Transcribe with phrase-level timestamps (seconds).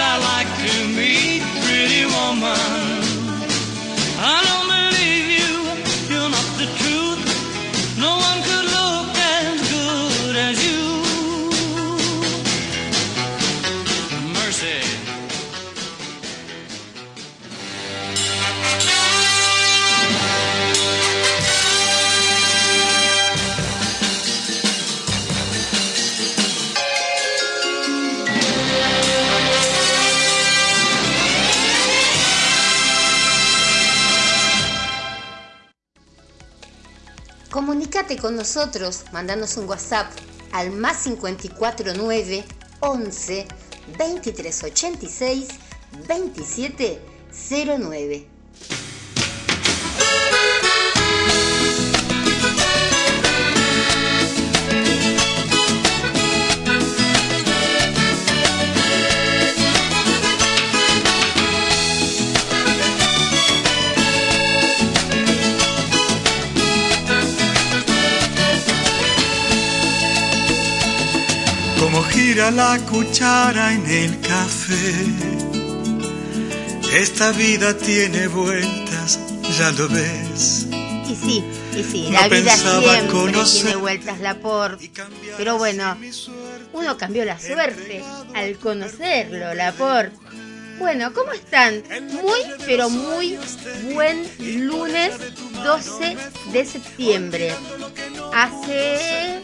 [0.00, 2.83] I like to meet, pretty woman.
[38.44, 40.12] Nosotros, mandanos un WhatsApp
[40.52, 42.44] al más 549
[42.80, 43.48] 11
[43.96, 45.48] 2386
[46.06, 48.33] 2709.
[72.34, 75.06] Gira la cuchara en el café.
[76.92, 79.20] Esta vida tiene vueltas,
[79.56, 80.66] ya lo ves.
[81.08, 81.44] Y sí,
[81.78, 84.78] y sí, No la vida siempre conocer- tiene vueltas la por.
[85.36, 85.96] Pero bueno,
[86.72, 88.02] uno cambió la suerte
[88.34, 90.10] al conocerlo, la por.
[90.78, 91.82] Bueno, ¿cómo están?
[92.10, 93.38] Muy, pero muy
[93.92, 94.28] buen
[94.66, 95.14] lunes
[95.62, 96.16] 12
[96.52, 97.54] de septiembre.
[98.32, 99.40] Hace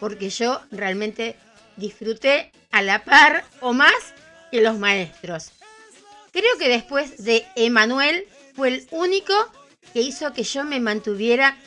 [0.00, 1.36] Porque yo realmente
[1.76, 3.92] disfruté a la par o más
[4.50, 5.52] que los maestros.
[6.32, 9.34] Creo que después de Emanuel fue el único
[9.92, 11.58] que hizo que yo me mantuviera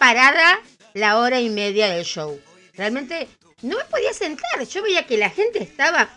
[0.00, 0.58] parada
[0.96, 2.40] la hora y media del show.
[2.74, 3.28] Realmente
[3.62, 4.66] no me podía sentar.
[4.66, 6.08] Yo veía que la gente estaba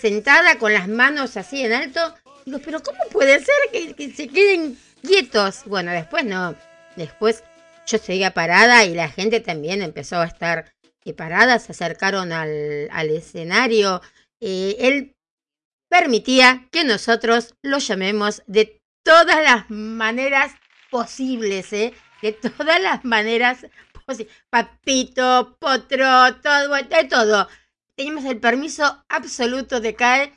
[0.00, 2.14] sentada con las manos así en alto.
[2.44, 5.64] Digo, pero ¿cómo puede ser que, se queden quietos?
[5.66, 6.54] Bueno, después no.
[6.94, 7.42] Después
[7.86, 10.72] yo seguía parada y la gente también empezó a estar
[11.16, 11.58] parada.
[11.58, 14.02] Se acercaron al, al escenario.
[14.40, 15.16] Eh, él
[15.88, 20.52] permitía que nosotros lo llamemos de todas las maneras
[20.92, 21.92] posibles, ¿eh?
[22.22, 23.66] De todas las maneras
[24.16, 24.36] posibles.
[24.50, 27.48] Papito, potro, todo, de todo.
[27.96, 30.32] Teníamos el permiso absoluto de CAE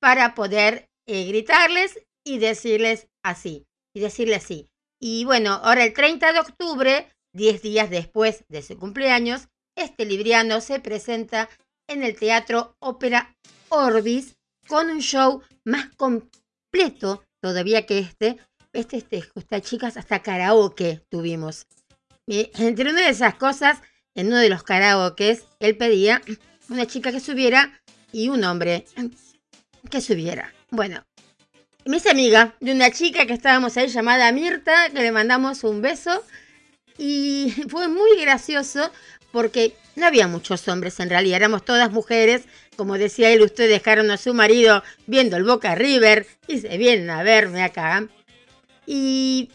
[0.00, 3.66] para poder eh, gritarles y decirles así.
[3.94, 4.68] Y decirle así.
[5.00, 10.60] Y bueno, ahora el 30 de octubre, 10 días después de su cumpleaños, este libriano
[10.60, 11.48] se presenta
[11.88, 13.36] en el Teatro Ópera
[13.68, 18.38] Orbis con un show más completo todavía que este.
[18.72, 21.66] Este, este, chicas, hasta karaoke tuvimos.
[22.26, 23.80] Entre una de esas cosas,
[24.14, 26.22] en uno de los karaokes, él pedía
[26.68, 27.80] una chica que subiera
[28.12, 28.86] y un hombre
[29.90, 30.52] que subiera.
[30.70, 31.04] Bueno,
[31.84, 35.82] me hice amiga de una chica que estábamos ahí llamada Mirta, que le mandamos un
[35.82, 36.24] beso.
[36.96, 38.90] Y fue muy gracioso
[39.32, 42.44] porque no había muchos hombres en realidad, éramos todas mujeres.
[42.76, 47.10] Como decía él, ustedes dejaron a su marido viendo el Boca River y se vienen
[47.10, 48.08] a verme acá.
[48.86, 49.50] Y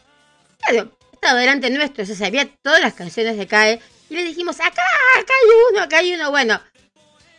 [0.62, 4.84] claro, sentado delante nuestro, se sabía todas las canciones de CAE, y le dijimos, acá,
[5.18, 6.32] acá hay uno, acá hay uno.
[6.32, 6.62] Bueno,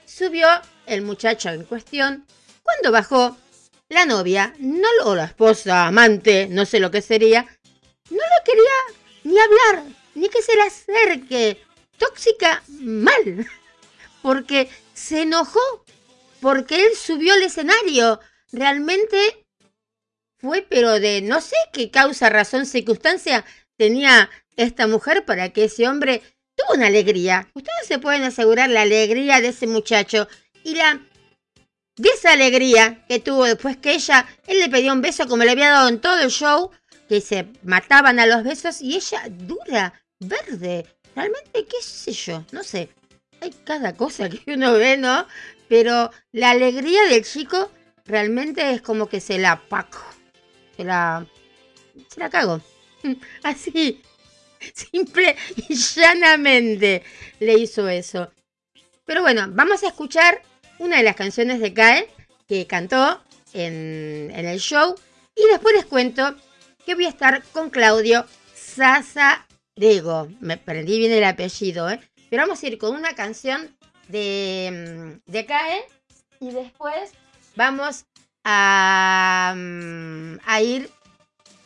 [0.05, 0.47] subió
[0.87, 2.27] el muchacho en cuestión.
[2.63, 3.39] Cuando bajó,
[3.89, 7.43] la novia, no lo, la esposa, amante, no sé lo que sería,
[8.11, 9.85] no lo quería ni hablar,
[10.15, 11.65] ni que se le acerque.
[11.97, 13.47] Tóxica mal,
[14.23, 15.85] porque se enojó,
[16.41, 18.21] porque él subió al escenario.
[18.53, 19.47] Realmente
[20.39, 23.45] fue, pero de no sé qué causa, razón, circunstancia
[23.81, 26.21] tenía esta mujer para que ese hombre
[26.55, 27.49] tuvo una alegría.
[27.55, 30.29] Ustedes se pueden asegurar la alegría de ese muchacho
[30.63, 31.01] y la
[31.97, 35.53] de esa alegría que tuvo después que ella, él le pedía un beso como le
[35.53, 36.71] había dado en todo el show,
[37.09, 40.85] que se mataban a los besos y ella dura, verde.
[41.17, 42.91] Realmente, qué sé yo, no sé.
[43.41, 45.27] Hay cada cosa que uno ve, ¿no?
[45.71, 47.71] Pero la alegría del chico
[48.05, 50.05] realmente es como que se la paco.
[50.77, 51.27] Se la...
[52.09, 52.61] Se la cago.
[53.43, 54.03] Así,
[54.75, 57.03] simple y llanamente
[57.39, 58.31] le hizo eso.
[59.05, 60.43] Pero bueno, vamos a escuchar
[60.79, 62.09] una de las canciones de Kae
[62.49, 63.21] que cantó
[63.53, 64.95] en, el show.
[65.35, 66.37] Y después les cuento
[66.85, 70.29] que voy a estar con Claudio Sazarego.
[70.41, 72.01] Me perdí bien el apellido, ¿eh?
[72.29, 73.77] Pero vamos a ir con una canción
[74.09, 75.47] de, mm, de
[76.41, 77.13] y después
[77.57, 78.05] vamos
[78.45, 80.91] a, mm, a ir.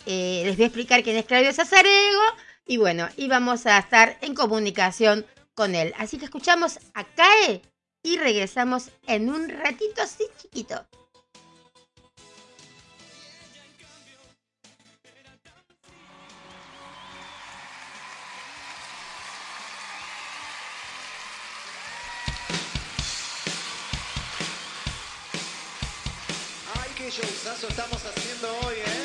[0.06, 2.23] Eh, les voy a explicar quién es Claudio Sazarego
[2.67, 5.95] y bueno, y vamos a estar en comunicación con él.
[5.99, 7.62] Así que escuchamos a Kae
[8.03, 10.87] y regresamos en un ratito así chiquito.
[26.75, 29.04] Ay, qué showzazo estamos haciendo hoy, ¿eh?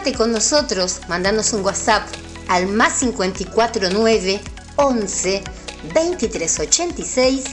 [0.00, 2.08] Con nosotros, mandanos un WhatsApp
[2.48, 4.40] al más 549
[4.76, 5.44] 11
[5.94, 7.44] 2386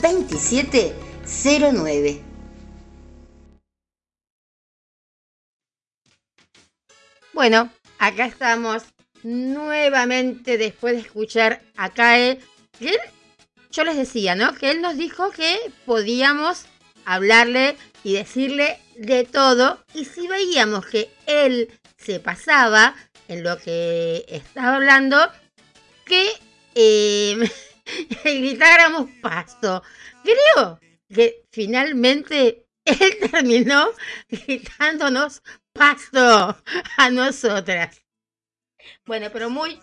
[0.00, 2.22] 2709.
[7.34, 8.84] Bueno, acá estamos
[9.24, 12.38] nuevamente después de escuchar a Kae.
[13.72, 14.54] yo les decía, ¿no?
[14.54, 16.66] Que él nos dijo que podíamos
[17.04, 19.82] hablarle y decirle de todo.
[19.94, 22.94] Y si veíamos que él se pasaba
[23.26, 25.18] en lo que estaba hablando,
[26.06, 26.30] que
[26.74, 27.50] eh,
[28.24, 29.82] gritáramos pasto.
[30.22, 33.90] Creo que finalmente él terminó
[34.28, 36.56] gritándonos pasto
[36.96, 38.00] a nosotras.
[39.04, 39.80] Bueno, pero muy,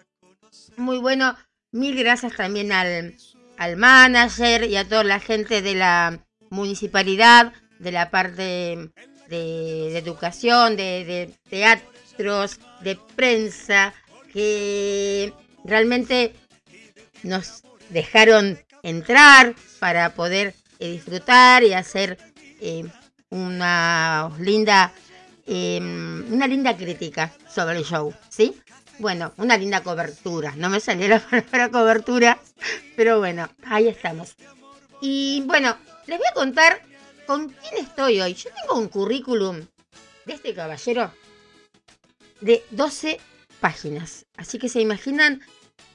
[0.78, 1.38] muy bueno.
[1.72, 3.18] Mil gracias también al,
[3.58, 8.92] al manager y a toda la gente de la municipalidad, de la parte de,
[9.28, 11.04] de educación, de,
[11.50, 11.66] de
[12.18, 13.94] de prensa,
[14.32, 16.34] que realmente
[17.24, 22.18] nos dejaron entrar para poder eh, disfrutar y hacer
[22.62, 22.86] eh,
[23.30, 24.94] una linda
[25.48, 28.60] eh, una linda crítica sobre el show, ¿sí?
[28.98, 30.54] Bueno, una linda cobertura.
[30.56, 31.20] No me salió la
[31.52, 32.40] palabra cobertura,
[32.96, 34.36] pero bueno, ahí estamos.
[35.02, 36.82] Y bueno, les voy a contar
[37.28, 38.34] con quién estoy hoy.
[38.34, 39.66] Yo tengo un currículum
[40.26, 41.12] de este caballero
[42.46, 43.20] de 12
[43.60, 44.28] páginas.
[44.38, 45.42] Así que se imaginan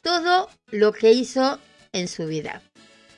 [0.03, 1.61] todo lo que hizo
[1.93, 2.61] en su vida.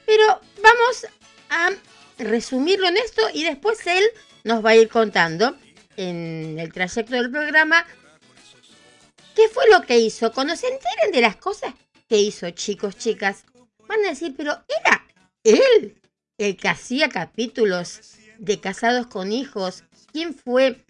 [0.05, 1.07] Pero vamos
[1.49, 1.71] a
[2.19, 4.05] resumirlo en esto y después él
[4.45, 5.57] nos va a ir contando
[5.97, 7.87] en el trayecto del programa
[9.35, 10.31] qué fue lo que hizo.
[10.33, 11.73] Cuando se enteren de las cosas
[12.09, 13.47] que hizo, chicos, chicas,
[13.89, 15.07] van a decir, pero era
[15.43, 15.99] él
[16.37, 19.85] el que hacía capítulos de Casados con Hijos.
[20.13, 20.85] ¿Quién fue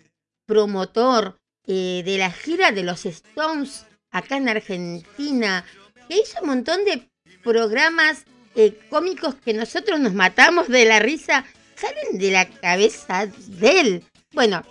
[0.47, 5.65] promotor eh, de la gira de los Stones acá en Argentina?
[6.09, 7.09] Que hizo un montón de
[7.43, 11.45] programas eh, cómicos que nosotros nos matamos de la risa.
[11.77, 14.05] Salen de la cabeza de él.
[14.33, 14.63] Bueno,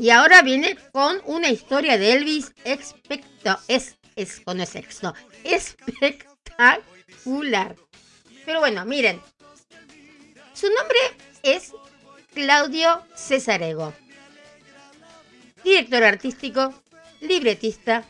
[0.00, 5.12] y ahora viene con una historia de Elvis expecto, es, es, no es ex, no,
[5.44, 7.76] espectacular.
[8.46, 9.20] Pero bueno, miren,
[10.54, 10.96] su nombre
[11.42, 11.72] es
[12.32, 13.92] Claudio Cesarego,
[15.64, 16.74] director artístico,
[17.20, 18.04] libretista,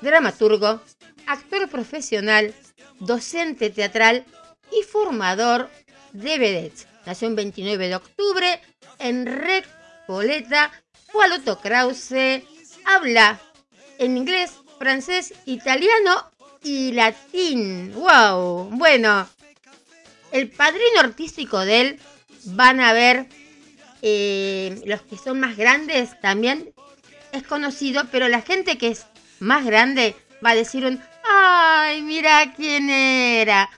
[0.00, 0.80] dramaturgo,
[1.26, 2.54] actor profesional,
[3.00, 4.24] docente teatral
[4.72, 5.70] y formador
[6.12, 6.86] de vedettes.
[7.06, 8.60] Nació el 29 de octubre
[8.98, 10.72] en Recoleta,
[11.12, 11.30] Juan
[11.62, 12.42] Krause,
[12.84, 13.40] habla
[13.98, 16.30] en inglés, francés, italiano
[16.62, 17.92] y latín.
[17.94, 18.70] ¡Wow!
[18.72, 19.28] Bueno,
[20.32, 22.00] el padrino artístico de él
[22.44, 23.28] van a ver
[24.02, 26.72] eh, los que son más grandes también
[27.32, 29.06] es conocido, pero la gente que es
[29.40, 31.00] más grande va a decir un
[31.30, 33.70] ¡Ay, mira quién era!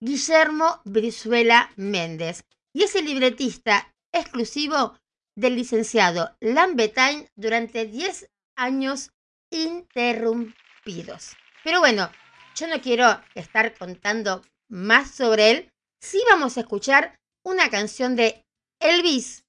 [0.00, 2.42] Guillermo Brizuela Méndez.
[2.72, 4.96] Y es el libretista exclusivo
[5.36, 9.10] del licenciado Lambetain durante 10 años
[9.50, 11.36] interrumpidos.
[11.64, 12.10] Pero bueno,
[12.54, 15.70] yo no quiero estar contando más sobre él.
[16.00, 18.44] Sí vamos a escuchar una canción de
[18.80, 19.44] Elvis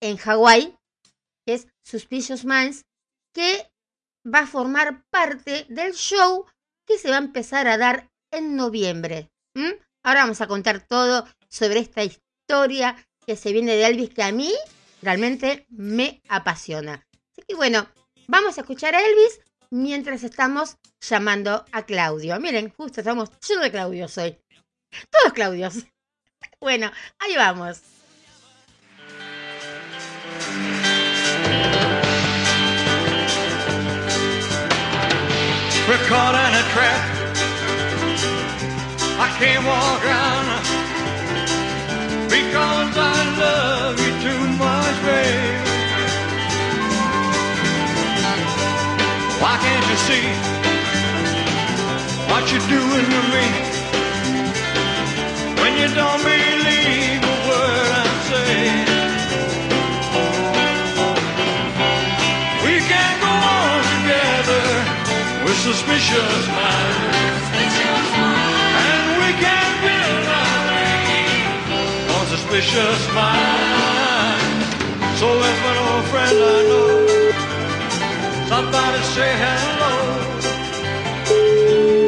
[0.00, 0.76] en Hawái,
[1.46, 2.84] que es Suspicious Minds,
[3.32, 3.70] que
[4.26, 6.46] va a formar parte del show
[6.86, 9.30] que se va a empezar a dar en noviembre.
[10.02, 14.32] Ahora vamos a contar todo sobre esta historia que se viene de Elvis que a
[14.32, 14.52] mí
[15.02, 17.06] realmente me apasiona.
[17.30, 17.86] Así que bueno,
[18.26, 19.40] vamos a escuchar a Elvis
[19.70, 22.38] mientras estamos llamando a Claudio.
[22.40, 24.38] Miren, justo estamos, yo de Claudio soy.
[25.10, 25.74] Todos Claudios.
[26.58, 27.80] Bueno, ahí vamos.
[35.90, 37.02] We're caught in a trap.
[39.18, 40.44] I can't walk on
[42.30, 45.58] because I love you too much, babe.
[49.42, 50.26] Why can't you see
[52.30, 53.46] what you're doing to me
[55.60, 56.39] when you don't believe
[65.80, 67.48] suspicious minds.
[68.88, 70.26] And we can't build
[72.16, 74.76] on suspicious minds.
[75.18, 76.92] So if an old friend I know,
[78.52, 79.96] somebody say hello,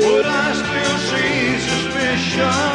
[0.05, 2.72] would I still see suspicion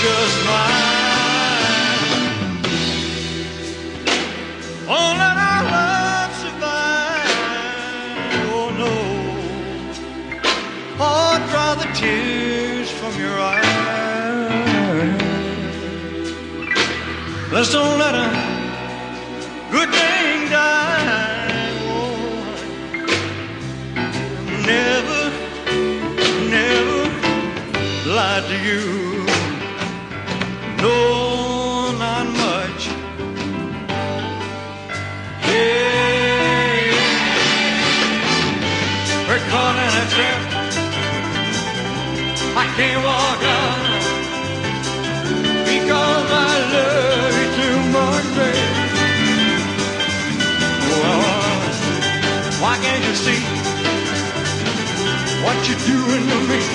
[0.00, 0.76] precious mine.
[4.86, 7.30] Let our love survive.
[8.54, 8.92] Oh no.
[11.00, 13.58] Oh, dry the tears from your eyes.
[17.52, 18.37] Let's don't let a
[55.68, 56.67] you're doing to me?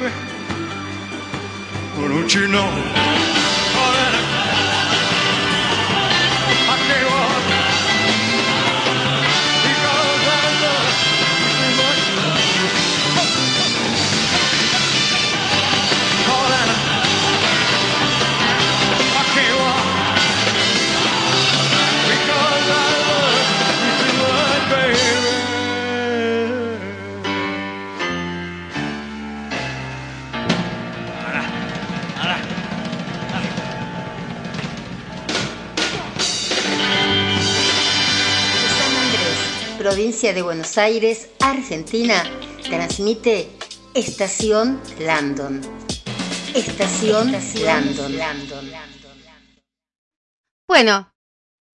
[0.00, 0.14] Baby.
[1.96, 3.09] Why don't you know?
[40.20, 42.22] De Buenos Aires, Argentina,
[42.62, 43.50] transmite
[43.94, 45.62] Estación Landon.
[46.54, 48.70] Estación, Landon.
[50.68, 51.10] Bueno,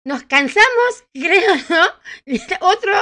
[0.04, 1.86] nos cansamos, creo, ¿no?
[2.60, 2.92] Otro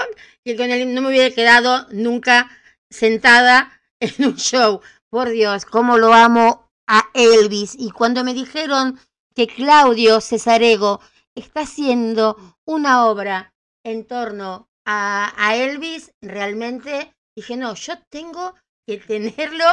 [0.44, 2.48] que con el no me hubiera quedado nunca
[2.88, 4.80] sentada en un show.
[5.10, 7.74] Por Dios, cómo lo amo a Elvis.
[7.76, 9.00] Y cuando me dijeron
[9.34, 11.00] que Claudio Cesarego
[11.34, 13.52] está haciendo una obra
[13.82, 18.54] en torno a, a Elvis, realmente dije, no, yo tengo
[18.86, 19.64] que tenerlo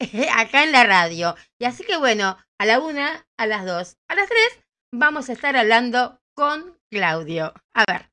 [0.36, 1.34] acá en la radio.
[1.58, 4.60] Y así que bueno, a la una, a las dos, a las tres,
[4.92, 7.54] vamos a estar hablando con Claudio.
[7.74, 8.10] A ver.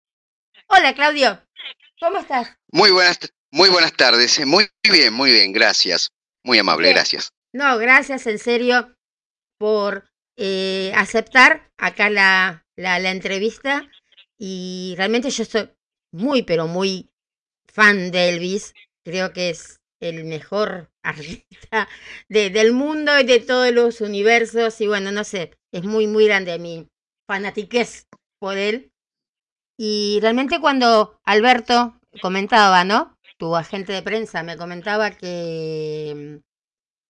[0.67, 1.41] Hola Claudio,
[1.99, 2.57] ¿cómo estás?
[2.71, 3.19] Muy buenas,
[3.51, 4.39] muy buenas tardes.
[4.39, 6.09] eh, Muy bien, muy bien, gracias.
[6.43, 6.95] Muy amable, Bien.
[6.95, 7.29] gracias.
[7.53, 8.95] No, gracias en serio
[9.57, 13.89] por eh, aceptar acá la, la, la entrevista.
[14.37, 15.69] Y realmente yo soy
[16.15, 17.09] muy, pero muy
[17.67, 18.73] fan de Elvis.
[19.05, 21.87] Creo que es el mejor artista
[22.29, 24.81] de- del mundo y de todos los universos.
[24.81, 26.87] Y bueno, no sé, es muy, muy grande mi
[27.27, 28.07] fanatiquez
[28.39, 28.91] por él.
[29.77, 33.17] Y realmente cuando Alberto comentaba, ¿no?
[33.37, 36.43] Tu agente de prensa me comentaba que mm,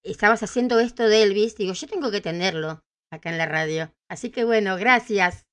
[0.04, 3.94] estabas haciendo esto de Elvis, digo, yo tengo que tenerlo acá en la radio.
[4.10, 5.46] Así que bueno, gracias.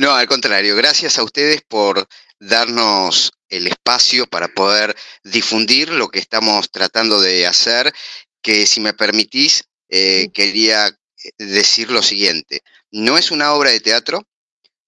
[0.00, 2.08] No, al contrario, gracias a ustedes por
[2.38, 7.92] darnos el espacio para poder difundir lo que estamos tratando de hacer,
[8.40, 10.94] que si me permitís, eh, quería eh,
[11.36, 12.62] decir lo siguiente.
[12.90, 14.26] No es una obra de teatro,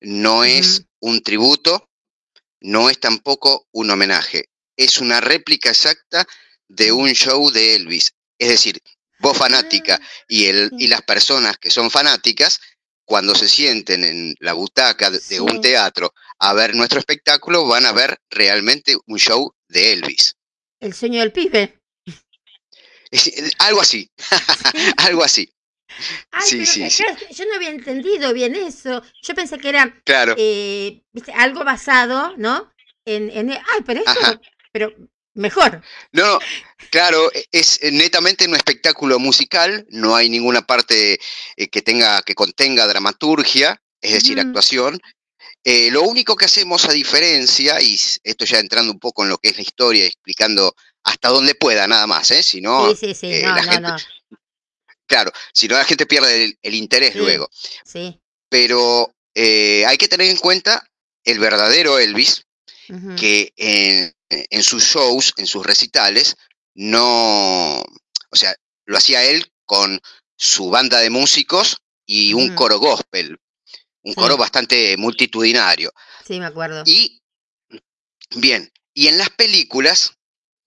[0.01, 1.91] no es un tributo,
[2.63, 4.47] no es tampoco un homenaje,
[4.79, 6.27] es una réplica exacta
[6.69, 8.15] de un show de Elvis.
[8.39, 8.81] Es decir,
[9.19, 12.61] vos fanática Ah, y, el, y las personas que son fanáticas,
[13.13, 15.39] cuando se sienten en la butaca de, Sí.
[15.39, 20.35] un teatro a ver nuestro espectáculo, van a ver realmente un show de Elvis.
[20.81, 21.79] El sueño del pibe.
[23.11, 24.11] Eh, algo así,
[24.97, 25.53] algo así.
[26.31, 27.05] Ay, Sí, sí, que- sí.
[27.33, 29.03] yo no había entendido bien eso.
[29.23, 31.03] Yo pensé que era Claro, eh,
[31.35, 32.73] algo basado, ¿no?
[33.05, 34.41] En, en- ay, pero esto, Ajá.
[34.73, 34.91] pero
[35.35, 35.83] mejor.
[36.13, 36.39] no,
[36.91, 41.19] claro, e- es netamente un espectáculo musical, no hay ninguna parte
[41.57, 45.01] eh, que tenga, que contenga dramaturgia, es decir, actuación.
[45.65, 49.39] Eh, lo único que hacemos a diferencia, y esto ya entrando un poco en lo
[49.39, 52.43] que es la historia, explicando hasta dónde pueda nada más, ¿eh?
[52.43, 53.89] si no, sí, sí, sí, eh, no, la no, gente-
[54.31, 54.39] no.
[55.07, 57.49] claro, si no la gente pierde el, el interés luego.
[57.85, 58.21] Sí.
[58.49, 60.85] Pero eh, hay que tener en cuenta
[61.25, 62.45] el verdadero Elvis,
[63.17, 64.13] que en,
[64.51, 66.37] en sus shows, en sus recitales,
[66.75, 68.55] no, o sea,
[68.87, 70.01] lo hacía él con
[70.37, 73.39] su banda de músicos y un coro gospel,
[74.03, 74.17] un Sí.
[74.17, 75.93] coro bastante multitudinario.
[76.27, 76.83] Sí, me acuerdo.
[76.87, 77.21] Y,
[78.31, 80.13] bien, y en las películas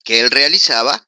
[0.03, 1.07] que él realizaba,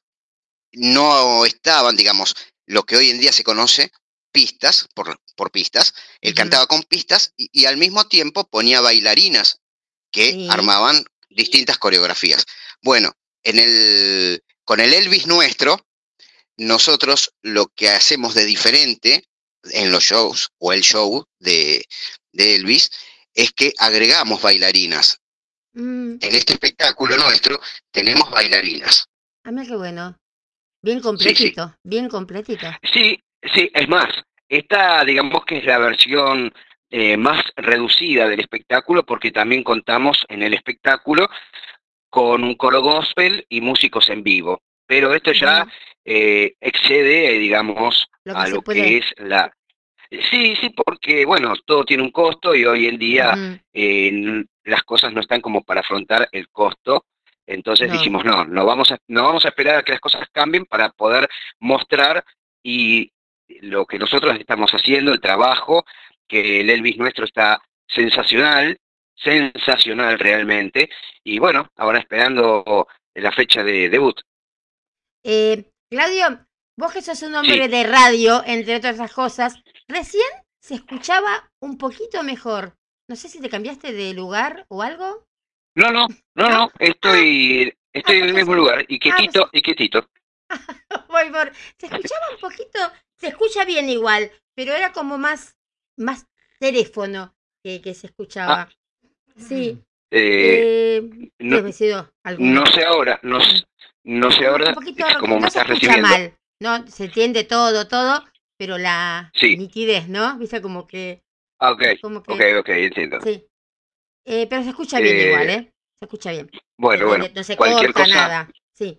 [0.72, 2.34] no estaban, digamos,
[2.66, 3.90] lo que hoy en día se conoce,
[4.32, 5.94] pistas, por, por pistas.
[6.20, 9.60] Él cantaba con pistas y, y al mismo tiempo ponía bailarinas
[10.10, 10.48] que Sí.
[10.50, 12.44] armaban distintas coreografías.
[12.82, 13.12] Bueno,
[13.42, 15.78] en el, con el Elvis nuestro,
[16.56, 19.24] nosotros lo que hacemos de diferente
[19.72, 21.84] en los shows o el show de,
[22.32, 22.90] de Elvis
[23.34, 25.20] es que agregamos bailarinas.
[25.74, 27.60] Mm, En este espectáculo nuestro
[27.92, 29.06] tenemos bailarinas.
[29.44, 30.16] a mí qué bueno.
[30.80, 32.66] Bien completito, bien completito.
[32.92, 33.20] Sí,
[33.54, 34.06] sí, es más,
[34.48, 36.52] esta digamos que es la versión
[36.90, 41.28] eh, más reducida del espectáculo porque también contamos en el espectáculo
[42.10, 44.62] con un coro gospel y músicos en vivo.
[44.86, 45.66] Pero esto ya
[46.04, 49.52] eh, excede, eh, digamos, Lo a lo puede- que es la...
[50.10, 55.12] Sí, sí, porque, bueno, todo tiene un costo y hoy en día eh, las cosas
[55.12, 57.04] no están como para afrontar el costo.
[57.46, 57.92] Entonces No.
[57.92, 60.88] dijimos, no, no vamos, a, no vamos a esperar a que las cosas cambien para
[60.90, 61.28] poder
[61.60, 62.24] mostrar
[62.62, 63.12] y
[63.60, 65.84] lo que nosotros estamos haciendo, el trabajo,
[66.28, 68.78] que el Elvis nuestro está sensacional,
[69.16, 70.90] sensacional realmente.
[71.24, 74.20] Y bueno, ahora esperando la fecha de debut.
[75.24, 77.68] Eh, Claudio, vos que sos un hombre Sí.
[77.68, 79.56] de radio, entre otras cosas,
[79.88, 80.26] recién
[80.60, 82.76] se escuchaba un poquito mejor.
[83.08, 85.26] No sé si te cambiaste de lugar o algo.
[85.74, 90.08] No, no, no, no, estoy, estoy en el mismo lugar y quietito, y quietito.
[91.08, 92.78] Voy por- Se escuchaba un poquito,
[93.16, 95.56] se escucha bien igual, pero era como más,
[95.98, 96.26] más
[96.58, 98.68] teléfono que, que se escuchaba.
[99.36, 99.78] Sí.
[100.10, 103.64] Eh, Eh, no- sé ahora, no, s-
[104.04, 106.08] no sé ahora un poquito, cómo no me estás recibiendo.
[106.08, 108.24] mal, no se entiende todo, todo,
[108.56, 109.56] pero la Sí.
[109.56, 110.38] nitidez, ¿no?
[110.38, 111.22] Viste como que,
[111.60, 113.20] Ah, ok, como que, ok, ok, entiendo.
[113.20, 113.44] sí.
[114.24, 115.72] Eh, pero se escucha bien Eh, igual, ¿eh?
[115.98, 116.50] Se escucha bien.
[116.78, 118.14] Bueno, No- bueno, no se cualquier corta cosa.
[118.16, 118.50] nada.
[118.74, 118.98] Sí.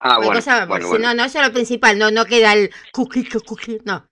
[0.00, 1.08] Ah, bueno, cosa, bueno, bueno.
[1.08, 4.07] no, no, eso es lo principal, no, no queda el cookie, cookie, no.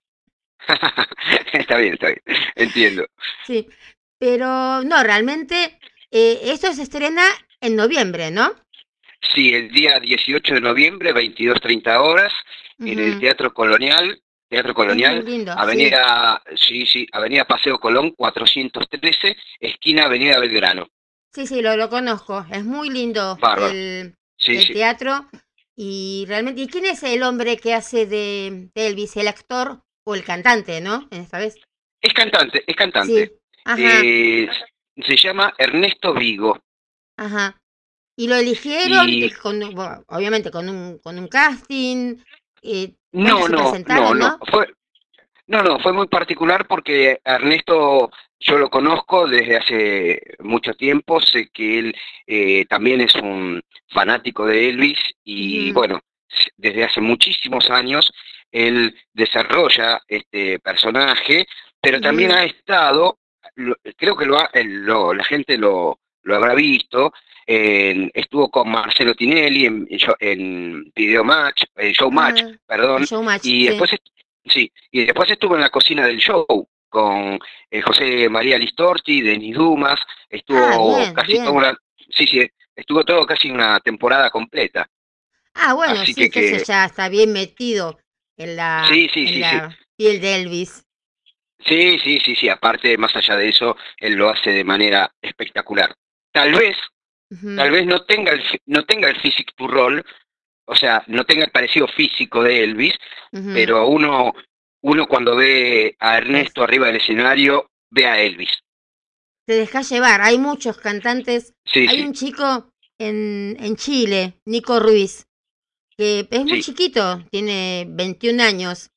[1.53, 2.21] está bien, está bien,
[2.55, 3.05] entiendo.
[3.45, 3.67] Sí.
[4.19, 5.79] Pero no, realmente,
[6.11, 7.23] eh, esto se estrena
[7.61, 8.53] en noviembre, ¿no?
[9.33, 12.33] Sí, el día 18 de noviembre, 22.30 horas,
[12.79, 13.19] en el.
[13.19, 15.59] Teatro Colonial, Teatro Colonial, lindo, sí.
[15.59, 20.87] Avenida, sí, sí, Avenida Paseo Colón 413, esquina Avenida Belgrano.
[21.33, 22.45] Sí, sí, lo, lo conozco.
[22.51, 23.71] Es muy lindo Bárbaro.
[23.71, 24.73] el, Sí, el sí.
[24.73, 25.27] teatro.
[25.75, 29.15] Y realmente, ¿y quién es el hombre que hace de, de Elvis?
[29.17, 31.05] ¿El actor o el cantante, no?
[31.11, 31.55] Esta vez.
[32.01, 33.27] Es cantante, es cantante.
[33.27, 33.31] Sí.
[33.65, 34.47] Ajá, Eh,
[35.05, 36.57] se llama Ernesto Vigo.
[37.17, 37.59] ajá.
[38.15, 42.15] Y lo eligieron, y- eh, con, bueno, obviamente, con un, con un casting.
[42.63, 44.67] eh, No, no, no, presentaron, no, fue,
[45.47, 51.49] no, no, fue muy particular porque Ernesto yo lo conozco desde hace mucho tiempo, sé
[51.53, 55.99] que él eh, también es un fanático de Elvis y bueno,
[56.55, 58.11] desde hace muchísimos años
[58.51, 61.45] él desarrolla este personaje,
[61.81, 63.19] pero también ha estado,
[63.55, 67.11] lo- creo que lo, ha- lo- la gente lo, lo habrá visto,
[67.45, 73.49] en- estuvo con Marcelo Tinelli en, Video Match, en Show Match, Ah, perdón, showmatch, y
[73.61, 73.67] sí.
[73.67, 73.91] después
[74.45, 76.45] sí, y después estuvo en la cocina del show
[76.89, 77.37] con
[77.69, 81.43] eh, José María Listorti, Denis Dumas, estuvo Ah, bien, casi bien.
[81.45, 81.77] toda una,
[82.09, 84.89] sí, sí, estuvo todo casi una temporada completa.
[85.53, 87.97] Ah, bueno, así sí, que- entonces que- ya está bien metido
[88.37, 90.83] en la, Sí, sí, en sí, la piel de Elvis.
[91.59, 95.93] Sí, sí, sí, sí, aparte, más allá de eso, él lo hace de manera espectacular.
[96.31, 96.77] Tal vez,
[97.55, 100.05] tal vez no tenga el, no tenga el physique to roll,
[100.65, 102.93] o sea, no tenga el parecido físico de Elvis,
[103.31, 104.33] pero uno
[104.81, 108.51] uno cuando ve a Ernesto arriba del escenario, ve a Elvis.
[109.45, 110.21] Te dejas llevar.
[110.21, 111.53] Hay muchos cantantes.
[111.65, 112.03] Sí, Hay sí.
[112.03, 112.69] un chico
[112.99, 115.26] en, en Chile, Nico Ruiz,
[115.97, 116.71] que es muy Sí.
[116.71, 118.91] chiquito, tiene 21 años.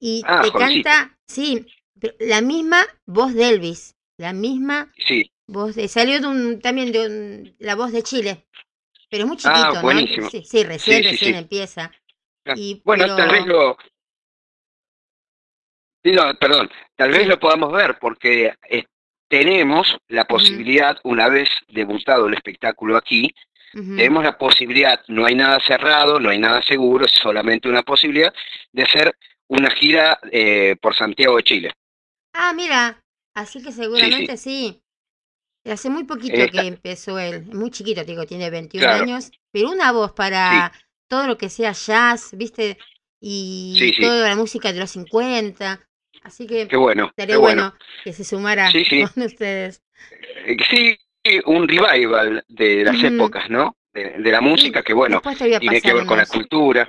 [0.00, 0.88] Y Ah, te jovencito.
[0.88, 1.66] canta, sí,
[2.18, 3.94] la misma voz de Elvis.
[4.18, 5.88] La misma Sí, voz de.
[5.88, 8.46] Salió de un, también de un- la voz de Chile.
[9.10, 9.82] Pero es muy chiquito, Ah, ¿no?
[9.82, 10.28] buenísimo.
[10.30, 11.90] Sí, sí, recién, recién empieza.
[12.46, 13.76] Ah, Y, Bueno, pero- tal vez lo...
[16.02, 18.84] No, perdón, tal vez lo podamos ver porque eh,
[19.28, 23.34] tenemos la posibilidad, una vez debutado el espectáculo aquí,
[23.72, 28.32] Tenemos la posibilidad, no hay nada cerrado, no hay nada seguro, es solamente una posibilidad
[28.72, 29.16] de hacer
[29.48, 31.72] una gira eh, por Santiago de Chile.
[32.34, 33.02] Ah, mira,
[33.34, 34.82] así que seguramente sí.
[35.64, 39.02] Hace muy poquito Esta- que empezó él, muy chiquito, digo, tiene 21 Claro.
[39.04, 40.72] años, pero una voz para
[41.08, 42.78] todo lo que sea jazz, ¿viste?
[43.20, 45.86] Y Sí, toda la música de los 50.
[46.22, 47.62] Así que Qué bueno, estaría qué bueno.
[47.72, 48.70] bueno que se sumara
[49.14, 49.82] con ustedes.
[50.46, 50.96] Eh, Sí,
[51.46, 53.76] un revival de las épocas, ¿no?
[53.92, 55.20] De, de la música, Sí, que bueno,
[55.58, 56.88] tiene que ver con la cultura.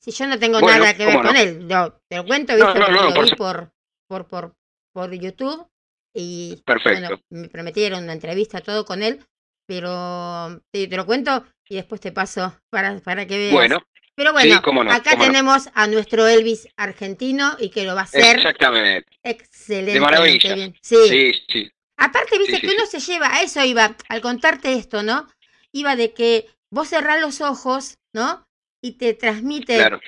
[0.00, 1.40] Si yo no tengo Bueno, nada que ver con no.
[1.40, 2.78] él, no, te lo cuento, ¿viste?
[2.78, 3.72] no, no, lo por vi por,
[4.08, 4.54] por, por,
[4.92, 5.68] por YouTube
[6.14, 7.08] y Perfecto.
[7.08, 9.24] bueno, me prometieron una entrevista, todo con él,
[9.66, 13.52] pero te, te lo cuento y después te paso para, para que veas.
[13.52, 13.82] Bueno,
[14.14, 18.36] pero bueno, sí, acá tenemos a nuestro Elvis argentino y que lo va a hacer
[18.36, 19.08] exactamente.
[19.22, 20.54] excelentemente maravilla.
[20.54, 20.74] bien.
[20.82, 21.70] Sí, sí.
[21.96, 25.26] Aparte, viste Sí, sí, que uno se lleva, a eso iba, al contarte esto, ¿no?
[25.72, 28.44] Iba de que vos cerrás los ojos, ¿no?
[28.82, 30.00] Y te transmite, Claro.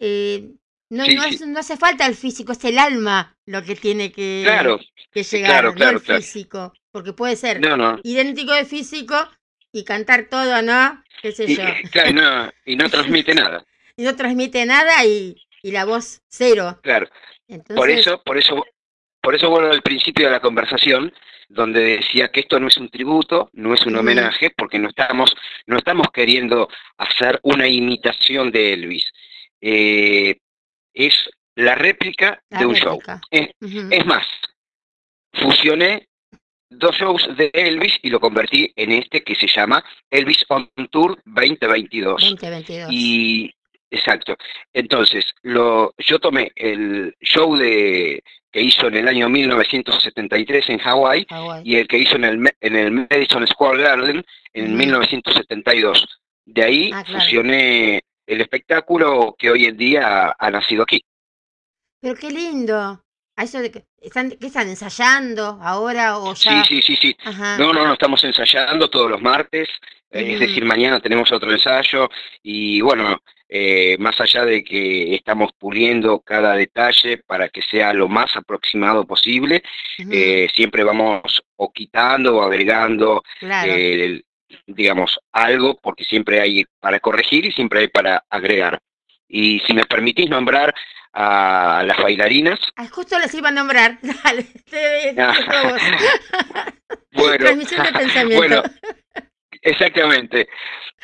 [0.00, 0.50] eh,
[0.90, 4.42] no, no, es- no hace falta el físico, es el alma lo que tiene que,
[4.44, 4.80] Claro.
[5.12, 6.72] que llegar, claro, no el físico.
[6.90, 9.14] Porque puede ser No, idéntico de físico
[9.72, 11.02] y cantar todo, ¿no?
[11.22, 11.64] ¿Qué sé Y, yo?
[11.92, 13.64] claro, no, y no transmite nada.
[13.96, 16.78] Y no transmite nada y, y la voz cero.
[16.82, 17.08] Claro.
[17.48, 18.64] Entonces, Por eso, por eso,
[19.28, 21.12] por eso vuelvo al principio de la conversación,
[21.50, 25.36] donde decía que esto no es un tributo, no es un homenaje, porque no estamos,
[25.66, 29.04] no estamos queriendo hacer una imitación de Elvis.
[29.60, 30.38] Eh,
[30.94, 31.12] es
[31.56, 32.98] la réplica la de un show.
[33.60, 33.88] Ujú.
[33.90, 34.26] es más,
[35.34, 36.08] fusioné
[36.70, 41.20] dos shows de Elvis y lo convertí en este que se llama Elvis on Tour
[41.26, 42.30] 2022.
[42.30, 42.88] 2022.
[42.90, 43.52] Y
[43.90, 44.36] exacto.
[44.72, 51.26] Entonces, lo, yo tomé el show de que hizo en el año 1973 en Hawái
[51.64, 54.24] y el que hizo en el, en el Madison Square Garden
[54.54, 54.74] en Ujú.
[54.76, 56.20] 1972.
[56.46, 57.20] De ahí Ah, claro.
[57.24, 61.04] fusioné el espectáculo que hoy en día ha nacido aquí.
[62.00, 63.02] Pero qué lindo.
[63.38, 66.64] A eso de que están, ¿qué están ensayando ahora o Sí, ya?
[66.64, 67.16] sí, sí, sí.
[67.24, 67.56] Ajá.
[67.56, 69.68] No, no, no, estamos ensayando todos los martes,
[70.10, 72.08] eh, es decir, mañana tenemos otro ensayo
[72.42, 78.08] y bueno, eh, más allá de que estamos puliendo cada detalle para que sea lo
[78.08, 79.62] más aproximado posible,
[80.10, 83.72] eh, siempre vamos o quitando o agregando, claro.
[83.72, 84.20] eh,
[84.66, 88.80] digamos, algo, porque siempre hay para corregir y siempre hay para agregar.
[89.28, 90.74] Y si me permitís nombrar
[91.12, 93.98] a las bailarinas, Ah, justo les iba a nombrar.
[94.24, 95.14] Dale, te, te
[97.12, 98.36] bueno, Transmisión de pensamiento.
[98.36, 98.62] bueno,
[99.62, 100.48] Exactamente.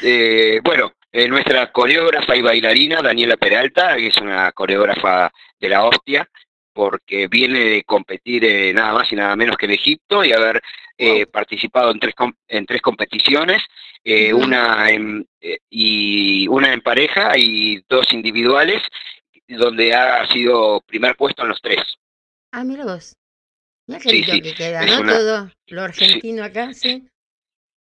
[0.00, 5.84] Eh, bueno, eh, nuestra coreógrafa y bailarina, Daniela Peralta, que es una coreógrafa de la
[5.84, 6.28] hostia,
[6.74, 10.60] porque viene de competir eh, nada más y nada menos que en Egipto y haber
[10.98, 12.14] eh, participado en tres,
[12.48, 13.62] en tres competiciones,
[14.04, 18.82] eh, una en, eh, y una en pareja y dos individuales,
[19.48, 21.80] donde ha sido primer puesto en los tres.
[22.52, 23.14] Ah, mira vos.
[23.87, 25.00] Mira qué Sí, sí, que queda, ¿no?
[25.00, 27.04] una- Todo lo argentino acá, sí.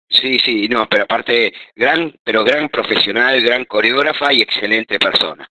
[0.09, 5.49] Sí, sí, no, pero aparte, gran, pero gran profesional, gran coreógrafa y excelente persona.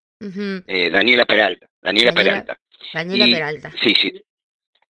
[0.68, 2.14] Eh, Daniela Peralta, Daniela, Daniela-
[2.46, 2.60] Peralta.
[2.94, 3.72] Daniela Y- Peralta.
[3.82, 4.12] Sí, sí,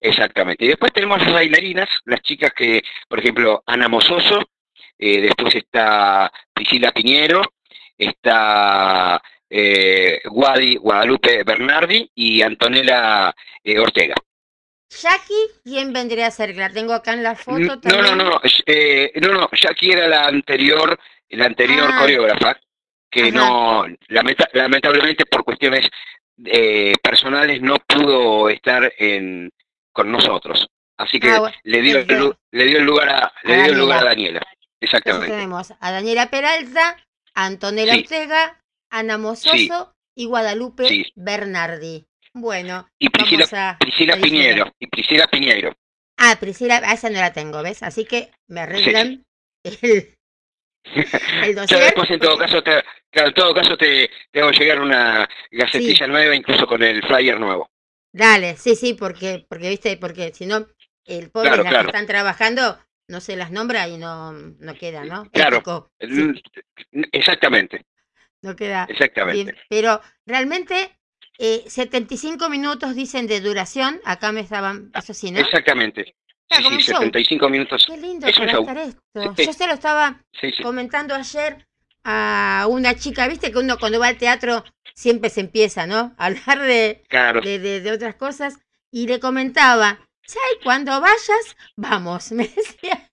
[0.00, 0.64] exactamente.
[0.64, 4.40] Y después tenemos las bailarinas, las chicas que, por ejemplo, Ana Mozoso,
[4.98, 7.42] eh, después está Priscila Piñero,
[7.96, 14.14] está eh, Guadi, Guadalupe Bernardi y Antonella eh, Ortega.
[14.88, 16.56] Jackie, ¿quién vendría a ser?
[16.56, 18.16] La tengo acá en la foto No, también.
[18.18, 20.98] no, no, eh, no, no, Jackie era la anterior,
[21.30, 21.98] la anterior Ah.
[22.00, 22.56] coreógrafa,
[23.10, 23.30] que Ajá.
[23.32, 25.88] no, lamenta- lamentablemente por cuestiones
[26.44, 29.50] eh, personales no pudo estar en,
[29.92, 30.66] con nosotros.
[30.98, 33.78] Así que Ah, bueno, le dio, el, le dio el lugar a, le dio el
[33.78, 34.40] lugar a Daniela.
[34.40, 35.28] Entonces Exactamente.
[35.34, 36.96] tenemos a Daniela Peralta,
[37.34, 38.00] a Antonella Sí.
[38.00, 41.12] Ortega, Ana Mozoso y Guadalupe Sí.
[41.14, 42.06] Bernardi.
[42.32, 44.18] Bueno, Y Priscila, a, Priscila a.
[44.18, 45.74] Piñero, y Priscila Piñero.
[46.18, 47.82] Ah, Priscila, a esa no la tengo, ¿ves?
[47.82, 49.24] Así que me arreglan
[49.64, 50.15] el,
[51.40, 51.80] el dossier.
[51.84, 56.06] después en todo caso te, claro, en todo caso te, te hago llegar una gacetilla
[56.06, 57.70] nueva, incluso con el flyer nuevo.
[58.12, 60.66] Dale, sí, sí, porque, porque viste, porque si no,
[61.04, 61.84] el pobre Claro, las claro.
[61.84, 65.30] que están trabajando no se las nombra y no, no queda, ¿no?
[65.30, 65.58] Claro.
[65.58, 66.32] Ético, sí,
[67.12, 67.84] Exactamente,
[68.42, 69.52] no queda exactamente.
[69.52, 69.56] bien.
[69.68, 70.98] Pero realmente,
[71.38, 75.40] eh, 75 minutos dicen de duración, acá me estaban, eso sí, ¿no?
[75.40, 76.16] Exactamente.
[76.50, 76.96] Ah, Sí, como sí, un show.
[76.98, 77.84] 75 minutos.
[77.86, 78.66] Qué lindo Es un show.
[78.68, 79.34] esto.
[79.36, 79.46] Sí.
[79.46, 80.62] Yo se lo estaba Sí, sí.
[80.62, 81.66] comentando ayer
[82.04, 86.14] a una chica, viste que uno cuando va al teatro siempre se empieza, ¿no?
[86.18, 87.40] A hablar de, Claro.
[87.40, 88.54] de, de- de otras cosas
[88.92, 90.58] y le comentaba, ¿sabes?
[90.62, 93.10] Cuando vayas, vamos, me decía.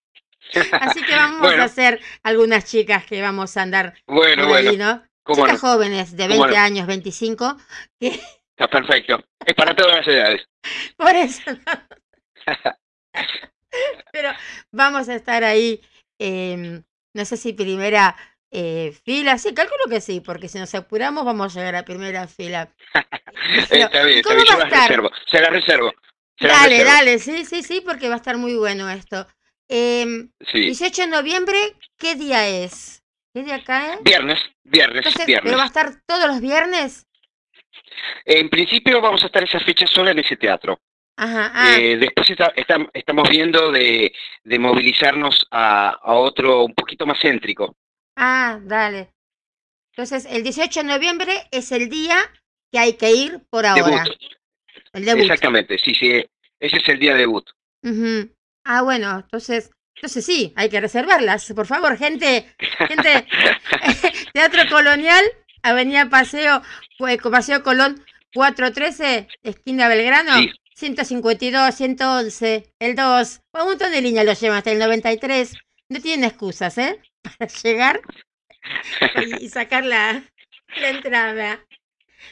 [0.73, 1.63] Así que vamos Bueno.
[1.63, 4.69] a hacer algunas chicas que vamos a andar Bueno, por bueno.
[4.69, 5.03] ahí, ¿no?
[5.23, 5.69] ¿Cómo Chicas no?
[5.69, 6.63] jóvenes de ¿Cómo 20 no?
[6.63, 7.57] años, 25,
[7.99, 9.23] Está perfecto.
[9.43, 10.41] Es para todas las edades.
[10.97, 11.51] por eso.
[14.11, 14.29] Pero
[14.71, 15.81] vamos a estar ahí,
[16.19, 18.15] em, no sé si primera
[18.51, 22.27] eh, fila, sí, calculo que sí, porque si nos apuramos vamos a llegar a primera
[22.27, 22.69] fila.
[23.69, 24.45] Pero, está bien, ¿y está bien.
[24.47, 25.11] Yo va a las reservo.
[25.31, 25.93] Se las reservo.
[26.37, 26.91] Se las Dale, reservo.
[26.91, 29.27] dale, sí, sí, sí, porque va a estar muy bueno esto.
[29.67, 30.59] Em, Sí.
[30.61, 31.57] 18 de noviembre,
[31.97, 33.03] ¿qué día es?
[33.33, 33.97] ¿Qué día cae?
[34.01, 35.45] Viernes, viernes, Entonces, viernes.
[35.49, 37.07] ¿pero va a estar todos los viernes?
[38.25, 40.79] En principio vamos a estar esa fecha sola en ese teatro.
[41.15, 44.11] Ajá, ah, Eh, después está- está- estamos viendo de,
[44.43, 47.75] de movilizarnos a, a otro un poquito más céntrico.
[48.15, 49.09] ah, dale.
[49.95, 52.17] Entonces, el 18 de noviembre es el día
[52.71, 53.83] que hay que ir por ahora.
[54.03, 54.15] Debut.
[54.93, 55.21] El debut.
[55.21, 56.25] Exactamente, sí, sí.
[56.59, 57.47] Ese es el día debut.
[57.83, 58.31] Ujú.
[58.65, 62.55] Ah, bueno, entonces, entonces sí, hay que reservarlas, por favor, gente,
[62.87, 63.27] gente.
[64.33, 65.23] Teatro Colonial,
[65.61, 66.61] Avenida Paseo,
[66.97, 70.51] pues, Paseo Colón 413, esquina Belgrano, Sí.
[70.83, 75.53] 152, 111, el 2, un montón de líneas lo llevan hasta el 93.
[75.87, 76.99] No tienen excusas, ¿eh?
[77.39, 78.01] Para llegar
[79.15, 80.29] y, y sacar la,
[80.75, 81.65] la entrada.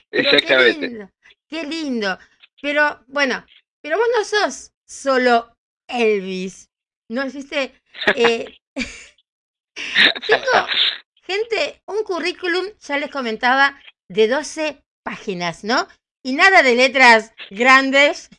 [0.09, 0.87] Pero Qué Exactamente.
[0.87, 1.09] lindo,
[1.47, 2.19] qué lindo.
[2.61, 3.45] Pero bueno,
[3.81, 5.55] pero vos no sos solo
[5.87, 6.67] Elvis.
[7.09, 7.73] ¿No viste?
[8.15, 8.57] Eh,
[10.27, 10.67] tengo,
[11.23, 15.87] gente, un currículum, ya les comentaba, de 12 páginas, ¿no?
[16.21, 18.29] Y nada de letras grandes,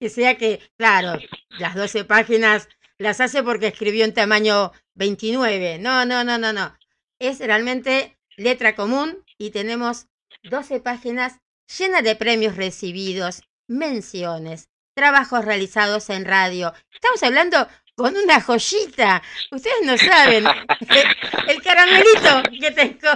[0.00, 5.78] que sea que, claro, las 12 páginas las hace porque escribió en tamaño 29.
[5.78, 6.76] No, no, no, no, no.
[7.18, 10.06] Es realmente letra común y tenemos
[10.44, 11.40] 12 páginas
[11.78, 16.72] llenas de premios recibidos, menciones, trabajos realizados en radio.
[16.92, 19.22] Estamos hablando con una joyita.
[19.50, 23.10] Ustedes no saben el, el caramelito que tengo.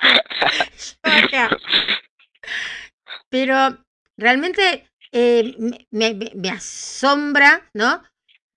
[3.28, 3.84] Pero
[4.16, 5.54] realmente eh,
[5.90, 8.02] me, me- me asombra, ¿no?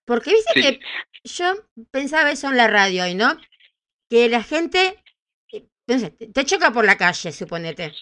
[0.04, 0.62] Porque viste Sí.
[0.62, 0.80] que
[1.24, 1.54] yo
[1.90, 3.36] pensaba eso en la radio hoy, ¿no?
[4.10, 5.02] Que la gente,
[5.52, 7.94] eh, no sé, te choca por la calle, suponete.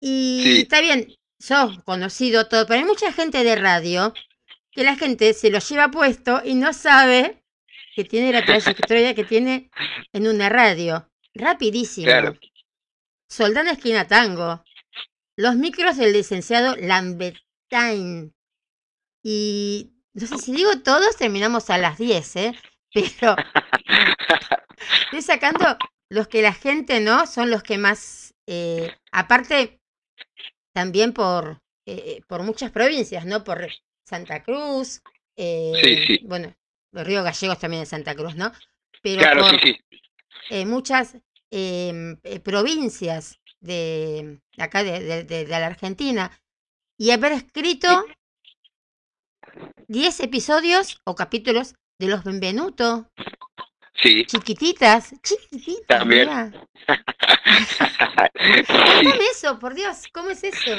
[0.00, 0.60] Y Sí.
[0.62, 4.12] está bien, sos conocido todo, pero hay mucha gente de radio
[4.72, 7.42] que la gente se lo lleva puesto y no sabe
[7.94, 9.70] que tiene la trayectoria que tiene
[10.12, 11.10] en una radio.
[11.34, 12.06] Rapidísimo.
[12.06, 12.38] Claro.
[13.28, 14.62] Soldán Esquina Tango.
[15.36, 16.76] Los micros del licenciado
[17.70, 18.34] Lambertain.
[19.22, 22.54] Y no sé si digo todos, terminamos a las 10, ¿eh?
[22.94, 23.36] Pero
[25.04, 25.76] estoy sacando
[26.10, 27.26] los que la gente, ¿no?
[27.26, 29.80] Son los que más, eh, aparte,
[30.72, 33.42] también por, eh, por muchas provincias, ¿no?
[33.44, 33.68] Por
[34.08, 35.02] Santa Cruz,
[35.36, 36.20] eh, Sí, sí.
[36.26, 36.54] bueno,
[36.92, 38.52] los Río Gallegos también de Santa Cruz, ¿no?
[39.02, 39.76] Pero Claro, por sí,
[40.48, 40.64] sí.
[40.64, 41.16] muchas
[41.50, 46.30] em, provincias de de acá de, de- de- de la Argentina
[46.98, 48.04] y haber escrito
[49.88, 53.10] 10 episodios o capítulos de los Benvenuto,
[53.94, 54.24] Sí.
[54.26, 55.86] chiquititas, chiquititas.
[55.86, 56.28] También.
[58.38, 58.62] Sí.
[58.66, 60.70] Contame eso, por Dios, ¿cómo es eso?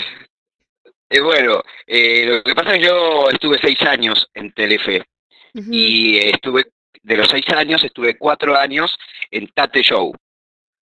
[1.09, 5.05] Eh, bueno, eh, lo que pasa es que yo estuve seis años en Telefe
[5.53, 6.65] y eh, estuve,
[7.01, 8.95] de los seis años, estuve cuatro años
[9.31, 10.13] en Tate Show.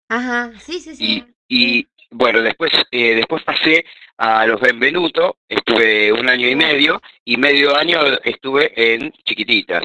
[0.09, 1.25] Ajá, sí, sí, sí.
[1.49, 3.85] Y, y bueno, después, eh, después pasé
[4.17, 9.85] a los Benvenuto, estuve un año y medio, y medio año estuve en Chiquititas.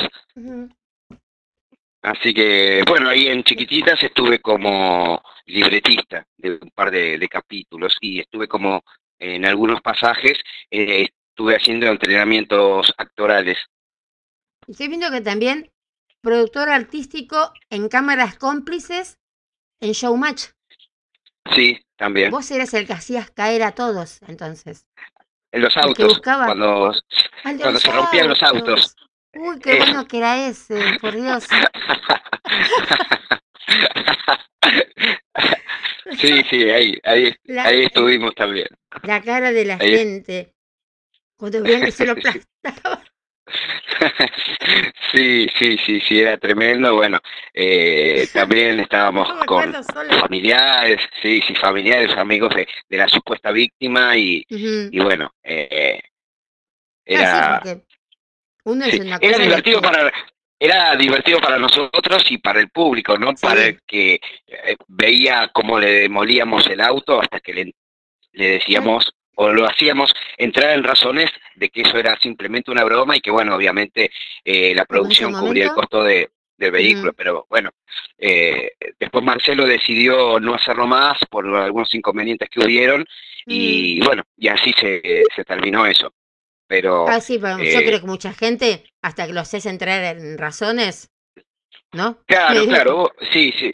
[2.02, 7.96] Así que, bueno, ahí en Chiquititas estuve como libretista de un par de, de capítulos
[8.02, 8.84] y estuve como
[9.20, 10.38] en algunos pasajes,
[10.70, 13.58] eh, estuve haciendo entrenamientos actorales.
[14.68, 15.72] Estoy viendo que también
[16.22, 19.20] productor artístico en cámaras cómplices
[19.82, 20.48] en Showmatch.
[21.56, 22.32] Sí, también.
[22.32, 24.86] Vos eres el que hacías caer a todos, entonces.
[25.54, 26.94] En los el autos, cuando,
[27.42, 28.96] cuando se rompían los autos.
[29.36, 29.86] Uy, qué Eso.
[29.86, 31.46] bueno que era ese, por Dios.
[36.20, 38.68] Sí, sí, ahí, ahí, La- ahí estuvimos también.
[39.04, 40.54] La cara de la Ahí- gente
[41.38, 42.12] cuando veían que se lo
[42.64, 43.04] aplastaba.
[45.12, 46.96] sí, sí, sí, sí, era tremendo.
[46.96, 47.20] Bueno,
[47.54, 49.74] eh, también estábamos No con
[50.20, 54.46] familiares, sí, sí, familiares, amigos de, de la supuesta víctima y,
[54.92, 56.00] y bueno, eh,
[57.10, 57.82] Ah, sí, era,
[58.92, 60.12] sí, una era divertido que- para
[60.60, 63.32] era divertido para nosotros y para el público, ¿no?
[63.32, 63.36] Sí.
[63.42, 64.14] Para el que
[64.48, 67.76] eh, veía cómo le demolíamos el auto hasta que le,
[68.32, 73.16] le decíamos o lo hacíamos entrar en razones de que eso era simplemente una broma
[73.18, 74.12] y que, bueno, obviamente
[74.44, 77.72] eh, la producción cubría el costo de, del vehículo, pero bueno,
[78.18, 83.06] eh, después Marcelo decidió no hacerlo más por algunos inconvenientes que hubieron
[83.46, 86.14] y bueno, y así se, se terminó eso.
[86.68, 90.18] Pero Ah, sí, pero yo eh, creo que mucha gente, hasta que lo haces entrar
[90.18, 91.12] en razones,
[91.94, 92.18] ¿no?
[92.26, 93.74] Claro, claro, sí, sí.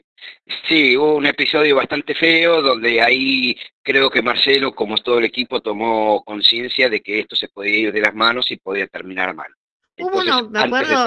[0.68, 5.62] Sí, hubo un episodio bastante feo donde ahí creo que Marcelo, como todo el equipo,
[5.62, 9.52] tomó conciencia de que esto se podía ir de las manos y podía terminar mal.
[9.98, 11.06] Hubo uno, me de acuerdo,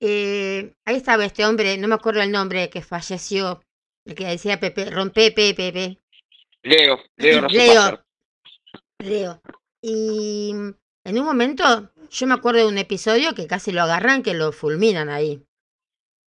[0.00, 3.62] eh, ahí estaba este hombre, no me acuerdo el nombre, que falleció,
[4.04, 5.98] el que decía Pepe, rompe Pepe, Pepe,
[6.62, 8.04] Leo, Leo Leo.
[8.98, 9.42] Leo.
[9.80, 14.34] Y en un momento, yo me acuerdo de un episodio que casi lo agarran, que
[14.34, 15.42] lo fulminan ahí.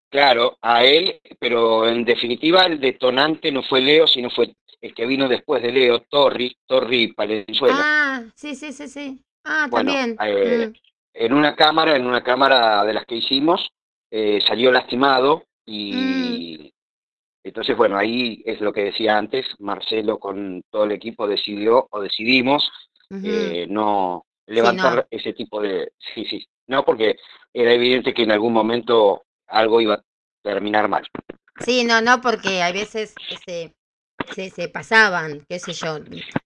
[0.09, 5.05] Claro, a él, pero en definitiva el detonante no fue Leo, sino fue el que
[5.05, 7.75] vino después de Leo, Torri, Torri Palenzuela.
[7.77, 9.19] Ah, sí, sí, sí, sí.
[9.43, 10.17] Ah, Bueno, también.
[10.21, 10.73] eh, Mm.
[11.13, 13.69] en una cámara, en una cámara de las que hicimos,
[14.11, 16.69] eh, salió lastimado y Mm.
[17.43, 22.01] entonces, bueno, ahí es lo que decía antes, Marcelo con todo el equipo decidió o
[22.01, 22.69] decidimos
[23.23, 25.05] eh, no levantar no.
[25.11, 25.91] ese tipo de...
[26.13, 27.15] Sí, sí, no, porque
[27.53, 30.03] era evidente que en algún momento algo iba a
[30.43, 31.07] terminar mal.
[31.59, 33.73] Sí, no, no, porque a veces se,
[34.33, 35.97] se, se pasaban, qué sé yo.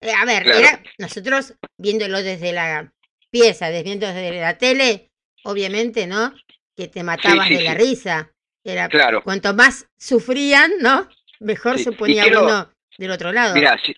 [0.01, 0.59] Eh, a ver, Claro.
[0.59, 2.91] era nosotros viéndolo desde la
[3.29, 5.11] pieza, viendo desde la tele,
[5.43, 6.33] obviamente, ¿no?
[6.75, 7.77] Que te matabas sí, de la sí.
[7.77, 8.31] risa.
[8.63, 11.09] Era Claro, cuanto más sufrían, ¿no?
[11.39, 13.55] Mejor se ponía quiero- uno del otro lado.
[13.55, 13.95] mira, sí,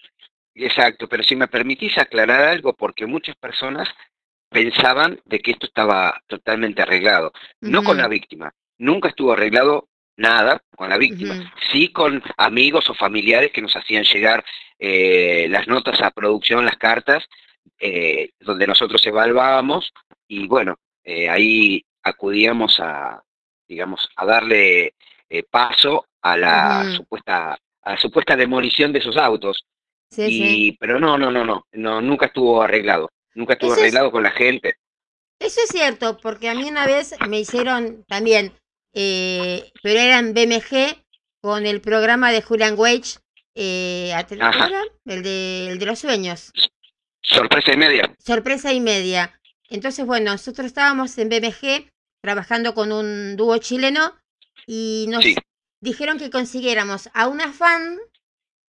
[0.56, 3.90] exacto, pero si me permitís aclarar algo, porque muchas personas
[4.50, 7.34] pensaban de que esto estaba totalmente arreglado.
[7.62, 8.54] No con la víctima.
[8.78, 11.54] Nunca estuvo arreglado nada con la víctima.
[11.72, 14.44] Sí con amigos o familiares que nos hacían llegar
[14.80, 17.24] eh, las notas a producción, las cartas,
[17.80, 19.92] eh, donde nosotros evaluábamos
[20.28, 23.22] y bueno, eh, ahí acudíamos a,
[23.68, 24.94] digamos, a darle
[25.30, 29.66] eh, paso a la supuesta a la supuesta demolición de esos autos.
[30.10, 30.30] Sí, y
[30.72, 30.78] sí.
[30.80, 33.10] pero no, no, no, no, no, nunca estuvo arreglado.
[33.36, 34.76] Nunca estuvo Eso es- arreglado con la gente.
[35.40, 38.54] Eso es cierto, porque a mí una vez me hicieron también,
[38.94, 41.04] eh, pero era en BMG
[41.42, 43.20] con el programa de Julian Wage,
[43.56, 44.68] eh, ¿a- ¿cómo Ajá.
[44.68, 44.82] era?
[45.06, 46.52] El de, el de los sueños,
[47.22, 48.16] Sorpresa y media.
[48.20, 49.40] sorpresa y media.
[49.70, 51.90] Entonces, bueno, nosotros estábamos en BMG
[52.22, 54.16] trabajando con un dúo chileno
[54.68, 55.36] y nos Sí.
[55.82, 57.98] dijeron que consiguiéramos a una fan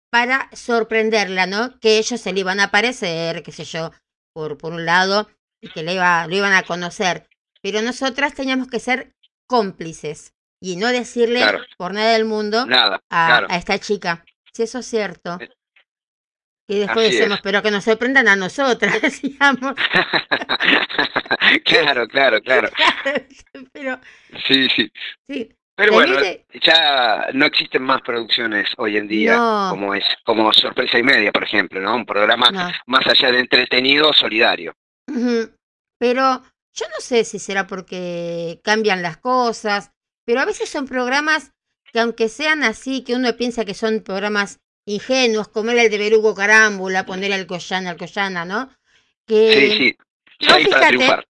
[0.09, 1.79] para sorprenderla, ¿no?
[1.79, 3.91] Que ellos se le iban a aparecer, qué sé yo,
[4.33, 5.29] por, por un lado,
[5.61, 7.27] y que le iba, lo iban a conocer.
[7.61, 9.13] Pero nosotras teníamos que ser
[9.51, 11.59] cómplices y no decirle Claro.
[11.77, 13.47] por nada del mundo Nada, a, claro.
[13.49, 14.23] a esta chica.
[14.53, 15.37] Si eso es cierto.
[16.67, 17.41] Y después así decimos, es.
[17.43, 19.75] pero que nos sorprendan a nosotras, decíamos.
[21.65, 22.69] claro, claro, claro.
[23.73, 23.99] pero
[24.47, 24.89] Sí, sí.
[25.27, 26.15] sí, Pero bueno,
[26.63, 29.67] ya no existen más producciones hoy en día No.
[29.71, 31.95] como es como Sorpresa y Media, por ejemplo, ¿no?
[31.95, 32.71] Un programa no.
[32.87, 34.73] más allá de entretenido, solidario.
[35.99, 36.41] Pero
[36.73, 39.91] yo no sé si será porque cambian las cosas,
[40.25, 41.51] pero a veces son programas
[41.91, 45.97] que aunque sean así, que uno piensa que son programas ingenuos, como era el de
[45.97, 48.73] Berugo Carámbula, poner al Collana, al Collana, ¿no?
[49.27, 49.97] Que, Sí, sí.
[50.47, 51.25] no, fíjate.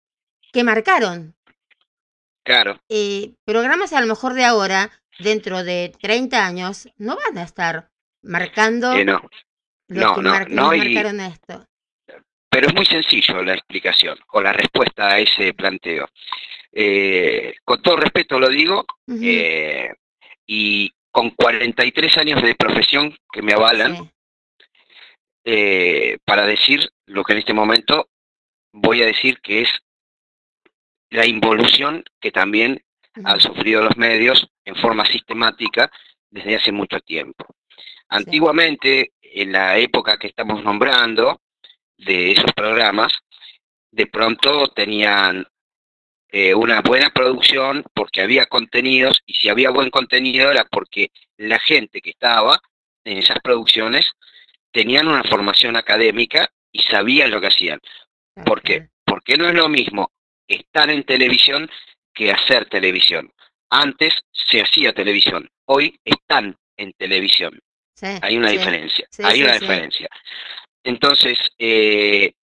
[0.52, 1.36] que marcaron.
[2.44, 2.80] Claro.
[2.90, 7.90] Eh, programas a lo mejor de ahora, dentro de 30 años, no van a estar
[8.24, 9.22] marcando Eh, no.
[9.90, 11.66] lo no, que no, mar- no, nos y- marcaron esto.
[12.50, 16.08] Pero es muy sencillo la explicación o la respuesta a ese planteo.
[16.72, 19.94] Eh, con todo respeto lo digo, Ujú, eh,
[20.46, 24.10] y con 43 años de profesión que me avalan, sí.
[25.46, 28.10] eh, para decir lo que en este momento
[28.72, 29.70] voy a decir que es
[31.10, 32.84] la involución que también
[33.24, 35.92] han sufrido los medios en forma sistemática
[36.30, 37.46] desde hace mucho tiempo.
[38.10, 41.42] Antiguamente, en la época que estamos nombrando
[41.98, 43.14] de esos programas,
[43.92, 45.46] de pronto tenían
[46.30, 51.60] eh, una buena producción porque había contenidos y si había buen contenido era porque la
[51.60, 52.60] gente que estaba
[53.06, 54.06] en esas producciones
[54.72, 57.80] tenían una formación académica y sabían lo que hacían.
[58.46, 58.90] ¿Por qué?
[59.06, 60.12] Porque no es lo mismo
[60.48, 61.70] estar en televisión
[62.14, 63.32] que hacer televisión.
[63.70, 67.60] Antes se hacía televisión, hoy están en televisión.
[68.22, 70.08] hay una diferencia, hay una diferencia.
[70.88, 72.34] Entonces, eh,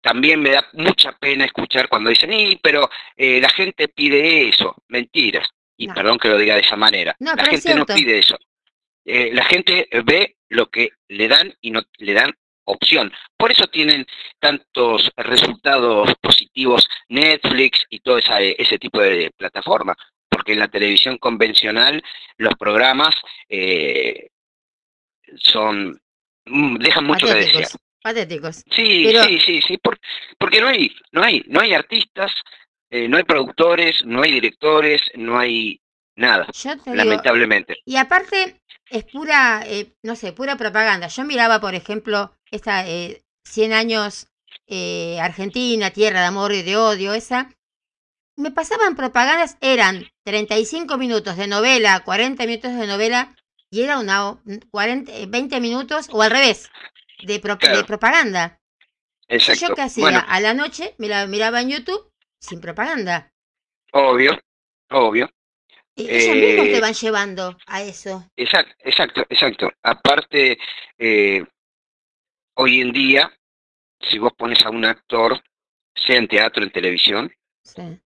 [0.00, 4.74] también me da mucha pena escuchar cuando dicen, y, pero eh, la gente pide eso,
[4.88, 5.46] mentiras.
[5.76, 7.14] Y perdón que lo diga de esa manera.
[7.18, 8.38] la gente no pide eso.
[9.04, 12.32] Eh, la gente ve lo que le dan y no le dan
[12.64, 13.12] opción.
[13.36, 14.06] Por eso tienen
[14.38, 19.98] tantos resultados positivos Netflix y todo ese tipo de plataformas,
[20.30, 22.02] porque en la televisión convencional
[22.38, 23.14] los programas
[23.50, 24.30] eh,
[25.36, 26.00] son
[26.46, 27.68] dejan mucho de desear.
[28.02, 28.62] Patéticos.
[28.70, 29.78] Sí, sí, sí, sí,
[30.38, 32.30] porque no hay, no hay, no hay artistas,
[32.90, 35.80] eh, no hay productores, no hay directores, no hay
[36.14, 36.46] nada,
[36.86, 37.78] lamentablemente.
[37.84, 41.08] y aparte, es pura, eh, no sé, pura propaganda.
[41.08, 44.28] Yo miraba, por ejemplo, esta eh, 100 años
[44.66, 47.52] eh, Argentina, Tierra de Amor y de Odio, esa.
[48.36, 53.34] Me pasaban propagandas, eran 35 minutos de novela, 40 minutos de novela,
[53.70, 54.40] y era una
[54.70, 56.70] 40, 20 minutos, o al revés,
[57.24, 58.60] de, propaganda.
[59.28, 59.68] Exacto.
[59.68, 60.20] ¿Yo qué hacía?
[60.20, 63.32] A la noche me la miraba en YouTube sin propaganda.
[63.92, 64.38] Obvio,
[64.90, 65.30] obvio.
[65.96, 68.30] Ellos mismos te eh, van llevando a eso.
[68.36, 69.70] Exacto, exacto, exacto.
[69.82, 70.58] Aparte,
[70.98, 71.42] eh,
[72.54, 73.32] hoy en día,
[74.00, 75.42] si vos pones a un actor,
[75.94, 77.32] sea en teatro, en televisión,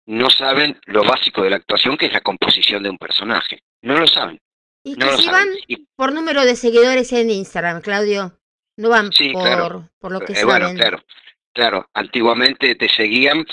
[0.06, 3.62] no saben lo básico de la actuación, que es la composición de un personaje.
[3.82, 4.40] No lo saben.
[4.83, 5.49] Y que si van
[5.95, 8.39] por número de seguidores en Instagram, Claudio.
[8.76, 11.05] No van por, por lo que eh, Bueno, claro,
[11.53, 11.91] claro.
[11.93, 13.45] Antiguamente te seguían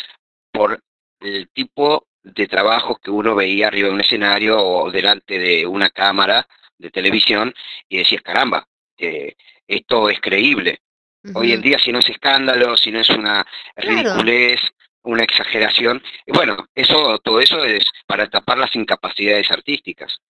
[0.52, 0.82] por
[1.20, 5.90] el tipo de trabajo que uno veía arriba de un escenario o delante de una
[5.90, 6.48] cámara
[6.78, 7.54] de televisión
[7.90, 8.68] y decías, caramba,
[8.98, 9.36] eh,
[9.68, 10.80] esto es creíble.
[11.34, 14.62] Hoy en día si no es escándalo, si no es una ridiculez,
[15.02, 20.22] una exageración, bueno, eso todo eso es para tapar las incapacidades artísticas.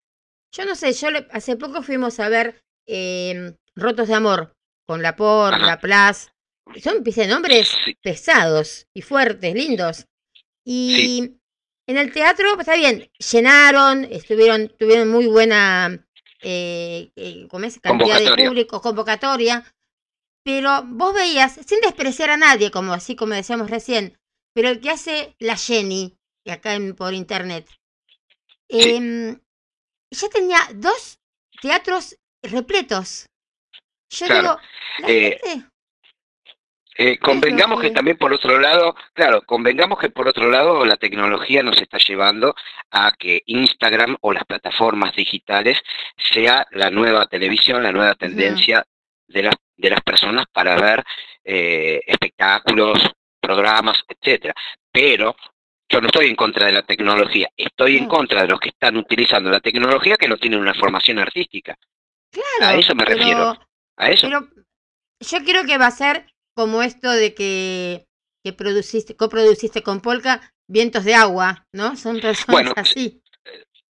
[0.51, 4.53] Yo no sé, yo hace poco fuimos a ver em, Rotos de Amor
[4.85, 6.31] con la Por, la Plas.
[6.81, 10.05] Son nombres pesados y fuertes, lindos.
[10.65, 11.37] Y
[11.87, 16.05] en el teatro, pues, está bien, llenaron, estuvieron, tuvieron muy buena
[16.41, 17.47] eh, eh
[17.81, 19.63] cantidad de público, convocatoria,
[20.43, 24.17] pero vos veías, sin despreciar a nadie, como así como decíamos recién,
[24.53, 27.69] pero el que hace la Jenny, acá en, por internet,
[28.69, 29.37] eh,
[30.11, 31.19] ya tenía dos
[31.61, 33.27] teatros repletos.
[34.09, 34.57] Yo digo,
[34.99, 35.67] la eh, gente
[36.99, 41.61] eh, convengamos que también por otro lado, claro, convengamos que por otro lado la tecnología
[41.61, 42.55] nos está llevando
[42.89, 45.79] a que Instagram o las plataformas digitales
[46.33, 48.83] sea la nueva televisión, la nueva tendencia
[49.27, 51.03] de, las de las personas para ver
[51.43, 52.97] eh, espectáculos,
[53.39, 54.55] programas, etcétera.
[54.91, 55.35] Pero
[55.89, 58.97] yo no estoy en contra de la tecnología, estoy en contra de los que están
[58.97, 61.77] utilizando la tecnología que no tienen una formación artística.
[62.31, 62.75] Claro.
[62.75, 63.57] A eso me refiero.
[63.95, 64.27] A eso.
[64.27, 64.47] Pero
[65.19, 66.25] yo creo que va a ser
[66.55, 68.05] como esto de que,
[68.43, 71.95] que produciste, coproduciste con Polka Vientos de Agua, ¿no?
[71.95, 73.21] Son personas así.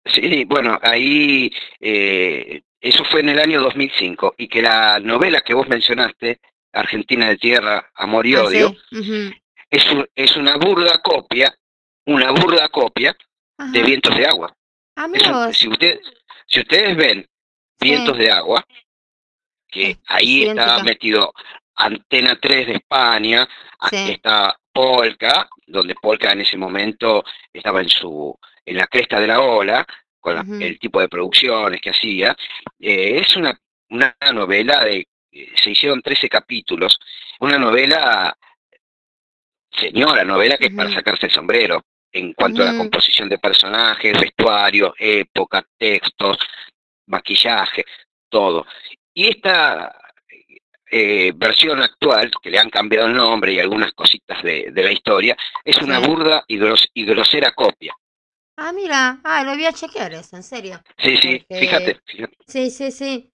[0.05, 5.53] Sí, bueno, ahí eh, eso fue en el año 2005 y que la novela que
[5.53, 6.39] vos mencionaste,
[6.71, 8.75] Argentina de Tierra, Amor y ah, Odio,
[9.69, 9.85] es,
[10.15, 11.53] es una burda copia,
[12.07, 13.15] una burda copia
[13.71, 14.53] de Vientos de Agua.
[15.51, 15.99] si, usted,
[16.47, 17.27] si ustedes ven
[17.79, 18.65] Vientos de Agua,
[19.67, 21.33] que ahí está metido
[21.75, 23.47] Antena 3 de España,
[23.91, 29.39] está Polka, donde Polka en ese momento estaba en su en la cresta de la
[29.39, 29.85] ola,
[30.19, 32.35] con el tipo de producciones que hacía.
[32.79, 33.57] Eh, es una,
[33.89, 36.99] una novela de, se hicieron 13 capítulos,
[37.39, 38.37] una novela,
[39.71, 41.83] señora, novela que es para sacarse el sombrero
[42.17, 46.37] en cuanto a la composición de personajes, vestuario, época, textos,
[47.05, 47.85] maquillaje,
[48.29, 48.65] todo.
[49.13, 49.95] Y esta
[50.89, 55.37] eh, versión actual, que le han cambiado el nombre y algunas cositas de, la historia,
[55.63, 57.93] es una burda y, grosera copia.
[58.57, 60.81] Ah, mira, ah, lo voy a chequear eso, en serio.
[60.97, 61.99] Sí, sí, fíjate,
[62.47, 63.31] Sí, sí, sí.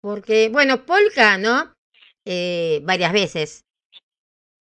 [0.00, 1.74] Porque, bueno, Polka, ¿no?
[2.24, 3.64] Eh, varias veces.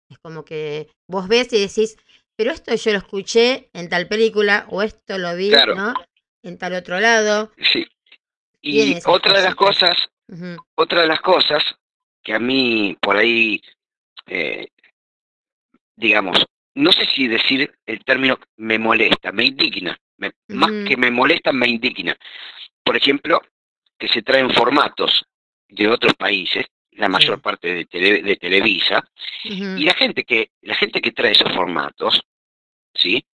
[0.10, 1.98] Es como que vos ves y decís,
[2.42, 5.94] pero esto yo lo escuché en tal película o esto lo vi, ¿no?
[6.42, 7.52] En tal otro lado.
[7.72, 7.86] Sí.
[8.62, 9.96] Y otra de las cosas,
[10.74, 11.64] otra de las cosas
[12.24, 13.62] que a mí por ahí,
[14.26, 14.70] eh,
[15.96, 19.96] digamos, no sé si decir el término me molesta, me indigna,
[20.48, 22.16] más que me molesta, me indigna.
[22.84, 23.40] Por ejemplo,
[24.00, 25.26] que se traen formatos
[25.68, 29.04] de otros países, la mayor parte de, tele- de Televisa,
[29.44, 32.22] y la gente que la gente que trae esos formatos,
[32.94, 33.26] ¿sí?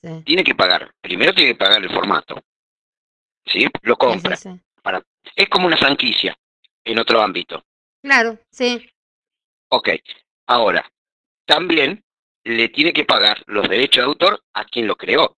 [0.00, 0.22] sí.
[0.24, 0.94] Tiene que pagar.
[1.00, 2.42] Primero tiene que pagar el formato,
[3.46, 3.66] ¿sí?
[3.82, 4.36] Lo compra.
[4.36, 4.60] sí, sí.
[5.36, 6.36] Es como una franquicia
[6.84, 7.64] en otro ámbito.
[8.02, 8.88] Claro, sí.
[9.70, 9.90] Ok.
[10.46, 10.90] Ahora,
[11.44, 12.02] también
[12.44, 15.36] le tiene que pagar los derechos de autor a quien lo creó.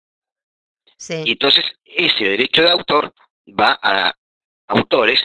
[0.86, 1.24] Y Sí.
[1.26, 3.14] entonces ese derecho de autor
[3.48, 4.12] va a
[4.68, 5.20] autores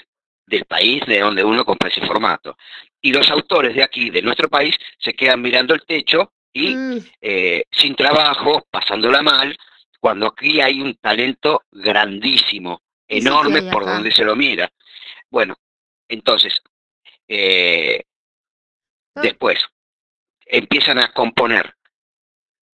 [0.46, 2.56] del país de donde uno compra ese formato.
[3.02, 6.98] Y los autores de aquí, de nuestro país, se quedan mirando el techo y Mm,
[7.22, 9.58] eh, sin trabajo, pasándola mal,
[10.00, 14.70] cuando aquí hay un talento grandísimo, sí enorme por donde se lo mira.
[15.30, 15.56] Bueno,
[16.08, 16.54] entonces,
[17.28, 18.04] eh,
[19.16, 19.60] después
[20.46, 21.74] empiezan a componer,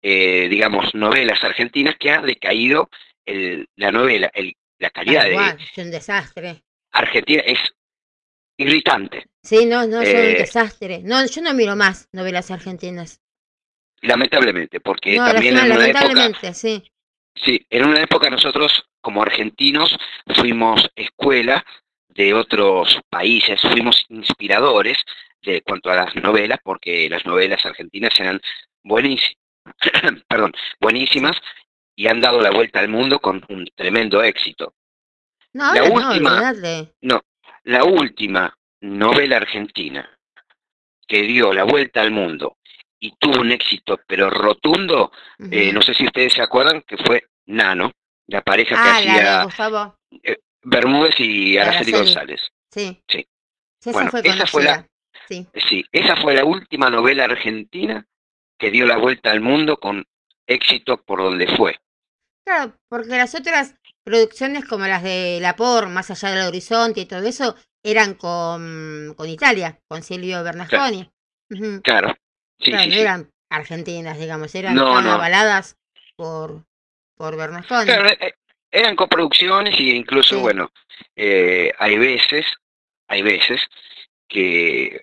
[0.02, 2.88] eh, digamos, novelas argentinas que ha decaído
[3.24, 6.62] el- la novela, el- la calidad tal de cual, es un desastre.
[6.92, 7.58] Argentina es
[8.56, 9.26] irritante.
[9.42, 11.00] Sí, no, no, son un Eh, desastre.
[11.02, 13.20] No, yo no miro más novelas argentinas.
[14.02, 16.90] Lamentablemente, porque No, también en una época, sí.
[17.34, 19.96] sí, en una época nosotros como argentinos
[20.36, 21.64] fuimos escuela
[22.08, 24.98] de otros países, fuimos inspiradores
[25.42, 28.40] de cuanto a las novelas, porque las novelas argentinas eran
[28.82, 29.36] buenísimas,
[30.28, 31.36] perdón, buenísimas
[31.96, 34.74] y han dado la vuelta al mundo con un tremendo éxito.
[35.52, 36.52] No, La última-
[37.00, 37.22] no.
[37.64, 40.08] La última novela argentina
[41.06, 42.58] que dio la vuelta al mundo
[43.00, 45.12] y tuvo un éxito pero rotundo,
[45.50, 47.92] eh, no sé si ustedes se acuerdan que fue Nano,
[48.26, 49.96] la pareja que Ah, la hacía Gustavo.
[50.62, 51.92] Bermúdez y Araceli Araceli.
[51.92, 52.40] González.
[52.70, 53.02] Sí.
[53.08, 53.26] Sí.
[53.80, 54.86] esa Bueno, fue esa fue la-.
[55.28, 55.46] Sí.
[55.68, 58.06] Sí, esa fue la última novela argentina
[58.58, 60.04] que dio la vuelta al mundo con
[60.46, 61.78] éxito por donde fue.
[62.44, 63.74] Claro, porque las otras
[64.04, 69.14] producciones como las de La Por, Más allá del horizonte y todo eso, eran con,
[69.16, 71.10] con Italia, con Silvio Bernasconi.
[71.82, 72.14] Claro,
[72.58, 73.00] sí, Claro, sí, no sí.
[73.00, 75.76] eran argentinas, digamos, eran No, avaladas
[76.16, 76.64] por,
[77.16, 77.86] por Bernasconi.
[77.86, 78.34] Claro, eh,
[78.70, 80.70] eran coproducciones y incluso, bueno,
[81.16, 82.46] eh, hay veces,
[83.08, 83.62] hay veces
[84.28, 85.02] que,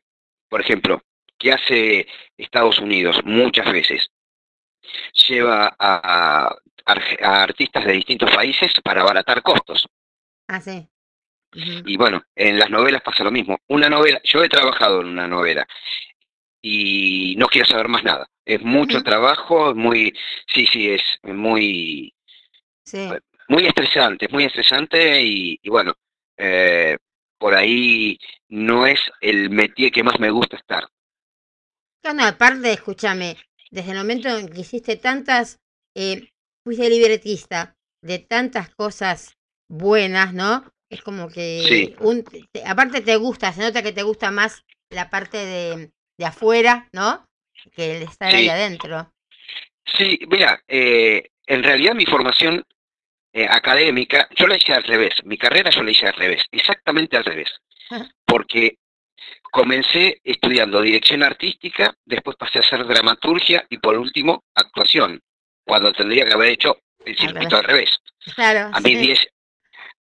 [0.50, 1.02] por ejemplo,
[1.38, 4.10] que hace Estados Unidos muchas veces,
[5.28, 9.88] lleva a, a artistas de distintos países para abaratar costos.
[10.48, 10.88] Ah, sí.
[11.54, 13.58] Y bueno, en las novelas pasa lo mismo.
[13.68, 15.66] Una novela, yo he trabajado en una novela
[16.68, 18.28] y no quiero saber más nada.
[18.44, 20.12] Es mucho trabajo, es muy,
[20.52, 22.12] sí, sí, es muy,
[22.86, 23.08] Sí.
[23.50, 25.94] muy estresante, es muy estresante y, y bueno,
[26.38, 26.98] eh,
[27.38, 28.18] por ahí
[28.50, 30.86] no es el métier que más me gusta estar.
[32.02, 33.38] Claro, no, aparte, escúchame,
[33.70, 35.60] desde el momento en que hiciste tantas,
[35.96, 36.30] eh,
[36.64, 39.38] fuiste libretista de tantas cosas
[39.70, 40.66] buenas, ¿no?
[40.90, 41.96] Es como que, Sí.
[42.00, 46.26] un, te- aparte te gusta, se nota que te gusta más la parte de, de
[46.26, 47.26] afuera, ¿no?
[47.76, 49.12] Que el estar ahí adentro.
[49.98, 52.64] Sí, mira, eh, en realidad mi formación
[53.34, 57.18] eh, académica, yo la hice al revés, mi carrera yo la hice al revés, exactamente
[57.18, 57.50] al revés,
[57.90, 58.10] Ajá.
[58.26, 58.78] porque
[59.52, 65.22] comencé estudiando dirección artística, después pasé a hacer dramaturgia y por último actuación,
[65.66, 67.90] cuando tendría que haber hecho el circuito al revés.
[68.36, 68.72] Claro.
[68.74, 69.06] A mis, sí.
[69.06, 69.28] 10,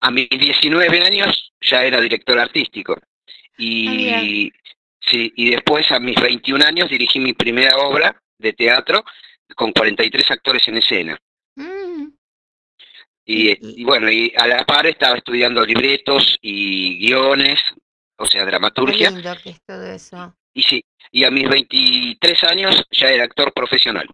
[0.02, 3.00] a mis 19 años ya era director artístico.
[3.58, 4.52] Y,
[5.10, 9.04] sí, y después a mis 21 años dirigí mi primera obra de teatro
[9.56, 11.18] con 43 actores en escena.
[11.56, 12.08] Mm,
[13.26, 17.60] Y, bueno, y a la par estaba estudiando libretos y guiones,
[18.18, 19.10] o sea, qué dramaturgia.
[19.12, 20.36] lindo que es todo eso.
[20.54, 24.08] Y sí, y a mis 23 años ya era actor profesional.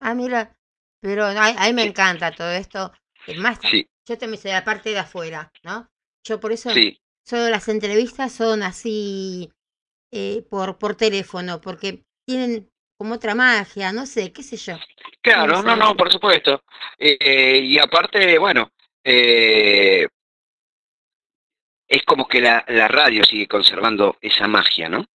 [0.00, 0.56] Ah, mira,
[1.00, 1.88] pero no, a, a mí me Sí.
[1.88, 2.92] encanta todo esto.
[3.26, 5.88] Es más, Sí, yo también soy la parte de afuera, ¿no?
[6.24, 9.50] Yo por eso sí, solo las entrevistas son así
[10.10, 14.74] eh, por, por teléfono, porque tienen como otra magia, no sé, qué sé yo.
[15.22, 16.62] Claro, no, no, por supuesto.
[16.98, 18.72] Eh, y aparte, bueno,
[19.04, 20.06] eh,
[21.88, 25.06] es como que la, la radio sigue conservando esa magia, ¿no?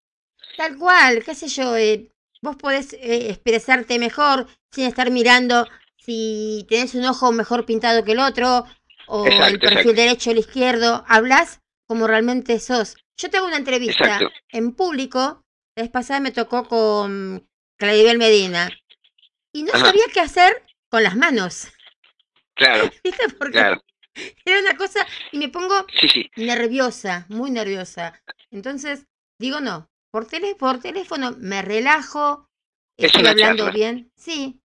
[0.58, 2.10] Tal cual, qué sé yo, eh,
[2.42, 5.68] vos podés eh, expresarte mejor sin estar mirando
[5.98, 8.66] si tenés un ojo mejor pintado que el otro,
[9.08, 9.94] o el perfil exacto.
[9.94, 12.96] derecho o el izquierdo, hablas como realmente sos.
[13.18, 14.30] Yo te hago una entrevista Exacto.
[14.50, 15.44] en público,
[15.76, 17.48] la vez pasada me tocó con
[17.78, 18.70] Claribel Medina,
[19.54, 19.86] y no Ajá.
[19.88, 21.68] sabía qué hacer con las manos,
[22.56, 23.30] Claro, ¿viste?
[23.38, 23.82] Porque claro.
[24.46, 28.22] era una cosa, y me pongo Sí, sí, nerviosa, muy nerviosa.
[28.52, 29.06] Entonces,
[29.40, 32.48] digo no, por, tele, por teléfono me relajo,
[32.98, 33.72] Es estoy hablando charla.
[33.72, 34.62] bien, sí.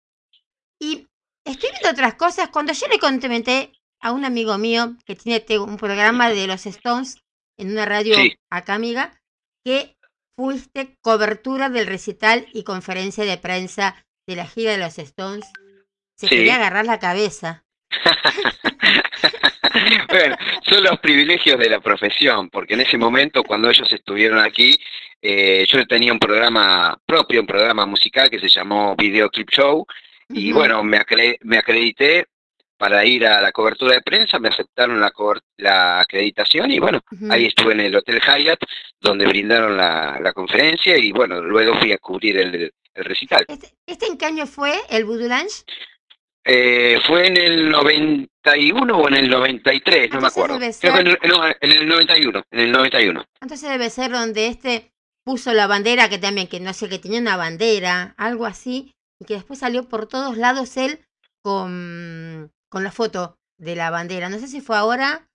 [0.80, 1.06] Y
[1.44, 2.48] estoy viendo otras cosas.
[2.50, 7.18] Cuando yo le comenté a un amigo mío que tiene un programa de los Stones
[7.58, 8.36] en una radio Sí.
[8.50, 9.20] acá amiga,
[9.64, 9.96] que
[10.36, 15.46] fuiste cobertura del recital y conferencia de prensa de la gira de los Stones.
[16.16, 16.36] Se Sí.
[16.36, 17.64] quería agarrar la cabeza.
[20.08, 20.36] bueno,
[20.68, 24.76] son los privilegios de la profesión, porque en ese momento, cuando ellos estuvieron aquí,
[25.22, 29.86] eh, yo tenía un programa propio, un programa musical que se llamó Video Clip Show,
[30.28, 32.26] y bueno, me, acre- me acredité
[32.84, 35.10] para ir a la cobertura de prensa, me aceptaron la,
[35.56, 38.60] la acreditación y bueno, ahí estuve en el Hotel Hyatt,
[39.00, 43.46] donde brindaron la, la conferencia y bueno, luego fui a cubrir el, el recital.
[43.48, 45.30] ¿Este, este en qué año fue el Voodoo?
[46.44, 50.58] Eh, fue en el 91 o en el 93, no me Entonces acuerdo.
[50.58, 53.24] debe Creo que en ser- no, en el 91, en el 91.
[53.40, 54.92] Entonces debe ser donde este
[55.24, 59.24] puso la bandera, que también, que no sé, que tenía una bandera, algo así, y
[59.24, 61.00] que después salió por todos lados él
[61.42, 64.28] con, con la foto de la bandera.
[64.28, 65.30] No sé si fue ahora.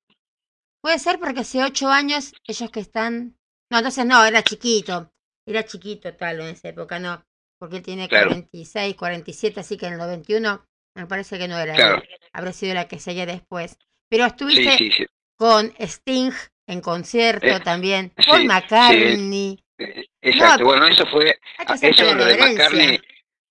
[0.83, 3.37] Puede ser porque hace ocho años ellos que están...
[3.71, 5.09] No, entonces no, era chiquito.
[5.47, 7.23] Era chiquito tal en esa época, no.
[7.57, 8.27] Porque él tiene Claro.
[8.31, 10.65] 46, 47, así que en el 91
[10.97, 11.95] me parece que no era Claro.
[12.03, 12.09] él.
[12.33, 13.77] Habrá sido la que seguía después.
[14.09, 15.05] Pero estuviste sí, sí.
[15.37, 16.31] con Sting
[16.67, 18.47] en concierto Eh, también, sí, Paul sí.
[18.47, 19.63] McCartney.
[19.77, 22.37] Eh, Exacto, bueno, eso fue, ah, eso lo de.
[22.37, 22.99] McCartney.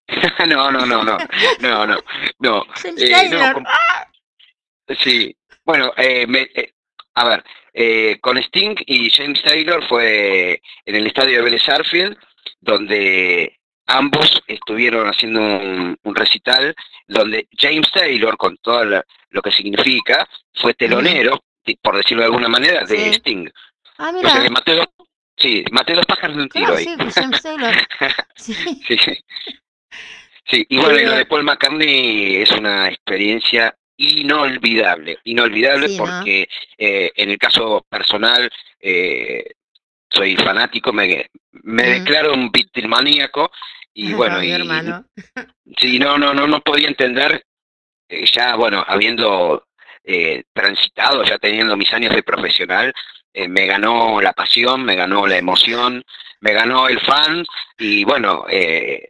[0.46, 1.18] no, no, no, no,
[1.61, 1.98] no, no,
[2.38, 2.66] no.
[2.84, 3.64] Eh, no, com-
[5.02, 6.72] Sí, bueno, eh, me- eh,
[7.14, 7.44] a ver,
[7.74, 12.16] eh, con Sting y James Taylor fue en el estadio de Vélez Arfield,
[12.61, 16.74] donde ambos estuvieron haciendo un, un recital,
[17.06, 21.42] donde James Taylor, con todo la- lo que significa, fue telonero,
[21.82, 23.11] por decirlo de alguna manera, de.
[23.14, 23.46] Sting.
[23.98, 24.50] Ah, O sea que mira.
[24.50, 24.86] maté dos,
[25.36, 26.84] sí, maté dos pájaros de un tiro Claro, ahí.
[26.84, 27.74] sí, pues James Taylor.
[28.36, 28.54] Sí.
[28.86, 28.96] Sí,
[30.49, 30.66] sí.
[30.68, 36.05] Y bueno, y lo de Paul McCartney es una experiencia inolvidable, inolvidable Sí, ¿no?
[36.05, 39.44] porque eh, en el caso personal eh,
[40.11, 41.86] soy fanático, me, me Mm.
[42.05, 43.51] declaro un Beatlemaníaco
[43.94, 45.05] y bueno, y, hermano.
[45.78, 47.44] sí, no, no, no, no podía entender,
[48.09, 49.64] eh, ya bueno, habiendo
[50.05, 52.92] eh, transitado, ya teniendo mis años de profesional,
[53.34, 56.03] eh, me ganó la pasión, me ganó la emoción,
[56.40, 57.44] me ganó el fan
[57.78, 59.07] y bueno, eh,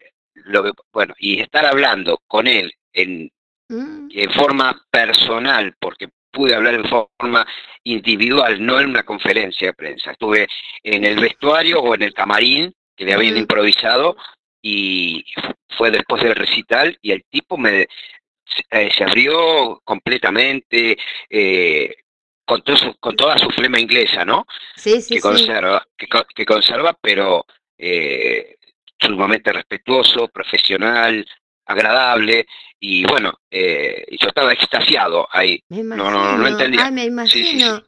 [0.48, 3.30] lo que, bueno, y estar hablando con él en,
[3.70, 7.46] Mm, en forma personal, porque pude hablar en forma
[7.84, 10.12] individual, no en una conferencia de prensa.
[10.12, 10.48] Estuve
[10.82, 13.40] en el vestuario o en el camarín que le habían Ujú.
[13.42, 14.16] improvisado
[14.62, 15.22] y
[15.76, 17.88] fue después del recital y el tipo me
[18.44, 20.96] se, eh, se abrió completamente
[21.28, 21.94] eh,
[22.46, 24.46] con, todo con toda su flema inglesa, ¿no?
[24.76, 25.20] Sí, sí, que sí.
[25.20, 27.44] conserva, que, co- que conserva, pero
[27.76, 28.56] eh,
[29.00, 31.26] sumamente respetuoso, profesional,
[31.66, 32.46] agradable,
[32.80, 35.62] y bueno, eh, yo estaba extasiado ahí.
[35.68, 36.10] Me no, imagino.
[36.10, 36.86] no, no entendía.
[36.86, 37.66] Ay, me Sí, sí, sí.
[37.68, 37.84] imagino.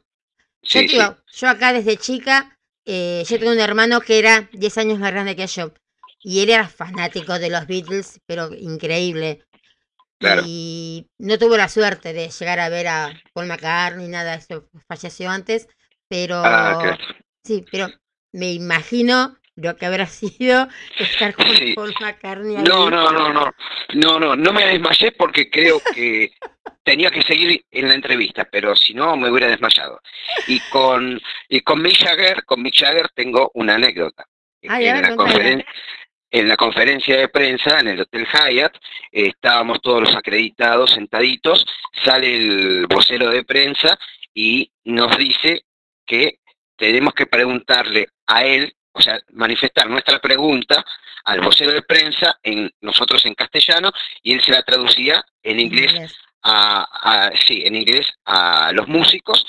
[0.63, 4.77] Sí, yo, digo, yo acá desde chica, eh, yo tengo un hermano que era 10
[4.77, 5.73] años más grande que yo.
[6.23, 9.43] Y él era fanático de los Beatles, pero increíble.
[10.19, 10.43] Claro.
[10.45, 15.29] Y no tuvo la suerte de llegar a ver a Paul McCartney, nada, eso falleció
[15.31, 15.67] antes.
[16.07, 16.97] Pero Ah, claro.
[17.43, 17.87] sí, pero
[18.33, 21.75] me imagino lo que habrá sido estar con Sí.
[21.99, 22.57] McCartney.
[22.57, 22.63] ahí.
[22.63, 23.53] No, no, no, no,
[23.93, 26.31] no, no, no me desmayé porque creo que
[26.83, 30.01] tenía que seguir en la entrevista, pero si no me hubiera desmayado.
[30.47, 34.25] Y con y con Mick Jagger, con Mick Jagger tengo una anécdota.
[34.61, 35.65] En, la conferen-
[36.29, 38.75] en la conferencia de prensa en el Hotel Hyatt
[39.11, 41.65] eh, estábamos todos los acreditados sentaditos,
[42.05, 43.97] sale el vocero de prensa
[44.33, 45.63] y nos dice
[46.05, 46.39] que
[46.77, 50.85] tenemos que preguntarle a él, o sea, manifestar nuestra pregunta
[51.25, 55.91] al vocero de prensa, en nosotros en castellano, y él se la traducía en inglés
[55.91, 56.17] Inglés.
[56.43, 56.87] a,
[57.27, 59.45] a- sí, en inglés a los músicos,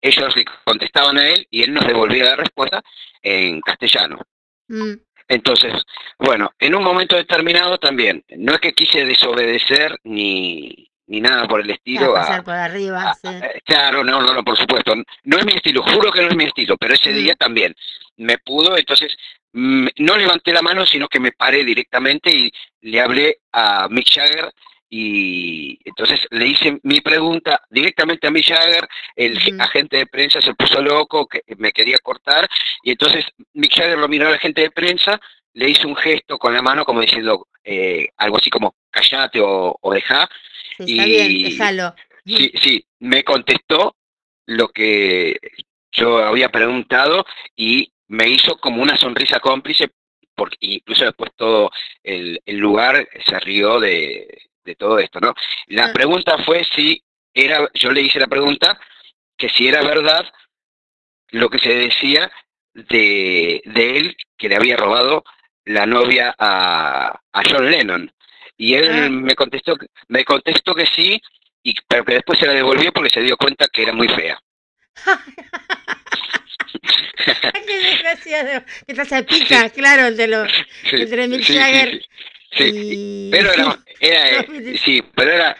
[0.00, 2.82] ellos le contestaban a él y él nos devolvía la respuesta
[3.22, 4.20] en castellano.
[4.68, 4.92] Mm,
[5.28, 5.72] Entonces,
[6.18, 11.60] bueno, en un momento determinado también, no es que quise desobedecer ni, ni nada por
[11.60, 13.28] el estilo a, pasar por arriba, sí.
[13.28, 14.94] eh, Claro, no, no, no, por supuesto.
[15.24, 17.16] No es mi estilo, juro que no es mi estilo, pero ese Mm.
[17.16, 17.74] día también
[18.16, 19.16] me pudo, entonces
[19.52, 24.08] mm, no levanté la mano, sino que me paré directamente y le hablé a Mick
[24.12, 24.52] Jagger
[24.88, 28.86] y entonces le hice mi pregunta directamente a Mick Jagger,
[29.16, 32.48] el agente de prensa se puso loco, que me quería cortar
[32.82, 35.20] y entonces Mick Jagger lo miró al agente de prensa,
[35.54, 39.76] le hizo un gesto con la mano como diciendo eh, algo así como callate o,
[39.80, 40.28] o dejá
[40.76, 41.94] Sí, está bien, y- déjalo.
[42.24, 43.96] Sí, sí, me contestó
[44.46, 45.36] lo que
[45.92, 47.24] yo había preguntado
[47.54, 49.90] y me hizo como una sonrisa cómplice,
[50.34, 51.70] porque incluso después todo
[52.02, 54.26] el, el lugar se rió de,
[54.64, 55.34] de todo esto, ¿no?
[55.68, 55.92] La Ah.
[55.92, 57.02] pregunta fue si
[57.32, 58.78] era, yo le hice la pregunta
[59.36, 60.26] que si era verdad
[61.30, 62.30] lo que se decía
[62.74, 65.24] de, de él que le había robado
[65.64, 68.12] la novia a, a John Lennon.
[68.56, 69.08] Y él Ah.
[69.10, 69.76] me contestó
[70.08, 71.20] me contestó que sí,
[71.62, 74.38] y, pero que después se la devolvió porque se dio cuenta que era muy fea.
[77.66, 78.64] Qué desgraciado.
[78.86, 80.50] Que se pica, claro, el de los.
[80.88, 82.08] Sí, Entre Mick sí, sí, Jagger sí.
[82.52, 85.56] Sí, y- Pero era, era eh, sí, pero era,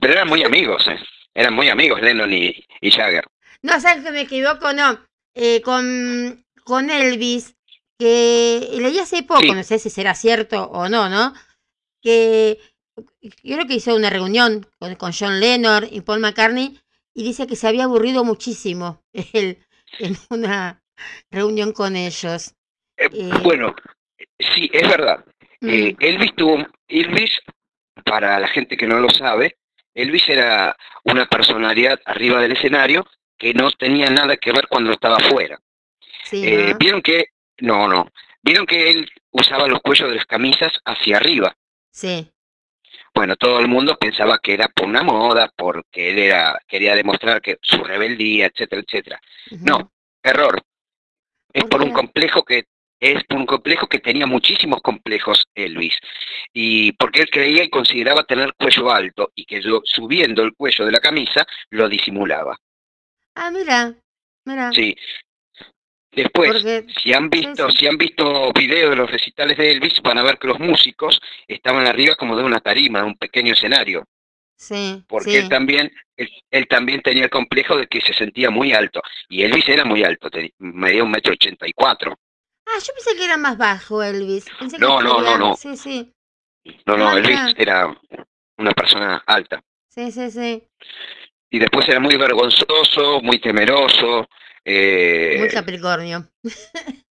[0.00, 0.98] pero eran muy amigos, eh.
[1.34, 3.24] eran muy amigos Lennon y, y Jagger.
[3.62, 4.72] No, ¿sabes que me equivoco?
[4.72, 4.98] No.
[5.34, 7.54] Eh, con, con Elvis,
[7.98, 9.50] que leí hace poco, Sí.
[9.52, 11.34] no sé si será cierto o no, ¿no?
[12.02, 12.58] Que
[13.20, 16.80] yo creo que hizo una reunión con, con John Lennon y Paul McCartney
[17.14, 19.58] y dice que se había aburrido muchísimo él
[19.98, 20.82] en una
[21.30, 22.54] reunión con ellos.
[22.96, 23.30] Eh, Eh.
[23.42, 23.74] Bueno,
[24.38, 25.24] sí, es verdad.
[25.60, 27.30] Mm, Eh, Elvis tuvo, Elvis,
[28.04, 29.56] para la gente que no lo sabe,
[29.94, 35.16] Elvis era una personalidad arriba del escenario que no tenía nada que ver cuando estaba
[35.16, 35.60] afuera.
[36.24, 36.78] sí, ¿no?
[36.78, 37.26] Vieron que,
[37.58, 38.10] no, no,
[38.42, 41.56] vieron que él usaba los cuellos de las camisas hacia arriba.
[41.90, 42.30] Sí,
[43.14, 47.40] Bueno, todo el mundo pensaba que era por una moda, porque él era, quería demostrar
[47.42, 49.20] que su rebeldía, etcétera, etcétera.
[49.62, 50.62] No, error.
[51.52, 52.64] Es ¿Por por un complejo que
[53.00, 55.94] es por un complejo que tenía muchísimos complejos Elvis
[56.52, 60.84] y porque él creía y consideraba tener cuello alto y que yo, subiendo el cuello
[60.84, 62.58] de la camisa lo disimulaba.
[63.34, 63.94] Ah, mira,
[64.44, 64.72] mira.
[64.72, 64.96] Sí.
[66.10, 70.18] Después, Porque, si han visto, si han visto videos de los recitales de Elvis, van
[70.18, 74.04] a ver que los músicos estaban arriba como de una tarima, de un pequeño escenario,
[74.56, 75.36] sí, porque sí.
[75.36, 79.42] él también él, él también tenía el complejo de que se sentía muy alto y
[79.42, 82.18] Elvis era muy alto, medía un metro ochenta y cuatro.
[82.66, 84.46] Ah, yo pensé que era más bajo Elvis.
[84.58, 85.56] Pensé que No, no, no, no.
[85.56, 86.12] Sí, sí,
[86.86, 87.94] No, no, Ah, Elvis era
[88.56, 89.62] una persona alta.
[89.88, 90.64] sí, sí, sí.
[91.50, 94.28] Y después era muy vergonzoso, muy temeroso.
[94.68, 96.28] Eh, Muy Capricornio.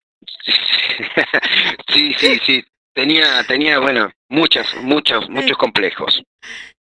[1.93, 2.63] sí, sí, sí.
[2.93, 6.21] Tenía, tenía, bueno, muchas, muchos, muchos complejos.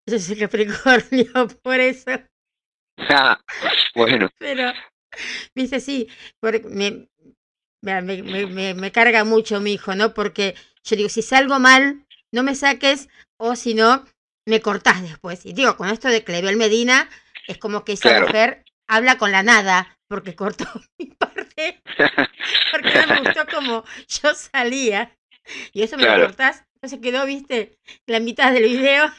[0.07, 2.11] Yo soy Capricornio, por eso.
[2.99, 3.41] Ah,
[3.95, 4.73] bueno, Pero,
[5.55, 6.09] viste, sí,
[6.41, 7.09] porque me,
[7.83, 10.13] me, me- me- carga mucho mi hijo, ¿no?
[10.13, 10.55] Porque
[10.85, 13.09] yo digo, si salgo mal, no me saques,
[13.39, 14.05] o si no,
[14.47, 15.47] me cortás después.
[15.47, 17.09] Y digo, con esto de Clevel Medina,
[17.49, 18.27] es como que esa Claro.
[18.27, 20.65] mujer habla con la nada, porque cortó
[20.99, 21.83] mi parte,
[22.71, 25.17] porque no me gustó como yo salía.
[25.73, 26.21] Y eso me Claro.
[26.23, 26.65] lo cortás.
[26.77, 29.11] Entonces quedó, viste, la mitad del video.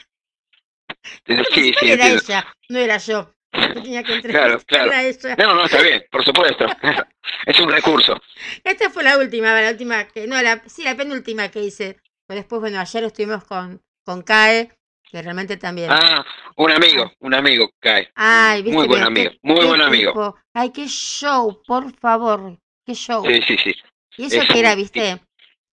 [1.26, 1.34] Sí,
[1.80, 3.30] sí, era ella, no era yo.
[3.52, 4.90] Yo tenía que Claro, claro.
[4.90, 5.36] a ella.
[5.38, 6.66] No, no, está bien, por supuesto.
[7.46, 8.20] Es un recurso.
[8.64, 11.96] Esta fue la última, la última que, no, la, sí, la penúltima que hice.
[12.26, 14.72] Pero después, bueno, ayer estuvimos con, con CAE,
[15.14, 15.92] que realmente también.
[15.92, 17.70] Ah, un amigo, un amigo.
[18.16, 18.76] Ay, ¿viste?
[18.76, 20.10] Muy buen Pero amigo, muy qué buen amigo.
[20.10, 20.36] tipo.
[20.52, 23.24] Ay, qué show, por favor, qué show.
[23.24, 23.74] Sí, sí, sí.
[24.16, 25.20] y eso es que era, viste,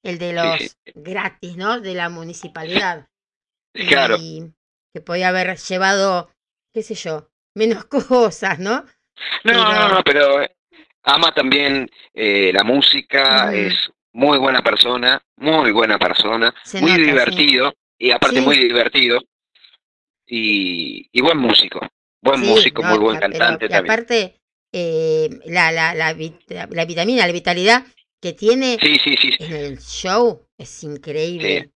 [0.04, 0.70] el de los sí.
[0.94, 1.80] gratis, ¿no?
[1.80, 3.08] De la municipalidad.
[3.72, 4.16] Claro.
[4.20, 4.52] Y
[4.92, 6.30] que podía haber llevado,
[6.74, 8.82] qué sé yo, menos cosas, ¿no?
[8.82, 8.86] No,
[9.42, 10.54] Pero- no, no, pero eh,
[11.04, 17.30] ama también eh, la música, es muy buena persona, muy buena persona, Se muy nota,
[17.30, 17.58] sí.
[18.00, 18.42] Y aparte Sí.
[18.44, 19.20] muy divertido,
[20.26, 21.80] y, y buen músico,
[22.22, 23.92] buen Sí, músico, no, muy buen pero- cantante y también.
[23.92, 24.40] aparte,
[24.72, 27.84] eh, la, la, la, la- la vitamina, la vitalidad
[28.20, 28.96] que tiene Sí,
[29.40, 31.70] en el show es increíble.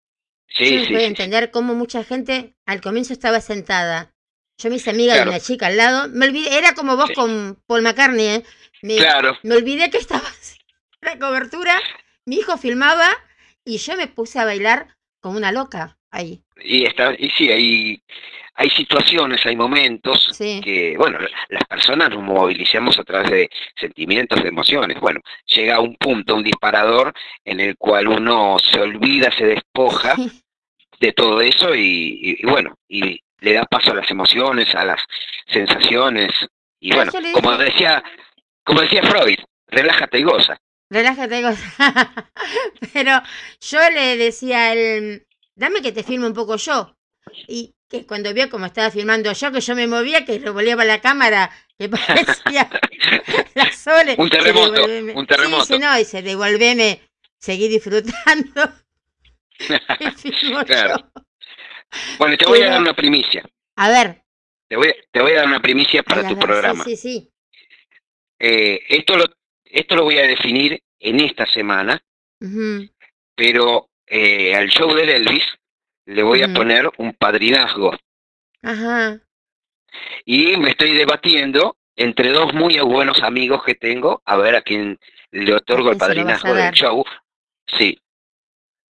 [0.48, 4.14] sí, sí, puedo sí, entender cómo mucha gente al comienzo estaba sentada.
[4.60, 5.32] Yo me hice amiga Claro.
[5.32, 6.10] de una chica al lado.
[6.10, 8.44] Me olvidé, era como vos con Paul McCartney, ¿eh?
[8.84, 10.64] Me, claro, me olvidé que estaba haciendo
[11.02, 11.80] la cobertura.
[12.26, 13.10] Mi hijo filmaba
[13.66, 16.42] y yo me puse a bailar como una loca ahí.
[16.64, 18.02] y está, y sí, hay,
[18.56, 20.62] hay situaciones, hay momentos Sí.
[20.64, 21.18] que, bueno,
[21.50, 23.50] las personas nos movilizamos a través de
[23.80, 25.00] sentimientos, de emociones.
[25.00, 30.16] Bueno, llega un punto, un disparador en el cual uno se olvida, se despoja
[31.00, 31.82] de todo eso y,
[32.22, 35.02] y- y bueno, y le da paso a las emociones, a las
[35.48, 36.32] sensaciones.
[36.80, 38.04] Y bueno, como decía,
[38.64, 39.38] como decía Freud,
[39.68, 40.58] relájate y goza.
[40.90, 41.74] Relájate, goza.
[42.94, 43.22] Pero
[43.62, 45.26] yo le decía a él,
[45.56, 46.96] dame que te filme un poco yo.
[47.48, 51.00] Y que cuando vio cómo estaba filmando yo, que yo me movía, que revoleaba la
[51.02, 52.70] cámara, que parecía
[53.56, 54.16] la Sole.
[54.18, 55.66] Un terremoto, un terremoto.
[55.66, 57.02] Sí, dice, no, dice, devolveme,
[57.40, 58.74] seguí disfrutando.
[60.24, 61.12] Y Claro.
[62.18, 63.48] Bueno, te voy a dar una primicia.
[63.78, 64.24] A ver.
[64.68, 66.84] Te voy, te voy a dar una primicia para a tu ver, programa.
[66.84, 67.30] Sí, sí,
[68.40, 69.26] Eh, esto, lo,
[69.64, 72.04] esto lo voy a definir en esta semana,
[72.42, 72.92] sí.
[73.36, 75.44] Pero eh, al show del Elvis
[76.06, 77.96] le voy a poner un padrinazgo.
[78.62, 79.20] Ajá.
[80.24, 85.00] Y me estoy debatiendo entre dos muy buenos amigos que tengo, a ver a quién
[85.32, 87.04] le otorgo el padrinazgo del show.
[87.66, 88.00] Sí.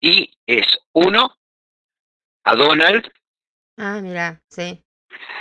[0.01, 1.37] Y es uno
[2.43, 3.09] a Donald
[3.77, 4.83] Ah, mira, sí.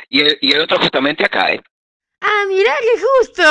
[0.09, 1.61] y el, y el otro justamente acá, ¿eh?
[2.25, 3.43] Ah, mira qué justo.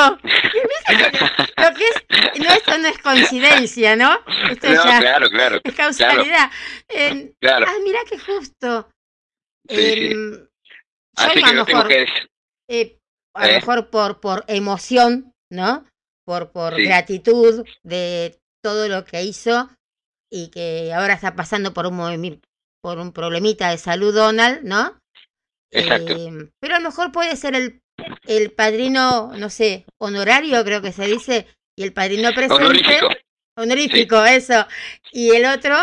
[1.57, 4.13] Lo que es, no, esto no es coincidencia, ¿no?
[4.49, 5.59] Esto No, ya claro, claro.
[5.63, 6.49] es causalidad.
[6.88, 7.65] Eh, Claro.
[7.67, 8.89] Ah, mira qué justo.
[9.69, 10.11] Sí.
[10.11, 10.47] Em,
[11.17, 12.05] Así a que lo lo mejor, que
[12.69, 12.97] eh,
[13.36, 15.86] a lo mejor por, por emoción, ¿no?
[16.26, 16.86] Por, por Sí.
[16.86, 19.69] gratitud de todo lo que hizo
[20.32, 22.41] y que ahora está pasando por un
[22.82, 24.97] por un problemita de salud Donald, ¿no?
[25.74, 26.13] Exacto.
[26.13, 27.80] Eh, pero a lo mejor puede ser el,
[28.28, 32.64] el padrino, no sé, honorario, creo que se dice, y el padrino presente.
[32.64, 33.10] Honorífico.
[33.56, 34.66] Honorífico, eso.
[35.12, 35.76] Y el otro,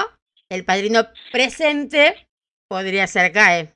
[0.49, 2.29] el padrino presente,
[2.69, 3.75] podría ser CAE.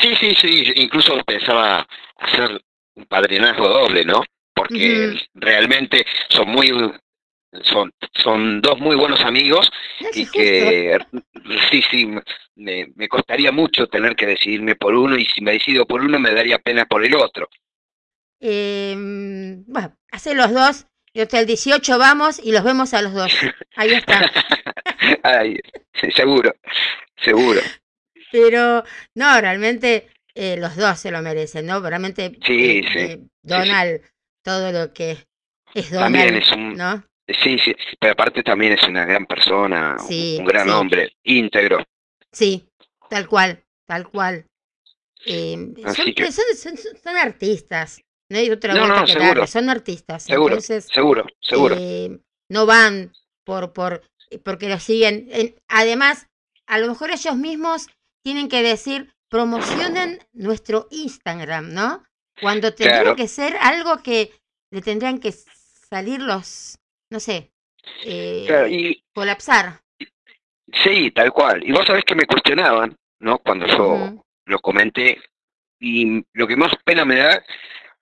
[0.00, 0.72] Sí, sí, sí.
[0.76, 1.86] Incluso pensaba
[2.16, 2.62] hacer
[2.94, 4.22] un padrinazgo doble, ¿no?
[4.54, 6.70] Porque realmente son muy
[7.62, 7.92] son
[8.22, 9.70] son dos muy buenos amigos
[10.12, 10.98] sí, y que
[11.70, 12.06] sí, sí,
[12.54, 16.18] me, me costaría mucho tener que decidirme por uno y si me decido por uno
[16.18, 17.48] me daría pena por el otro.
[18.40, 18.94] Eh,
[19.66, 20.86] bueno, hace los dos.
[21.12, 23.32] Y hasta el 18 vamos y los vemos a los dos.
[23.76, 24.30] Ahí está.
[25.24, 25.58] Ay,
[26.14, 26.52] seguro,
[27.24, 27.60] seguro.
[28.30, 28.84] Pero
[29.14, 31.80] no, realmente eh, los dos se lo merecen, ¿no?
[31.80, 32.98] Realmente Sí, eh, sí.
[32.98, 34.02] eh, Donald,
[34.44, 35.26] todo lo que
[35.74, 37.04] es Donald, También es un ¿no?
[37.42, 40.70] Sí, sí, pero aparte también es una gran persona, un- Sí, un gran sí.
[40.72, 41.84] hombre, íntegro.
[42.32, 42.68] Sí,
[43.08, 44.46] tal cual, tal cual.
[45.26, 48.00] Eh, son, que- son, son- son artistas,
[48.30, 49.28] no hay otra No, vuelta no, que seguro.
[49.28, 50.22] darle, son artistas.
[50.22, 51.76] Seguro, Entonces, seguro, seguro.
[51.78, 52.18] eh,
[52.48, 53.12] no van
[53.44, 54.02] por, por,
[54.44, 55.28] porque lo siguen.
[55.30, 56.26] En- además,
[56.66, 57.88] a lo mejor ellos mismos
[58.24, 62.02] tienen que decir, promocionen nuestro Instagram, ¿no?
[62.40, 63.16] Cuando tendría Claro.
[63.16, 64.32] que ser algo que
[64.72, 65.32] le tendrían que
[65.90, 66.78] salir los,
[67.10, 67.50] no sé,
[68.04, 69.80] eh, Claro, y colapsar.
[70.84, 71.62] sí, tal cual.
[71.66, 73.38] Y vos sabés que me cuestionaban, ¿no?
[73.38, 75.18] Cuando yo lo comenté
[75.78, 77.42] y lo que más pena me da,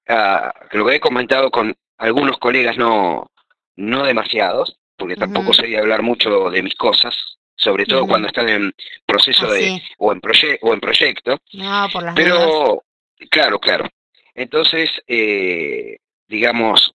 [0.09, 3.31] ah, que lo que he comentado con algunos colegas, no,
[3.77, 7.15] no demasiados, porque tampoco sé de hablar mucho de mis cosas,
[7.57, 8.73] sobre todo cuando están en
[9.07, 12.31] proceso Ah, de o en proye o en proyecto, No, por las dudas.
[12.31, 12.83] pero
[13.31, 13.89] claro, claro.
[14.35, 15.99] Entonces, eh,
[16.29, 16.95] digamos,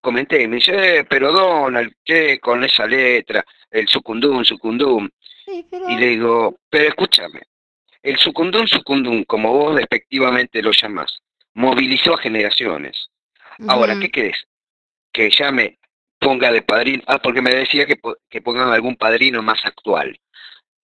[0.00, 3.44] comenté, me dice, "Eh, pero Donald, ¿qué con esa letra?
[3.70, 5.08] El sucundum, sucundum.
[5.44, 5.88] Sí, pero...
[5.90, 7.42] Y le digo, pero escúchame,
[8.02, 11.20] el sucundum, sucundum, como vos despectivamente lo llamás,
[11.54, 13.08] movilizó a generaciones.
[13.68, 14.02] Ahora, Ujú.
[14.02, 14.46] ¿qué querés?
[15.12, 15.78] Que llame,
[16.18, 17.98] ponga de padrino, ah, porque me decía que,
[18.28, 20.18] que pongan algún padrino más actual.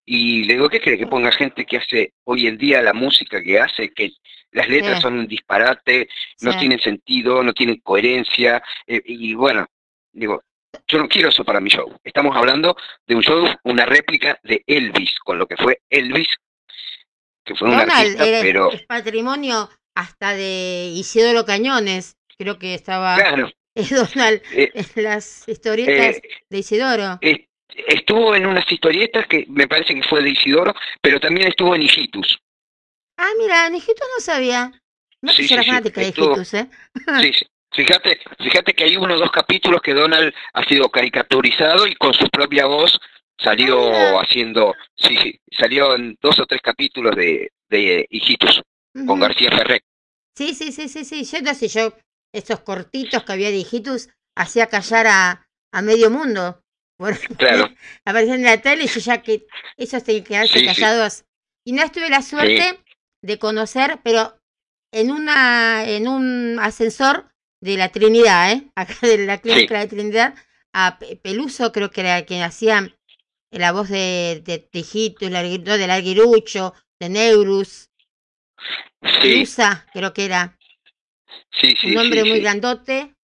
[0.04, 0.98] Y le digo, ¿qué querés?
[0.98, 4.10] Que ponga gente que hace hoy en día la música que hace, que
[4.52, 5.02] las letras Sí.
[5.02, 6.08] son un disparate,
[6.40, 6.58] no Sí.
[6.58, 9.66] tienen sentido, no tienen coherencia, eh, y bueno,
[10.12, 10.42] digo,
[10.86, 11.98] yo no quiero eso para mi show.
[12.04, 12.76] Estamos hablando
[13.06, 16.28] de un show, una réplica de Elvis, con lo que fue Elvis,
[17.44, 22.16] que fue un Donald artista, era- pero es patrimonio hasta de Isidoro Cañones.
[22.38, 27.18] Creo que estaba claro, es Donald eh, en las historietas eh, de Isidoro.
[27.86, 31.82] estuvo en unas historietas que me parece que fue de Isidoro, pero también estuvo en
[31.82, 32.40] Hijitus.
[33.22, 34.72] Ah, mira, en Hijitus no sabía.
[35.22, 36.70] No Sí, que yo era sí, fanática de Hijitus, ¿eh?
[37.20, 37.46] Sí, sí.
[37.72, 42.12] Fíjate, fíjate que hay uno o dos capítulos que Donald ha sido caricaturizado y con
[42.14, 42.98] su propia voz
[43.38, 48.62] salió Ah, haciendo, sí, sí, salió en dos o tres capítulos de, de Hijitus
[49.06, 49.20] con.
[49.20, 49.82] García Ferré.
[50.36, 51.24] Sí, sí, sí, sí, sí.
[51.24, 51.92] Yo no sé, yo,
[52.32, 56.62] esos cortitos que había de Hijitus, hacía callar a, a medio mundo.
[56.98, 57.68] Porque Claro.
[58.04, 59.46] aparecían en la tele y yo ya que
[59.76, 60.66] esos tenían que quedarse Sí, sí.
[60.66, 61.24] callados.
[61.64, 62.80] Y no tuve la suerte
[63.22, 64.38] de conocer, pero
[64.92, 67.30] en una, en un ascensor
[67.62, 68.70] de la Trinidad, ¿eh?
[68.76, 70.34] Acá de la clínica de Trinidad,
[70.72, 72.88] a Pe- Peluso creo que era quien hacía
[73.52, 77.90] la voz de, de, Largui- no, del Arguirucho, de Neurus,
[79.02, 80.58] Sí, Pelusa, creo que era.
[81.52, 81.86] sí, sí.
[81.92, 83.14] un hombre muy grandote,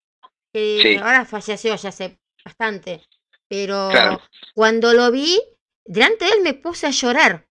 [0.53, 3.03] que ahora falleció ya hace bastante.
[3.47, 4.21] Pero Claro.
[4.53, 5.39] cuando lo vi,
[5.85, 7.46] delante de él me puse a llorar.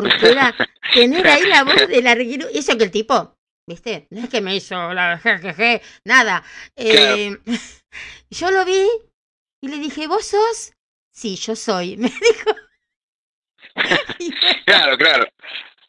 [0.00, 0.54] Porque era
[0.94, 2.48] tener ahí la voz del arguero.
[2.52, 3.36] Eso que el tipo,
[3.68, 4.06] ¿viste?
[4.10, 6.42] No es que me hizo la jejeje, nada.
[6.76, 7.36] Eh,
[8.30, 8.86] yo lo vi
[9.62, 10.72] y le dije, ¿vos sos?
[11.14, 11.96] Sí, yo soy.
[11.98, 12.50] Me dijo.
[14.66, 15.26] Claro, claro.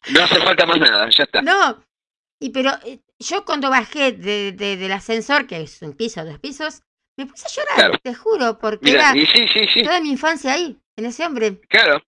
[0.09, 1.41] No hace falta más nada, ya está.
[1.41, 1.83] no,
[2.41, 6.39] y pero eh, yo cuando bajé de, de- del ascensor, que es un piso, dos
[6.39, 6.81] pisos,
[7.17, 7.97] me puse a llorar, Claro.
[8.03, 11.61] te juro, porque era y sí, sí, sí, toda mi infancia ahí, en ese hombre.
[11.69, 12.01] claro.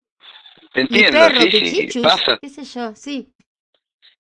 [0.76, 2.38] Te Mi entiendo, perro, sí, sí, Pichichus, pasa.
[2.42, 3.34] qué sé yo, sí.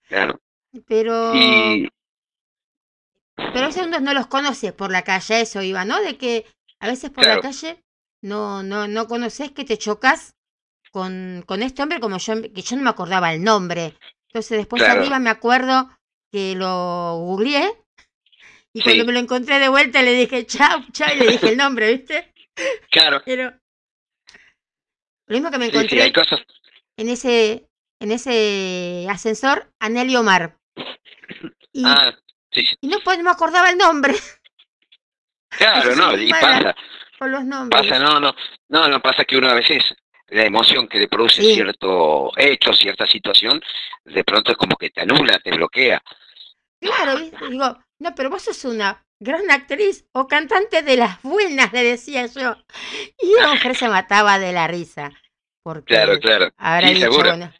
[0.07, 0.39] Claro.
[0.87, 1.87] Pero, Y
[3.53, 6.01] pero esos uno no los conoces por la calle, eso iba, ¿no?
[6.01, 6.45] De que
[6.79, 7.83] a veces por la calle
[8.21, 10.35] no, no, no conoces que te chocas
[10.91, 13.95] con, con este hombre como yo, que yo no me acordaba el nombre.
[14.29, 14.99] Entonces después Claro.
[14.99, 15.89] arriba me acuerdo
[16.31, 17.71] que lo googleé
[18.73, 18.83] y Sí.
[18.83, 21.93] cuando me lo encontré de vuelta le dije chao, chao y le dije el nombre,
[21.95, 22.33] ¿viste?
[22.91, 23.53] claro, Pero
[25.27, 26.39] lo mismo que me sí, sí, encontré hay cosas.
[26.97, 27.67] en ese
[27.99, 30.57] en ese ascensor a Nelly Omar.
[31.71, 32.13] Y, Ah,
[32.51, 34.13] sí, sí, y no, pues, no me acordaba el nombre
[35.49, 36.75] claro, Eso no, y pasa,
[37.17, 37.81] con los nombres.
[37.81, 38.35] pasa, no, no,
[38.69, 39.83] no, no pasa que uno a veces
[40.27, 41.53] la emoción que le produce Sí.
[41.53, 43.61] cierto hecho, cierta situación,
[44.05, 46.01] de pronto es como que te anula, te bloquea.
[46.81, 47.19] Claro.
[47.49, 52.25] Digo, no, pero vos sos una gran actriz o cantante de las buenas, le decía
[52.27, 52.55] yo.
[53.19, 55.11] Y la mujer se mataba de la risa.
[55.63, 56.49] Porque Claro, claro.
[56.57, 57.51] habrá Sí, dicho, bueno,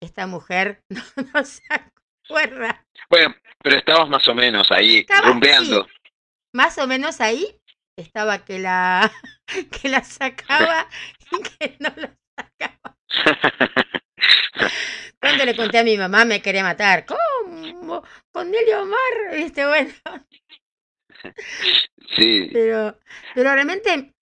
[0.00, 1.02] esta mujer no,
[1.34, 2.84] no se acuerda.
[3.08, 5.86] Bueno, pero estabas más o menos ahí, rumbeando.
[6.52, 7.56] Más o menos ahí
[7.96, 9.10] estaba que la,
[9.70, 10.88] que la sacaba
[11.32, 12.96] y que no la sacaba.
[15.20, 17.04] Cuando le conté a mi mamá me quería matar.
[17.06, 18.02] ¿Cómo?
[18.32, 19.92] Con Nelly Omar, viste, bueno.
[22.16, 22.98] Sí, Pero,
[23.34, 24.14] pero realmente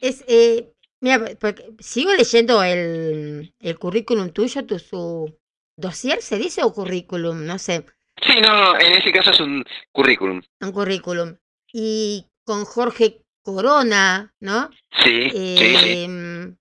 [0.00, 5.38] es, eh, mira, porque sigo leyendo el, el currículum tuyo, tu su
[5.76, 7.86] dossier, se dice o currículum, no sé,
[8.22, 10.42] sí, no, no, en ese caso es un currículum.
[10.60, 11.36] un currículum.
[11.72, 14.68] Y con Jorge Corona, ¿no?
[15.02, 16.02] Sí, sí, sí.
[16.04, 16.56] Em,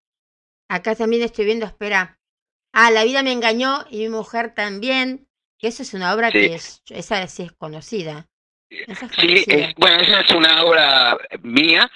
[0.69, 2.17] acá también estoy viendo, espera.
[2.73, 5.27] Ah, La vida me engañó y mi mujer también.
[5.59, 6.39] Que eso es una obra Sí.
[6.39, 8.29] que es, esa sí es conocida.
[8.71, 11.89] Esa es Sí, es, bueno, esa es una obra mía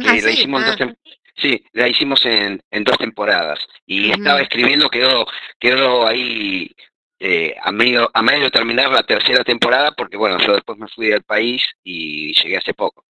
[0.00, 0.96] que ah, la sí, hicimos en dos ah, tem-
[1.36, 5.26] sí, la hicimos en, en dos temporadas y estaba escribiendo, quedó,
[5.58, 6.70] quedó ahí
[7.18, 10.88] eh, a medio, a medio de terminar la tercera temporada porque bueno, yo después me
[10.88, 13.04] fui del país y llegué hace poco,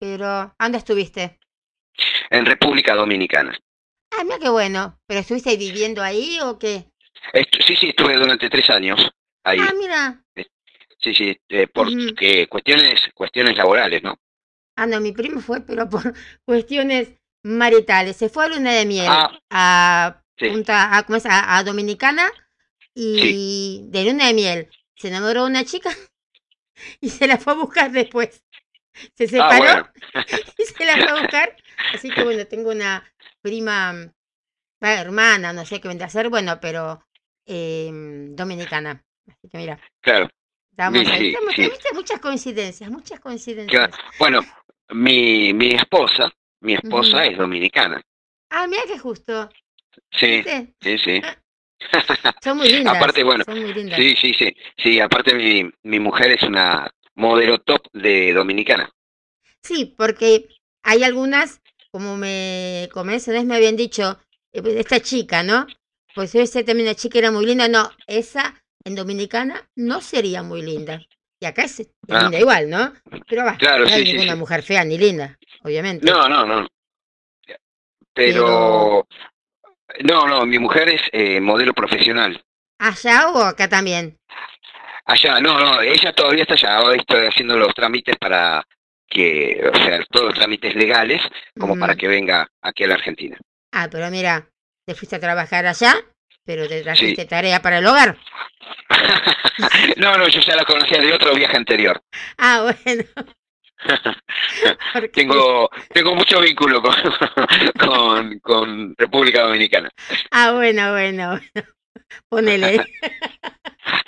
[0.00, 1.38] Pero, ¿dónde estuviste?
[2.30, 3.56] en República Dominicana.
[4.12, 4.98] Ah, mira qué bueno.
[5.06, 6.86] ¿Pero estuviste viviendo ahí o qué?
[7.66, 8.98] Sí, sí, estuve durante tres años
[9.44, 10.24] ahí, Ah, mira.
[11.00, 12.14] Sí, sí, eh, por Ujú.
[12.14, 14.14] que cuestiones, cuestiones laborales, ¿no?
[14.76, 16.02] Ah, no, mi primo fue, pero por
[16.44, 17.10] cuestiones
[17.42, 18.16] maritales.
[18.16, 20.46] Se fue a luna de miel Ah, a sí.
[20.46, 21.26] Punta, a, ¿cómo es?
[21.26, 22.28] A, a Dominicana
[22.94, 25.90] y de luna de miel se enamoró de una chica
[27.00, 28.44] y se la fue a buscar después.
[29.16, 29.88] Se Ah, separó bueno,
[30.58, 31.56] y se la fue a buscar.
[31.92, 33.04] Así que bueno, tengo una
[33.42, 34.12] prima,
[34.80, 37.04] hermana, no sé qué vendrá a ser, bueno, pero
[37.46, 37.90] eh,
[38.32, 39.04] dominicana.
[39.28, 39.82] Así que mira.
[40.00, 40.28] claro.
[40.80, 41.28] Estamos Sí, ahí.
[41.28, 41.62] Estamos- sí.
[41.62, 41.88] ¿viste?
[41.92, 43.90] Muchas coincidencias, muchas coincidencias.
[44.18, 44.40] Bueno,
[44.88, 48.00] mi, mi esposa, mi esposa es dominicana.
[48.48, 49.50] Ah, mira qué justo.
[50.10, 50.74] Sí, ¿viste?
[50.80, 51.22] sí, sí.
[52.42, 52.96] Son muy lindas.
[52.96, 53.98] Aparte, bueno, son muy lindas.
[53.98, 54.56] Sí, sí, sí.
[54.82, 58.90] Sí, aparte mi, mi mujer es una modelo top de dominicana.
[59.62, 60.48] Sí, porque
[60.82, 64.18] hay algunas, como me como esa vez me habían dicho,
[64.52, 65.66] eh, pues, esta chica, ¿no?
[66.14, 67.68] Pues esa también la chica era muy linda.
[67.68, 68.54] No, esa
[68.84, 71.00] en Dominicana no sería muy linda.
[71.42, 72.22] Y acá es, Ah.
[72.22, 72.92] linda igual, ¿no?
[73.28, 74.38] Pero va, Claro, no hay sí, ninguna sí.
[74.38, 76.10] mujer fea ni linda, obviamente.
[76.10, 76.66] No, no, no.
[78.12, 79.06] Pero,
[80.04, 82.42] no, no, mi mujer es eh, modelo profesional.
[82.78, 84.18] ¿Allá o acá también?
[85.06, 86.76] Allá, no, no, ella todavía está allá.
[86.76, 88.62] Ahora estoy haciendo los trámites para
[89.08, 91.20] que, o sea, todos los trámites legales,
[91.58, 93.36] como para que venga aquí a la Argentina.
[93.72, 94.48] Ah, pero mira,
[94.86, 95.94] te fuiste a trabajar allá,
[96.50, 98.18] pero te trajiste tarea para el hogar.
[99.98, 102.02] no, no, yo ya la conocía de otro viaje anterior.
[102.38, 103.04] Ah, bueno.
[105.12, 106.94] tengo, tengo mucho vínculo con,
[107.78, 109.88] con, con República Dominicana.
[110.32, 111.68] Ah, bueno, bueno, bueno.
[112.28, 112.84] Ponele.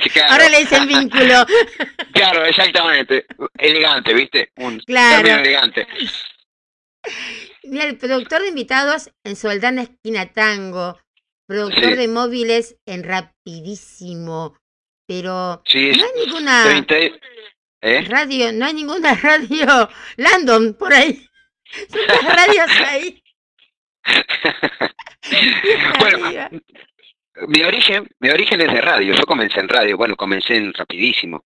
[0.01, 0.33] Sí, claro.
[0.33, 1.47] Ahora le dicen vínculo.
[2.13, 3.25] Claro, exactamente.
[3.57, 4.51] Elegante, ¿viste?
[4.57, 5.29] Un Claro.
[5.29, 5.87] elegante.
[7.63, 10.99] Mira, el productor de invitados en Soldana Esquina Tango,
[11.53, 11.97] productor Sí.
[11.97, 14.57] de móviles en Rapidísimo,
[15.07, 17.13] pero Sí, no hay ninguna 30 y-
[17.83, 18.03] ¿Eh?
[18.09, 21.27] radio, no hay ninguna radio Landon por ahí.
[21.91, 23.23] Son las radios ahí.
[25.99, 26.49] bueno,
[27.49, 29.15] mi origen, mi origen es de radio.
[29.15, 31.45] Yo comencé en radio, bueno, comencé en rapidísimo.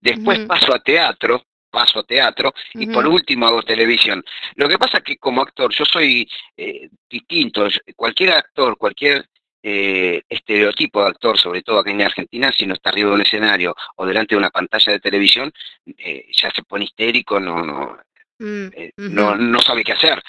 [0.00, 0.48] Después Ujú.
[0.48, 4.24] paso a teatro, paso a teatro y por último hago televisión.
[4.56, 7.66] Lo que pasa es que como actor yo soy eh, distinto.
[7.94, 9.26] Cualquier actor, cualquier
[9.62, 13.22] eh, estereotipo de actor, sobre todo aquí en Argentina, si no está arriba de un
[13.22, 15.52] escenario o delante de una pantalla de televisión,
[15.96, 17.98] eh, ya se pone histérico, no, no,
[18.38, 20.22] Mm, eh, no, no sabe qué hacer.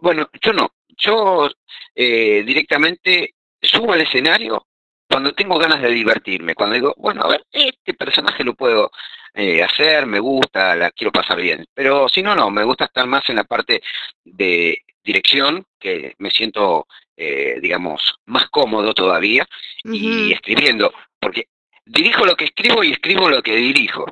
[0.00, 1.50] Bueno, yo no, yo
[1.94, 4.66] eh, directamente subo al escenario
[5.08, 8.90] cuando tengo ganas de divertirme, cuando digo, bueno, a ver, este personaje lo puedo
[9.34, 11.66] eh, hacer, me gusta, la quiero pasar bien.
[11.74, 13.82] Pero si no, no, me gusta estar más en la parte
[14.24, 19.46] de dirección, que me siento, eh, digamos, más cómodo todavía,
[19.84, 21.48] y escribiendo, porque
[21.84, 24.06] dirijo lo que escribo y escribo lo que dirijo.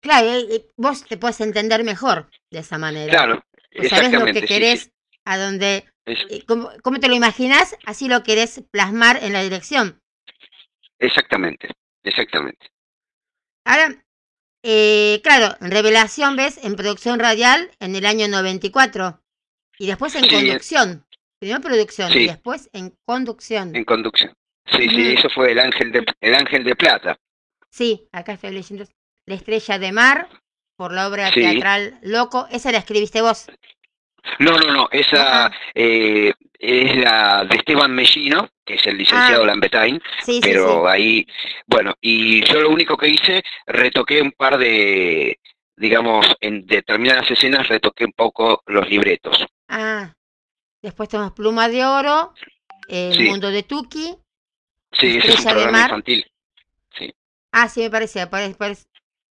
[0.00, 0.28] Claro,
[0.76, 3.12] vos te puedes entender mejor de esa manera.
[3.12, 3.44] Claro,
[3.88, 4.90] sabes lo que querés,
[5.24, 10.00] a dónde, eh, cómo, te lo imaginas, así lo querés plasmar en la dirección.
[10.98, 11.70] Exactamente,
[12.02, 12.70] exactamente.
[13.64, 14.02] Ahora,
[14.62, 19.20] eh, claro, Revelación ves en producción radial en el año 94
[19.78, 21.06] y después en conducción.
[21.38, 23.76] Primero producción y después en conducción.
[23.76, 24.32] En conducción.
[24.66, 27.18] Sí, sí, eso fue el ángel de el ángel de plata.
[27.70, 28.84] Sí, acá estoy leyendo
[29.26, 30.28] La estrella de mar
[30.76, 32.48] por la obra teatral Loco.
[32.50, 33.46] ¿Esa la escribiste vos?
[34.38, 34.88] No, no, no.
[34.90, 39.88] Esa eh, es la de Esteban Mellino, que es el licenciado ah.
[40.22, 41.26] Sí, pero ahí,
[41.66, 45.40] bueno, y yo lo único que hice, retoqué un par de,
[45.74, 49.42] digamos, en determinadas escenas retoqué un poco los libretos.
[49.68, 50.14] Ah,
[50.82, 52.34] después tenemos Pluma de Oro,
[52.88, 54.18] El Mundo de Tuki.
[54.92, 56.30] Sí, ese es un programa infantil.
[56.98, 57.14] Sí.
[57.52, 58.28] Ah, sí, me parecía.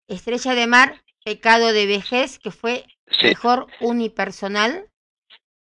[0.09, 2.85] Estrella de Mar, Pecado de Vejez, que fue
[3.23, 4.91] mejor unipersonal.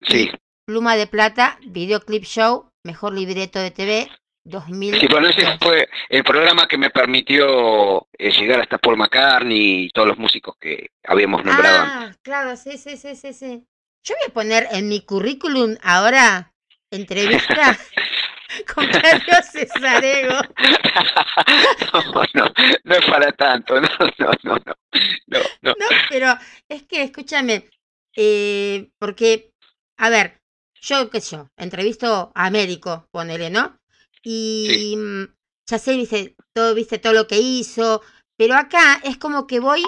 [0.03, 0.31] Sí.
[0.67, 4.09] Pluma de Plata, Videoclip Show, mejor libreto de TV,
[4.45, 5.01] 2000.
[5.01, 9.91] Sí, bueno, ese fue el programa que me permitió eh, llegar hasta Paul McCartney y
[9.91, 11.85] todos los músicos que habíamos nombrado.
[11.87, 13.67] Ah, claro, sí, sí, sí, sí, sí.
[14.05, 16.53] Yo voy a poner en mi currículum ahora
[16.91, 17.77] entrevista
[18.75, 20.41] con Carlos Cesarego.
[21.93, 22.53] no, no,
[22.85, 23.89] no es para tanto, no,
[24.19, 24.75] no, no, no.
[25.27, 25.87] No, no.
[26.09, 26.39] pero
[26.69, 27.69] es que, escúchame,
[28.15, 29.51] eh, porque,
[29.99, 30.41] a ver,
[30.87, 33.79] yo, qué sé yo, entrevisto a médico, ponele, ¿no?
[34.23, 35.25] Y mm,
[35.67, 38.03] ya sé, viste todo, viste todo lo que hizo,
[38.37, 39.83] pero acá es como que voy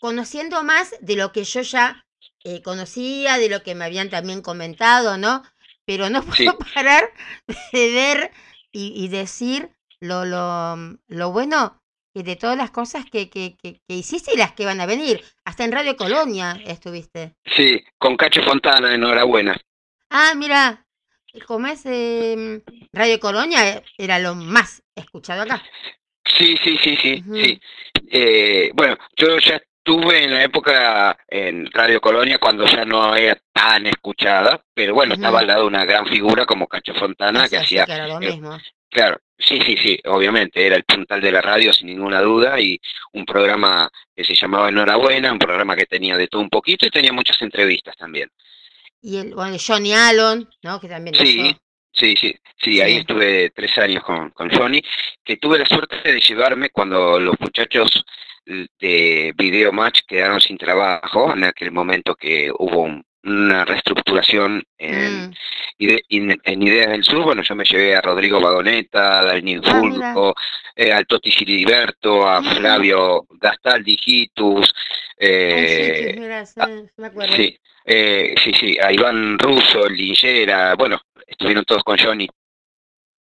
[0.00, 2.06] conociendo más de lo que yo ya
[2.44, 5.42] eh, conocía, de lo que me habían también comentado, ¿no?
[5.84, 7.10] Pero no puedo parar
[7.72, 8.30] de ver
[8.72, 10.76] y, decir lo, lo,
[11.08, 11.80] lo bueno
[12.14, 15.24] y de todas las cosas que, que, que, hiciste y las que van a venir.
[15.44, 17.34] Hasta en Radio Colonia estuviste.
[17.56, 19.60] Sí, con Cacho Fontana, enhorabuena.
[20.10, 20.84] Ah, mira,
[21.46, 22.60] como es em,
[22.92, 25.62] Radio Colonia, era lo más escuchado acá.
[26.36, 27.60] Sí, sí, sí, sí, sí.
[28.10, 33.40] Eh, bueno, yo ya estuve en la época en Radio Colonia cuando ya no era
[33.52, 37.58] tan escuchada, pero bueno, estaba al lado de una gran figura como Cacho Fontana que
[37.58, 37.86] hacía...
[37.86, 38.58] Que era lo mismo.
[38.90, 42.80] Claro, sí, sí, sí, obviamente, era el puntal de la radio sin ninguna duda y
[43.12, 46.90] un programa que se llamaba Enhorabuena, un programa que tenía de todo un poquito y
[46.90, 48.30] tenía muchas entrevistas también.
[49.02, 50.80] Y el bueno, Johnny Allen, ¿no?
[50.80, 51.56] Que también Sí,
[51.92, 54.82] sí, sí, sí, ahí estuve tres años con, con Johnny,
[55.24, 58.04] que tuve la suerte de llevarme cuando los muchachos
[58.44, 65.30] de Video Match quedaron sin trabajo en aquel momento que hubo un, una reestructuración en,
[65.30, 65.34] mm.
[66.44, 70.34] en, Ideas del Sur, bueno, yo me llevé a Rodrigo Vagoneta, a Daniel ah, Fulco,
[70.74, 72.44] eh, al Toti Giliberto, a mm.
[72.56, 74.72] Flavio Gastaldi Gitus,
[75.20, 76.44] eh,
[77.36, 82.28] sí, eh, sí, sí, a Iván Russo, Lingera, bueno, estuvieron todos con Johnny.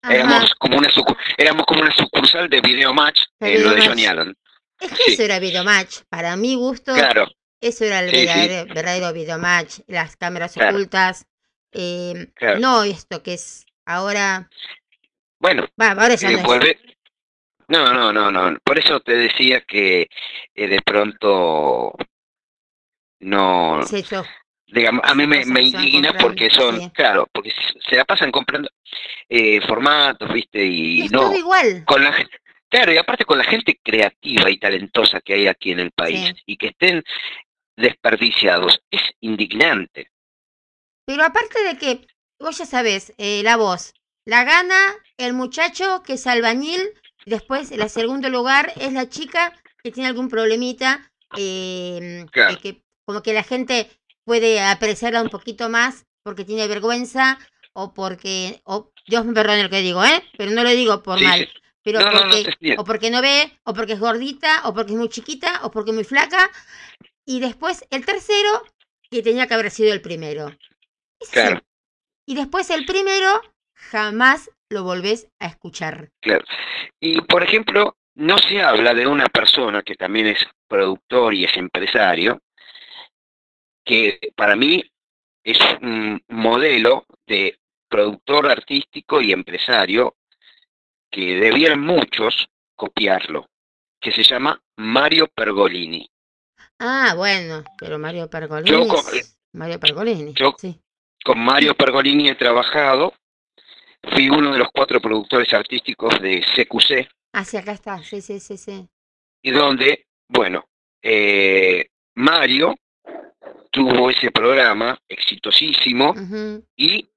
[0.03, 0.89] Éramos como una
[1.37, 4.35] éramos como una sucursal de Video Match, en lo de Johnny Allen.
[4.79, 6.95] Es que eso era Video Match, para mi gusto.
[6.95, 7.29] Claro.
[7.61, 11.27] Eso era el verdadero, verdadero videomatch, las cámaras ocultas.
[11.73, 14.49] Eh, No esto que es ahora.
[15.39, 16.43] Bueno, ahora ya no,
[17.71, 18.59] no, no, no, no.
[18.65, 20.09] Por eso te decía que
[20.55, 21.95] eh, de pronto
[23.21, 23.81] no.
[24.67, 27.53] Digamos, a mí me, me indigna porque son, claro, porque
[27.89, 28.69] se la pasan comprando
[29.29, 31.35] eh, formatos, viste, y, no.
[31.35, 31.85] igual.
[31.87, 32.15] Con la.
[32.69, 36.35] Claro, y aparte con la gente creativa y talentosa que hay aquí en el país
[36.47, 37.03] y que estén
[37.77, 38.81] desperdiciados.
[38.91, 40.11] Es indignante.
[41.05, 42.07] Pero aparte de que,
[42.39, 43.93] vos ya sabés, eh, la voz,
[44.25, 46.81] la gana el muchacho que es albañil,
[47.27, 49.53] después el segundo lugar es la chica
[49.83, 52.27] que tiene algún problemita, eh,
[52.63, 53.91] que como que la gente
[54.25, 57.39] puede apreciarla un poquito más porque tiene vergüenza
[57.73, 60.23] o porque, o, Dios me perdone lo que digo, ¿eh?
[60.37, 61.49] Pero no lo digo por mal.
[61.83, 65.61] Pero porque, o porque no ve, o porque es gordita, o porque es muy chiquita,
[65.63, 66.51] o porque es muy flaca,
[67.25, 68.63] y después el tercero,
[69.11, 70.57] que tenía que haber sido el primero.
[71.33, 71.61] Claro.
[72.27, 73.41] Y después el primero,
[73.75, 76.11] jamás lo volvés a escuchar.
[76.21, 76.45] Claro.
[77.01, 80.39] Y por ejemplo, no se habla de una persona que también es
[80.69, 82.41] productor y es empresario,
[83.85, 84.83] que para mí
[85.45, 90.17] es un modelo de productor artístico y empresario
[91.11, 93.49] que debieran muchos copiarlo,
[94.01, 96.09] que se llama Mario Pergolini.
[96.79, 98.71] Ah, bueno, pero Mario Pergolini.
[98.71, 99.05] Yo con-
[99.53, 100.33] Mario Pergolini.
[100.35, 100.81] yo- sí.
[101.25, 103.13] Con Mario Pergolini he trabajado,
[104.03, 108.03] fui uno de los cuatro productores artísticos de CQC, Ah, sí, acá está.
[108.03, 108.89] Sí, sí, sí, sí.
[109.43, 110.65] y donde, bueno,
[111.03, 111.87] eh,
[112.17, 112.75] Mario
[113.71, 116.13] tuvo ese programa exitosísimo
[116.77, 117.09] y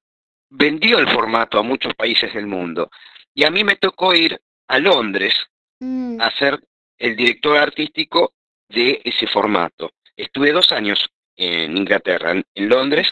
[0.49, 2.91] vendió el formato a muchos países del mundo.
[3.33, 5.33] Y a mí me tocó ir a Londres
[5.79, 6.63] Mm, a ser
[6.97, 8.35] el director artístico
[8.69, 9.91] de ese formato.
[10.15, 13.09] Estuve dos años en Inglaterra, en, en Londres.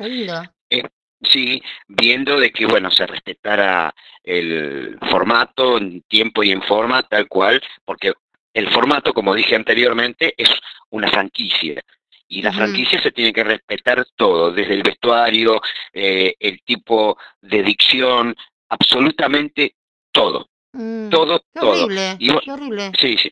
[1.23, 3.93] Sí, viendo de que, bueno, se respetara
[4.23, 8.13] el formato en tiempo y en forma, tal cual, porque
[8.53, 10.49] el formato, como dije anteriormente, es
[10.89, 11.81] una franquicia.
[12.27, 15.61] Y la franquicia se tiene que respetar todo, desde el vestuario,
[15.91, 18.35] eh, el tipo de dicción,
[18.69, 19.75] absolutamente
[20.11, 21.83] todo, Mm, todo, Qué todo.
[21.83, 22.15] horrible.
[22.17, 22.91] Y Qué horrible.
[22.97, 23.29] Sí, sí.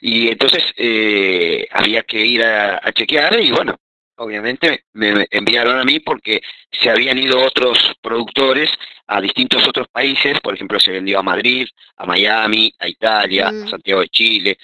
[0.00, 3.76] Y entonces eh, había que ir a, a chequear y bueno,
[4.18, 6.40] obviamente me enviaron a mí porque
[6.70, 8.70] se habían ido otros productores
[9.06, 11.66] a distintos otros países, por ejemplo se vendió a Madrid,
[11.96, 13.62] a Miami, a Italia, Mm.
[13.64, 14.58] a Santiago de Chile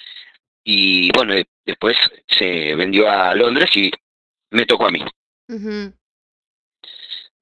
[0.63, 3.91] y bueno, de- después se vendió a Londres y
[4.51, 5.03] me tocó a mí.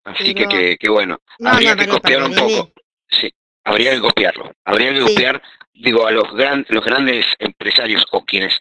[0.06, 2.74] Así Pero- que, que, que bueno, No, habría no, que copiar un poco.
[3.10, 3.32] Sí,
[3.64, 4.52] habría que copiarlo.
[4.66, 5.06] Habría que Sí.
[5.08, 5.42] copiar,
[5.74, 8.54] digo, a los, gran, los grandes empresarios o quienes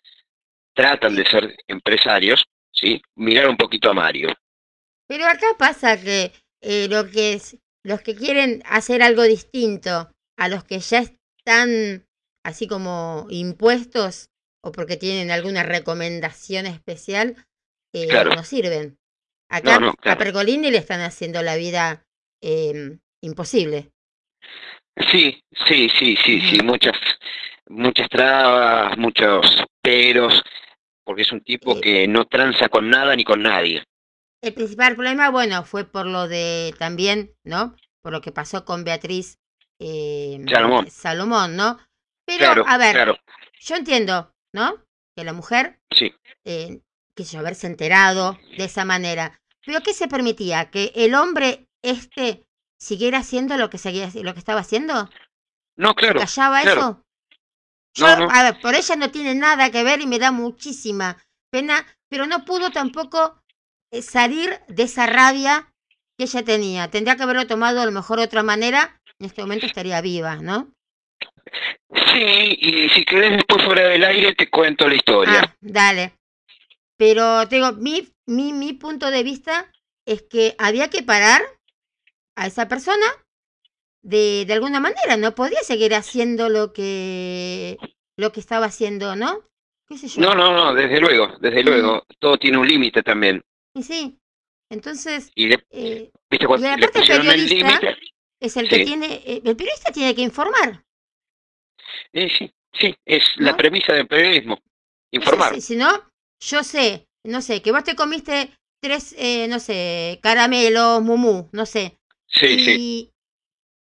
[0.74, 2.44] tratan de ser empresarios,
[2.82, 3.00] ¿sí?
[3.16, 4.28] Mirar un poquito a Mario.
[5.08, 10.48] Pero acá pasa que eh, lo que es, los que quieren hacer algo distinto a
[10.48, 12.06] los que ya están
[12.44, 14.30] así como impuestos
[14.64, 17.36] o porque tienen alguna recomendación especial,
[17.94, 18.34] eh, Claro.
[18.34, 18.98] no sirven.
[19.50, 20.16] Acá No, no, a.
[20.16, 22.04] Pergolini le están haciendo la vida
[22.42, 23.90] eh, imposible.
[25.10, 26.96] Sí, sí, sí, sí, sí, muchas,
[27.68, 29.46] muchas trabas, muchos
[29.82, 30.42] peros,
[31.04, 31.80] porque es un tipo Eh.
[31.80, 33.84] que no tranza con nada ni con nadie.
[34.42, 37.76] El principal problema, bueno, fue por lo de también, ¿no?
[38.02, 39.38] Por lo que pasó con Beatriz
[39.78, 40.90] eh, Salomón.
[40.90, 41.78] Salomón, ¿no?
[42.24, 43.16] Pero, Claro, a ver, claro,
[43.60, 44.76] yo entiendo, ¿no?
[45.16, 46.12] Que la mujer, sí.
[46.44, 46.80] eh,
[47.16, 49.40] yo, haberse enterado de esa manera.
[49.64, 50.70] Pero ¿qué se permitía?
[50.70, 52.44] ¿Que el hombre este
[52.80, 55.08] siguiera haciendo lo que seguía lo que estaba haciendo?
[55.76, 56.80] No, claro, ¿Callaba claro.
[56.80, 57.01] eso?
[57.94, 58.30] Yo, No, no.
[58.30, 61.18] a ver, por ella no tiene nada que ver y me da muchísima
[61.50, 63.42] pena, pero no pudo tampoco
[63.90, 65.68] eh, salir de esa rabia
[66.18, 66.90] que ella tenía.
[66.90, 69.00] Tendría que haberlo tomado a lo mejor de otra manera.
[69.18, 70.72] En este momento estaría viva, ¿no?
[71.90, 75.40] Sí, y si querés después fuera del aire te cuento la historia.
[75.42, 76.14] Ah, dale.
[76.96, 79.70] Pero te digo, mi, mi, mi punto de vista
[80.06, 81.42] es que había que parar
[82.36, 83.06] a esa persona
[84.02, 85.16] de, de alguna manera.
[85.16, 87.78] No podía seguir haciendo lo que,
[88.18, 89.48] lo que estaba haciendo, ¿no?
[89.88, 90.20] ¿Qué sé yo?
[90.20, 92.04] No, no, no, desde luego, desde luego.
[92.18, 93.42] Todo tiene un límite también.
[93.74, 94.18] Y sí.
[94.70, 97.96] Entonces, Y eh, viste cuando Y le aparte pusieron el periodista-
[98.40, 98.84] es el que Sí.
[98.86, 100.82] tiene, eh, el periodista tiene que informar.
[102.12, 104.58] Eh, sí, sí, es la premisa del periodismo.
[105.12, 105.54] Informar.
[105.54, 106.08] sí, si no,
[106.40, 108.50] yo sé, no sé, que vos te comiste
[108.82, 111.98] tres, eh, no sé, caramelos, mumú, no sé.
[112.26, 113.10] Sí, sí.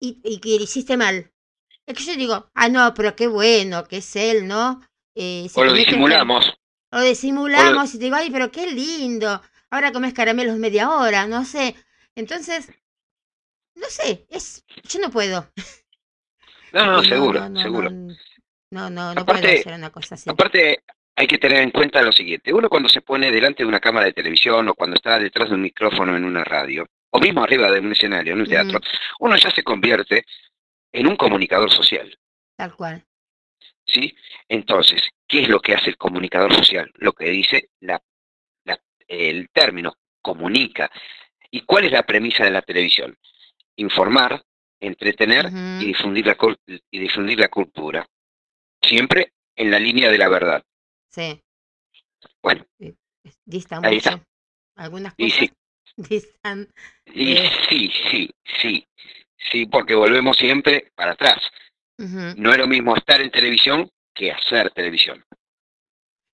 [0.01, 1.31] Y, y, que le hiciste mal.
[1.87, 4.81] Es que yo digo, ah, no, pero qué bueno que es él, ¿no?
[5.15, 6.53] Eh, O lo disimulamos.
[6.93, 9.41] Lo disimulamos y te digo, ay, pero qué lindo.
[9.71, 11.77] Ahora comes caramelos media hora, no sé.
[12.17, 12.69] Entonces,
[13.77, 15.49] no sé, es, yo no puedo.
[16.73, 17.91] No, no, No, seguro, no, no, seguro.
[17.91, 18.09] No,
[18.73, 20.31] no, no, no Aparte- puedo hacer una cosa así.
[20.31, 20.83] Aparte,
[21.17, 22.53] hay que tener en cuenta lo siguiente.
[22.53, 25.55] Uno cuando se pone delante de una cámara de televisión o cuando está detrás de
[25.57, 28.81] un micrófono en una radio, o mismo arriba de un escenario, en un teatro,
[29.21, 30.25] uno ya se convierte
[30.93, 32.17] en un comunicador social.
[32.57, 33.05] Tal cual.
[33.87, 34.15] ¿sí?
[34.49, 36.91] Entonces, ¿qué es lo que hace el comunicador social?
[36.97, 38.01] Lo que dice la,
[38.65, 40.91] la- el término, comunica.
[41.51, 43.17] ¿Y cuál es la premisa de la televisión?
[43.77, 44.45] Informar,
[44.79, 45.47] entretener
[45.81, 46.37] y, difundir la,
[46.91, 48.07] y difundir la cultura.
[48.83, 50.65] Siempre en la línea de la verdad.
[51.09, 51.41] Sí.
[52.43, 52.65] Bueno,
[53.45, 54.11] Dista Ahí mucho.
[54.11, 54.27] está.
[54.77, 55.53] Algunas y cosas sí,
[57.15, 57.51] y Eh.
[57.69, 58.89] sí, sí, sí,
[59.51, 61.39] sí, porque volvemos siempre para atrás.
[61.99, 65.23] No es lo mismo estar en televisión que hacer televisión.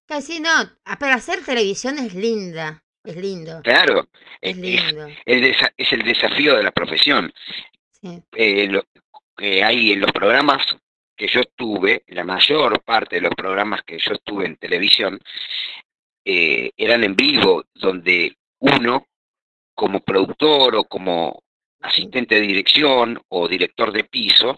[0.07, 0.49] Casi no.
[0.85, 2.81] ah, Pero hacer televisión es linda.
[3.03, 3.61] Es lindo.
[3.63, 4.07] Claro,
[4.39, 5.07] Es es, lindo.
[5.25, 7.33] el desa- es el desafío de la profesión.
[8.01, 8.21] Sí.
[8.35, 8.83] eh, lo
[9.39, 10.65] hay en los programas
[11.15, 15.19] que yo estuve, la mayor parte de los programas que yo estuve en televisión,
[16.25, 19.07] eh, eran en vivo, donde uno,
[19.77, 21.43] como productor o como
[21.81, 24.57] asistente de dirección o director de piso,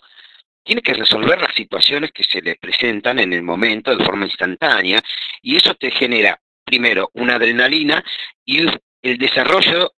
[0.64, 5.02] tiene que resolver las situaciones que se le presentan en el momento de forma instantánea
[5.42, 8.02] y eso te genera primero una adrenalina
[8.46, 8.60] y
[9.02, 9.92] el desarrollo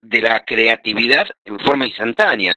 [0.00, 2.54] de la creatividad en forma instantánea.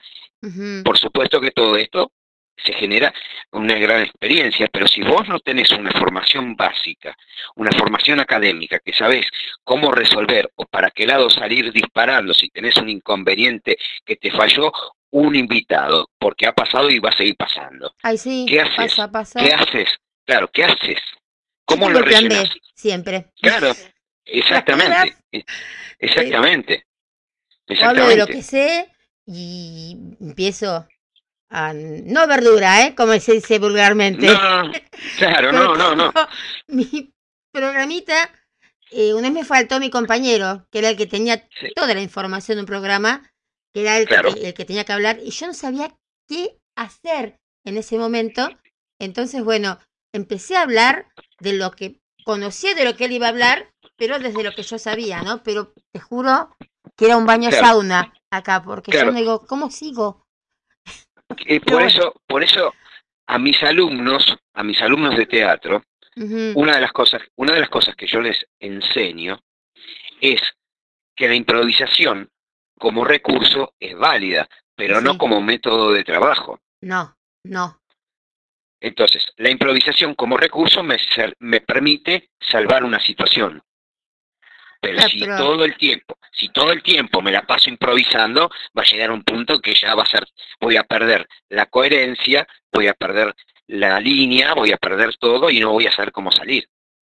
[0.83, 2.11] Por supuesto que todo esto
[2.57, 3.13] se genera
[3.51, 7.15] una gran experiencia, pero si vos no tenés una formación básica,
[7.55, 9.25] una formación académica, que sabés
[9.63, 14.71] cómo resolver o para qué lado salir disparando si tenés un inconveniente que te falló
[15.11, 17.93] un invitado, porque ha pasado y va a seguir pasando.
[18.01, 18.75] Ay, sí, ¿Qué haces?
[18.75, 19.39] pasa, pasa.
[19.43, 19.89] ¿Qué haces?
[20.25, 20.99] Claro, ¿qué haces?
[21.65, 22.49] ¿Cómo lo rellenás?
[22.73, 23.27] siempre.
[23.41, 23.71] Claro,
[24.25, 25.15] exactamente.
[25.99, 26.85] Exactamente.
[27.69, 28.89] O hablo de lo que sé
[29.25, 30.87] y empiezo
[31.51, 32.95] No verdura, ¿eh?
[32.95, 34.25] Como se dice vulgarmente.
[34.27, 34.71] No,
[35.17, 36.13] claro, no, no, no.
[36.67, 37.13] Mi
[37.51, 38.29] programita,
[38.89, 41.73] eh, una vez me faltó mi compañero, que era el que tenía Sí.
[41.75, 43.29] toda la información de un programa,
[43.73, 44.33] que era el, Claro.
[44.33, 45.93] que, el que tenía que hablar, y yo no sabía
[46.27, 48.49] qué hacer en ese momento.
[48.99, 49.77] Entonces, bueno,
[50.13, 51.07] empecé a hablar
[51.39, 54.63] de lo que conocía de lo que él iba a hablar, pero desde lo que
[54.63, 55.43] yo sabía, ¿no?
[55.43, 56.55] Pero te juro
[56.95, 57.67] que era un baño Claro.
[57.67, 59.07] sauna acá, porque Claro.
[59.07, 60.20] yo no digo, ¿cómo sigo?
[61.39, 61.87] Y por bueno.
[61.87, 62.73] eso, por eso
[63.27, 65.83] a mis alumnos, a mis alumnos de teatro,
[66.55, 69.39] una de las cosas, una de las cosas que yo les enseño
[70.19, 70.41] es
[71.15, 72.29] que la improvisación
[72.77, 76.59] como recurso es válida, pero no como método de trabajo.
[76.81, 77.79] No, no.
[78.79, 83.61] Entonces, la improvisación como recurso me, ser- me permite salvar una situación.
[84.81, 88.81] Pero Ah, si todo el tiempo, si todo el tiempo me la paso improvisando, va
[88.81, 90.27] a llegar un punto que ya va a ser,
[90.59, 93.35] voy a perder la coherencia, voy a perder
[93.67, 96.67] la línea, voy a perder todo y no voy a saber cómo salir.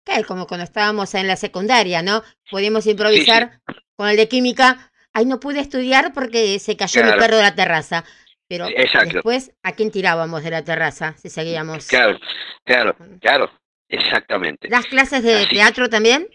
[0.06, 2.24] Claro, como cuando estábamos en la secundaria, ¿no?
[2.50, 3.60] Podíamos improvisar
[3.98, 4.92] con el de química.
[5.12, 7.20] Ay, no pude estudiar porque se cayó mi Claro.
[7.22, 8.06] perro de la terraza.
[8.48, 9.16] Pero Exacto.
[9.16, 11.86] después, ¿a quién tirábamos de la terraza si seguíamos?
[11.88, 12.18] Claro,
[12.64, 13.52] claro, claro,
[13.90, 14.70] exactamente.
[14.70, 15.50] ¿Las clases de Así.
[15.50, 16.28] teatro también?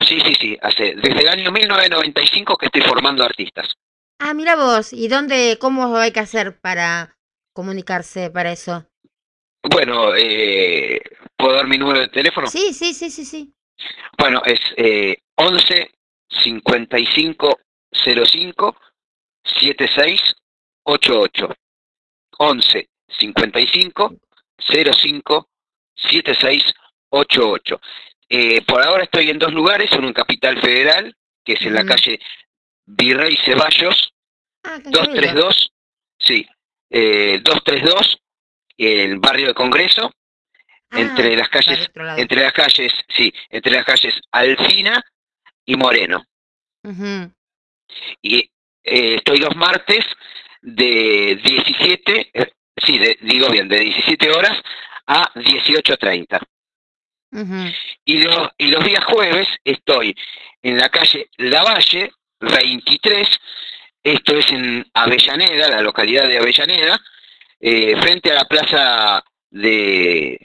[0.00, 3.74] Sí, sí, sí, hace desde el año 1995 que estoy formando artistas.
[4.18, 7.16] Ah, mira vos, ¿y dónde, cómo hay que hacer para
[7.52, 8.86] comunicarse para eso?
[9.62, 11.00] Bueno, eh,
[11.36, 12.46] ¿puedo dar mi número de teléfono?
[12.46, 13.54] Sí, sí, sí, sí, sí.
[14.18, 15.90] Bueno, es eh, 11
[16.42, 17.58] 55
[17.92, 18.76] 05
[19.44, 20.20] 76
[20.84, 21.56] 88.
[22.38, 22.88] 11
[23.18, 24.14] 55
[24.58, 25.48] 05
[25.96, 26.74] 76
[27.10, 27.80] 88.
[28.28, 31.14] Eh, por ahora estoy en dos lugares, uno en Capital Federal,
[31.44, 32.20] que es en la calle
[32.86, 34.12] Virrey Ceballos,
[34.66, 35.02] Ah, qué querido.
[35.04, 35.72] 232,
[36.18, 36.46] sí,
[36.90, 38.18] eh, 232,
[38.78, 40.10] el barrio de Congreso,
[40.90, 41.78] Ah, entre las para calles,
[42.18, 45.02] entre las calles, sí, entre las calles Alfina
[45.66, 46.24] y Moreno.
[46.84, 47.30] Ujú.
[48.22, 50.04] Y eh, estoy los martes
[50.62, 54.56] de 17, eh, sí, de- digo bien, de 17 horas
[55.06, 56.40] a 18.30.
[58.04, 60.14] Y los, y los días jueves estoy
[60.62, 63.28] en la calle Lavalle 23,
[64.02, 67.00] esto es en Avellaneda, la localidad de Avellaneda,
[67.60, 70.38] eh, frente a la plaza de...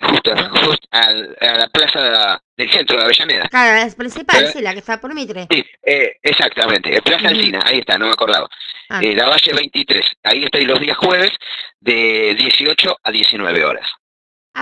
[0.00, 3.48] justo, justo a la plaza del centro de Avellaneda.
[3.48, 5.46] Claro, la principal, Eh, sí, la que está por Mitre.
[5.50, 7.28] Sí, eh, exactamente, Plaza.
[7.28, 8.48] Alcina, ahí está, no me acordaba.
[8.88, 9.00] Ah.
[9.02, 11.32] Eh, la Valle 23, ahí estoy los días jueves
[11.80, 13.88] de 18 a 19 horas.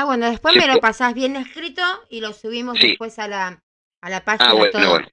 [0.01, 2.91] Ah, bueno, después me lo pasás bien escrito y lo subimos Sí.
[2.91, 3.61] después a la,
[4.01, 4.91] a la página Ah, bueno, todo.
[4.91, 5.09] bueno,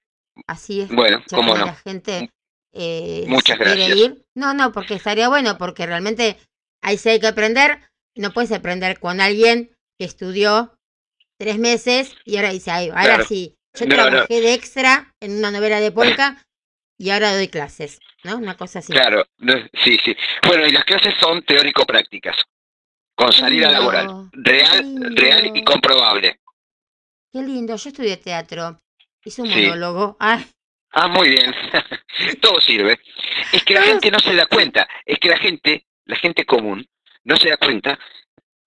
[0.45, 0.89] Así es.
[0.89, 1.65] bueno, cómo no.
[1.65, 2.29] la gente
[2.71, 3.89] eh, Muchas si gracias.
[3.97, 4.25] ir.
[4.35, 6.37] No, no, porque estaría bueno, porque realmente
[6.83, 7.79] ahí sí hay que aprender.
[8.15, 10.77] No puedes aprender con alguien que estudió
[11.39, 13.25] tres meses y ahora dice, ahora Claro.
[13.25, 14.03] sí, yo No, no.
[14.09, 16.45] trabajé de extra en una novela de polka
[16.99, 18.37] y ahora doy clases, ¿no?
[18.37, 18.93] Una cosa así.
[18.93, 19.25] Claro,
[19.83, 20.15] sí, sí.
[20.47, 22.35] Bueno, y las clases son teórico-prácticas,
[23.15, 26.39] con salida laboral, real, real y comprobable.
[27.31, 28.79] Qué lindo, yo estudié teatro,
[29.23, 29.61] hice un Sí.
[29.63, 30.17] monólogo.
[30.19, 30.45] Ay,
[30.97, 31.53] Ah, muy bien.
[32.41, 32.97] Todo sirve.
[33.51, 36.87] Es que la gente no se da cuenta, es que la gente, la gente común,
[37.25, 37.99] no se da cuenta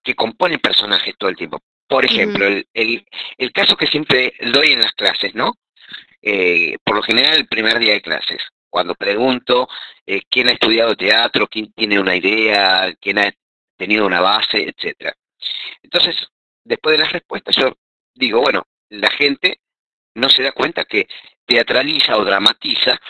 [0.03, 1.63] que compone personajes todo el tiempo.
[1.87, 3.07] Por ejemplo, el, el,
[3.39, 5.55] el caso que siempre doy en las clases, ¿no?
[6.21, 9.67] Eh, por lo general, el primer día de clases, cuando pregunto
[10.05, 13.33] eh, quién ha estudiado teatro, quién tiene una idea, quién ha
[13.79, 15.15] tenido una base, etcétera.
[15.83, 16.17] Entonces,
[16.65, 17.79] después de las respuestas, yo
[18.15, 19.61] digo, bueno, la gente
[20.15, 21.07] no se da cuenta que
[21.47, 23.01] teatraliza o dramatiza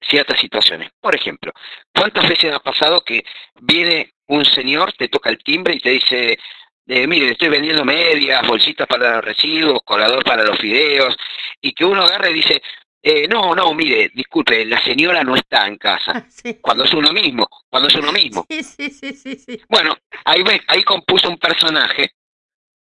[0.00, 0.90] ciertas situaciones.
[1.00, 1.52] Por ejemplo,
[1.94, 3.24] ¿cuántas veces ha pasado que
[3.60, 6.38] viene un señor, te toca el timbre y te dice,
[6.86, 11.16] eh, mire, estoy vendiendo medias, bolsitas para los residuos, colador para los fideos,
[11.60, 12.62] y que uno agarra y dice,
[13.02, 16.26] eh, no, no, mire, disculpe, la señora no está en casa.
[16.28, 16.54] Sí.
[16.60, 18.44] Cuando es uno mismo, cuando es uno mismo.
[18.50, 19.60] Sí, sí, sí, sí, sí.
[19.68, 22.12] Bueno, ahí ahí compuso un personaje,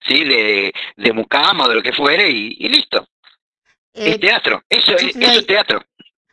[0.02, 0.24] ¿sí?
[0.24, 3.08] De, de mucama o de lo que fuere y, y listo.
[3.94, 5.82] Eh, es teatro, eso, es, eso es teatro.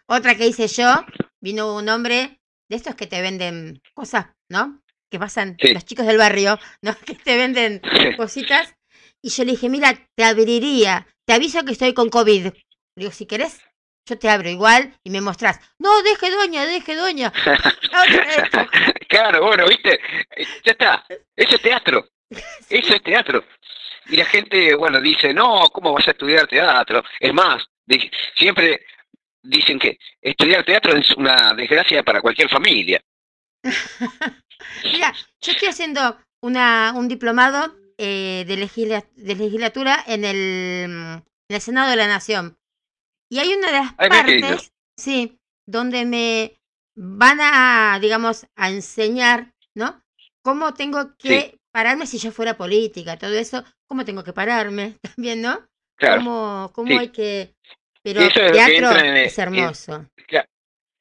[0.07, 0.93] Otra que hice yo,
[1.41, 4.81] vino un hombre de estos que te venden cosas, ¿no?
[5.11, 5.73] Que pasan Sí.
[5.75, 6.95] los chicos del barrio, ¿no?
[7.07, 7.81] Que te venden
[8.17, 8.75] cositas.
[9.23, 12.47] Y yo le dije, mira, te abriría, te aviso que estoy con COVID.
[12.47, 12.53] Le
[12.97, 13.61] digo, si querés,
[14.07, 15.61] yo te abro igual y me mostrás.
[15.79, 17.33] No, deje doña, deje doña.
[19.09, 20.01] Claro, bueno, viste,
[20.37, 21.05] Eh, ya está,
[21.37, 22.09] eso es teatro,
[22.71, 23.45] eso es teatro.
[24.07, 27.03] Y la gente, bueno, dice, no, ¿cómo vas a estudiar teatro?
[27.21, 27.63] Es más,
[28.37, 28.85] siempre
[29.43, 33.01] dicen que estudiar teatro es una desgracia para cualquier familia.
[34.85, 41.13] Mira, yo estoy haciendo una, un diplomado eh, de, legisla- de legislatura en el, mm,
[41.49, 42.57] en el Senado de la Nación.
[43.33, 46.61] Y hay una de las Ay, partes, sí, donde me
[46.95, 50.03] van a, digamos, a enseñar, ¿no?
[50.45, 55.41] Cómo tengo que pararme si yo fuera política, todo eso, cómo tengo que pararme también,
[55.41, 55.67] ¿no?
[55.97, 56.99] Claro, Cómo, cómo sí.
[56.99, 57.55] hay que...
[58.03, 60.07] Pero Eso es teatro el- es hermoso.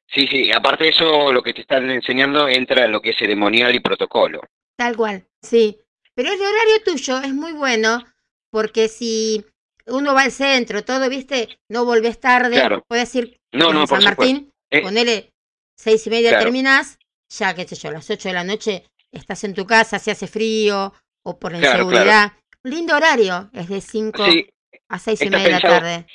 [0.07, 3.17] sí, sí, aparte de eso, lo que te están enseñando entra en lo que es
[3.17, 4.41] ceremonial y protocolo.
[4.77, 5.79] Tal cual, sí.
[6.15, 8.03] Pero el horario tuyo es muy bueno
[8.51, 9.45] porque si
[9.87, 12.83] uno va al centro, todo, viste, no volvés tarde, Claro.
[12.87, 14.03] puedes ir No, no, San.
[14.03, 15.31] Martín, Eh, ponele
[15.77, 16.45] seis y media claro.
[16.45, 16.97] terminás,
[17.29, 20.09] ya qué sé yo, a las ocho de la noche estás en tu casa, si
[20.11, 20.93] hace frío
[21.23, 21.83] o por Claro, claro.
[21.83, 22.31] inseguridad.
[22.63, 24.47] Lindo horario, es de cinco Sí,
[24.87, 26.07] a seis y media de la tarde.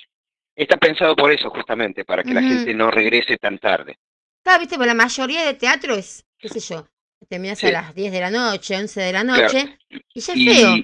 [0.55, 3.99] está pensado por eso justamente, para que la gente no regrese tan tarde.
[4.43, 6.87] Claro, viste, pero la mayoría de teatro es, qué sé yo,
[7.29, 9.77] terminás a las 10 de la noche, 11 de la noche,
[10.15, 10.77] y ya es feo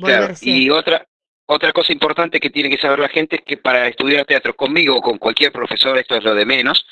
[0.00, 0.50] volverse.
[0.50, 1.06] y otra
[1.46, 4.96] otra cosa importante que tiene que saber la gente es que para estudiar teatro conmigo
[4.96, 6.86] o con cualquier profesor, esto es lo de menos,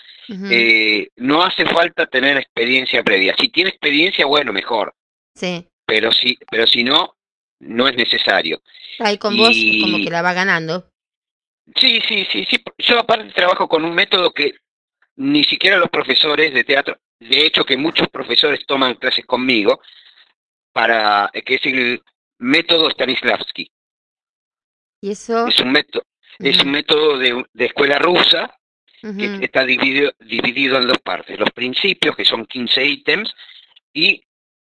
[0.50, 3.34] eh, no hace falta tener experiencia previa.
[3.38, 4.94] Si tiene experiencia, bueno, mejor,
[5.34, 5.66] sí.
[5.86, 7.14] pero si, pero si no,
[7.60, 8.60] no es necesario.
[8.98, 10.88] Ahí con vos como que la va ganando.
[11.76, 12.62] Sí, sí, sí, sí.
[12.78, 14.54] Yo aparte trabajo con un método que
[15.16, 19.80] ni siquiera los profesores de teatro, de hecho que muchos profesores toman clases conmigo,
[20.72, 22.02] para que es el
[22.38, 23.70] método Stanislavski.
[25.02, 25.46] Y eso.
[25.48, 26.04] Es un método,
[26.38, 28.56] es un método de, de escuela rusa
[29.18, 31.38] que está dividido, dividido en dos partes.
[31.38, 33.34] Los principios, que son 15 ítems,
[33.92, 34.22] y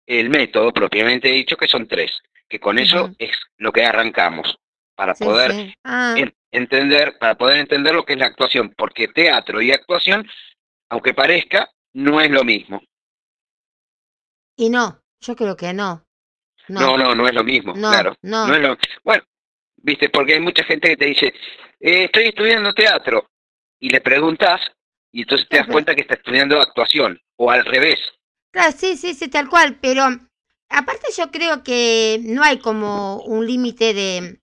[0.07, 2.11] el método propiamente dicho, que son tres.
[2.49, 4.57] Que con eso es lo que arrancamos,
[4.95, 5.73] para sí, poder sí.
[5.83, 10.27] Ah, en- entender, para poder entender lo que es la actuación, porque teatro y actuación,
[10.89, 12.81] aunque parezca, no es lo mismo.
[14.55, 16.05] y no, yo creo que no.
[16.67, 18.15] No, No, no, no, es lo mismo, no, claro.
[18.21, 18.53] no.
[18.53, 19.23] es lo, bueno,
[19.83, 21.27] viste, porque hay mucha gente que te dice,
[21.79, 23.29] eh, estoy estudiando teatro,
[23.79, 24.59] y le preguntas,
[25.11, 27.99] y entonces te das cuenta que está estudiando actuación, o al revés.
[28.51, 29.77] Claro, sí, sí, sí, tal cual.
[29.81, 30.05] Pero
[30.69, 34.39] aparte, yo creo que no hay como un límite de,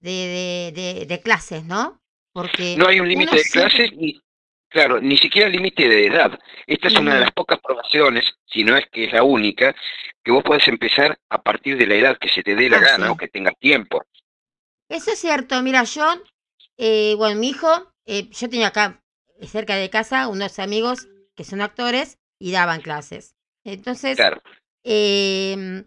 [0.00, 2.00] de, de, de- de clases, ¿no?
[2.32, 2.74] Porque.
[2.76, 4.20] No hay un límite de siempre- clases, ni,
[4.68, 6.38] claro, ni siquiera límite de edad.
[6.66, 9.74] Esta es una de las pocas profesiones, si no es que es la única,
[10.24, 12.80] que vos podés empezar a partir de la edad que se te dé la Ah,
[12.80, 13.12] gana sí.
[13.12, 14.02] o que tengas tiempo.
[14.90, 15.62] Eso es cierto.
[15.62, 16.04] Mira, yo,
[16.76, 17.68] eh, bueno, mi hijo,
[18.06, 19.02] eh, yo tenía acá
[19.38, 23.36] eh, cerca de casa unos amigos que son actores y daban clases.
[23.64, 24.42] Entonces, Claro,
[24.84, 25.84] eh,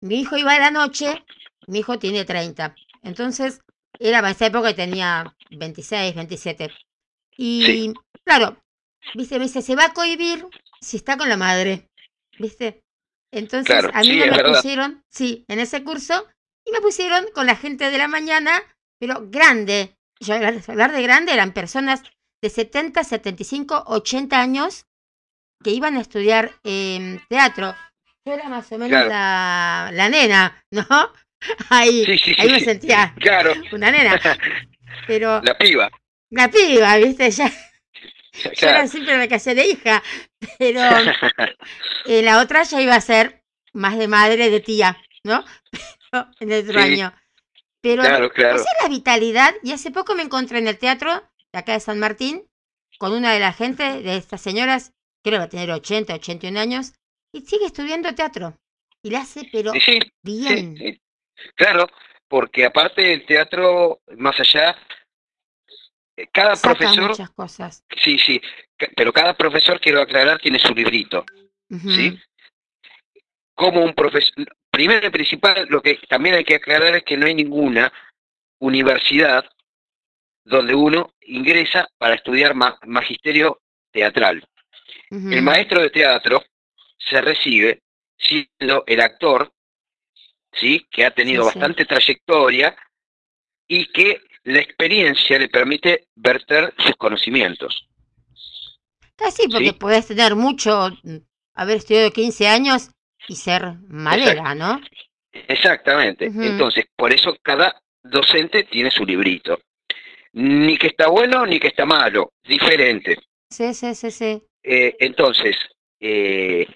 [0.00, 1.22] mi hijo iba a la noche,
[1.66, 2.78] mi hijo tiene 30.
[3.02, 3.60] Entonces,
[3.98, 6.70] era para esa época y tenía 26, 27.
[7.36, 7.94] Y Sí.
[8.24, 8.62] claro,
[9.14, 10.46] viste, me dice, se va a cohibir
[10.80, 11.88] si está con la madre,
[12.38, 12.82] ¿viste?
[13.32, 14.56] Entonces, Claro, a mí sí, no es me verdad.
[14.56, 16.26] pusieron, sí, en ese curso,
[16.66, 18.62] y me pusieron con la gente de la mañana,
[18.98, 19.96] pero grande.
[20.20, 22.02] Yo hablar de grande eran personas
[22.42, 24.86] de 70, 75, 80 años
[25.62, 27.74] que iban a estudiar em, teatro.
[28.24, 29.08] Yo era más o menos Claro.
[29.08, 30.86] la, la nena, ¿no?
[31.70, 34.20] Ahí, Sí, sí, ahí sí, me sentía claro, una nena.
[35.06, 35.90] Pero la piba.
[36.30, 37.30] la piba, ¿viste?
[37.30, 37.52] Ya,
[38.54, 40.02] yo era siempre me casé de hija.
[40.58, 40.80] Pero
[42.06, 45.44] eh, la otra ya iba a ser más de madre, de tía, ¿no?
[46.40, 46.78] El otro Sí.
[46.92, 47.12] año.
[47.80, 48.56] Pero Claro, claro.
[48.56, 49.54] esa es la vitalidad.
[49.62, 51.22] Y hace poco me encontré en el teatro
[51.52, 52.48] de acá de San Martín
[52.98, 54.92] con una de las gente de estas señoras,
[55.22, 56.92] creo que va a tener 80, 81 años,
[57.32, 58.56] y sigue estudiando teatro.
[59.02, 60.76] Y la hace, pero Sí, bien.
[60.76, 61.00] sí.
[61.54, 61.86] Claro,
[62.28, 64.74] porque aparte del teatro, más allá,
[66.16, 67.84] eh, cada Saca profesor, muchas cosas.
[68.02, 68.40] sí, sí,
[68.96, 71.24] pero cada profesor, quiero aclarar, tiene su librito.
[71.68, 72.18] ¿sí?
[73.54, 74.46] Como un profesor,
[74.76, 77.90] primero y principal, lo que también hay que aclarar es que no hay ninguna
[78.58, 79.42] universidad
[80.44, 84.46] donde uno ingresa para estudiar ma- magisterio teatral.
[85.10, 86.42] El maestro de teatro
[86.98, 87.80] se recibe
[88.18, 89.50] siendo el actor,
[90.52, 90.86] ¿sí?
[90.90, 91.58] que ha tenido Sí, sí.
[91.58, 92.76] bastante trayectoria
[93.66, 97.88] y que la experiencia le permite verter sus conocimientos.
[99.16, 99.72] Casi porque Sí.
[99.72, 101.16] podés tener mucho, mm,
[101.54, 102.90] haber estudiado 15 años
[103.28, 104.80] y ser madera, ¿no?
[105.32, 106.26] Exactamente.
[106.26, 109.60] Entonces, por eso cada docente tiene su librito.
[110.32, 113.18] Ni que está bueno ni que está malo, diferente.
[113.50, 114.42] Sí, sí, sí, sí.
[114.62, 115.56] Eh, entonces,
[116.00, 116.66] eh,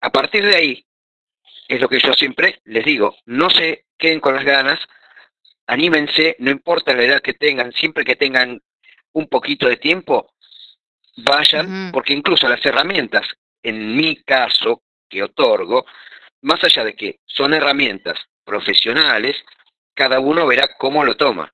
[0.00, 0.86] a partir de ahí,
[1.68, 4.80] es lo que yo siempre les digo, no se queden con las ganas,
[5.66, 8.60] anímense, no importa la edad que tengan, siempre que tengan
[9.12, 10.32] un poquito de tiempo,
[11.18, 13.26] vayan, porque incluso las herramientas,
[13.62, 14.82] en mi caso,
[15.12, 15.84] que otorgo,
[16.40, 19.36] más allá de que son herramientas profesionales,
[19.94, 21.52] cada uno verá cómo lo toma,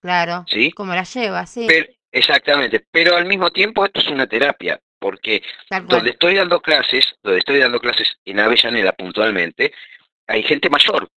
[0.00, 0.44] Claro.
[0.48, 0.70] ¿sí?
[0.72, 1.66] Como la lleva, sí.
[1.66, 5.42] Pero, exactamente, pero al mismo tiempo esto es una terapia, porque
[5.86, 9.72] donde estoy dando clases, donde estoy dando clases en Avellaneda puntualmente,
[10.26, 11.08] hay gente mayor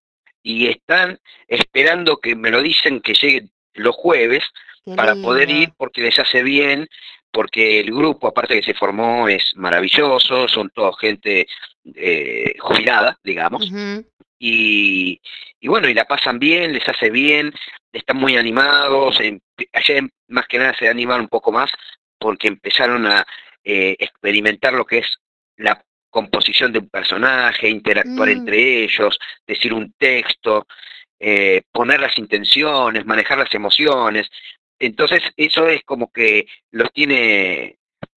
[0.42, 4.44] y están esperando que me lo dicen que llegue los jueves
[4.84, 6.88] Qué para poder ir porque les hace bien,
[7.34, 11.48] porque el grupo, aparte que se formó, es maravilloso, son toda gente
[11.96, 13.70] eh, jubilada, digamos,
[14.38, 15.20] y,
[15.60, 17.52] y bueno, y la pasan bien, les hace bien,
[17.92, 19.18] están muy animados,
[19.74, 21.72] ayer más que nada se animaron un poco más
[22.20, 23.26] porque empezaron a
[23.64, 25.18] eh, experimentar lo que es
[25.58, 28.32] la composición de un personaje, interactuar Mm.
[28.32, 30.68] entre ellos, decir un texto,
[31.20, 34.30] eh, poner las intenciones, manejar las emociones.
[34.86, 37.78] Entonces eso es como que los tiene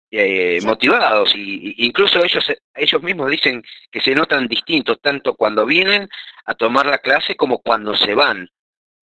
[0.10, 2.44] eh, motivados y, incluso ellos
[2.74, 6.10] ellos mismos dicen que se notan distintos tanto cuando vienen
[6.46, 8.50] a tomar la clase como cuando se van,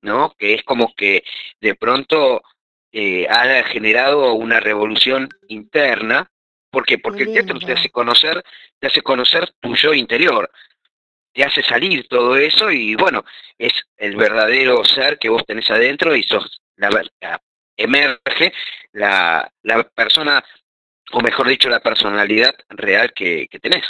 [0.01, 0.33] ¿no?
[0.37, 1.23] Que es como que
[1.61, 2.41] de pronto
[2.91, 6.29] eh, ha generado una revolución interna.
[6.69, 6.97] ¿Por qué?
[6.97, 8.43] Porque el teatro te hace conocer,
[8.79, 10.51] te hace conocer tu yo interior,
[11.31, 13.23] te hace salir todo eso y bueno,
[13.57, 16.89] es el verdadero ser que vos tenés adentro y sos la,
[17.77, 18.53] emerge
[18.93, 20.43] la, la persona,
[21.11, 23.85] o mejor dicho, la personalidad real que, que tenés.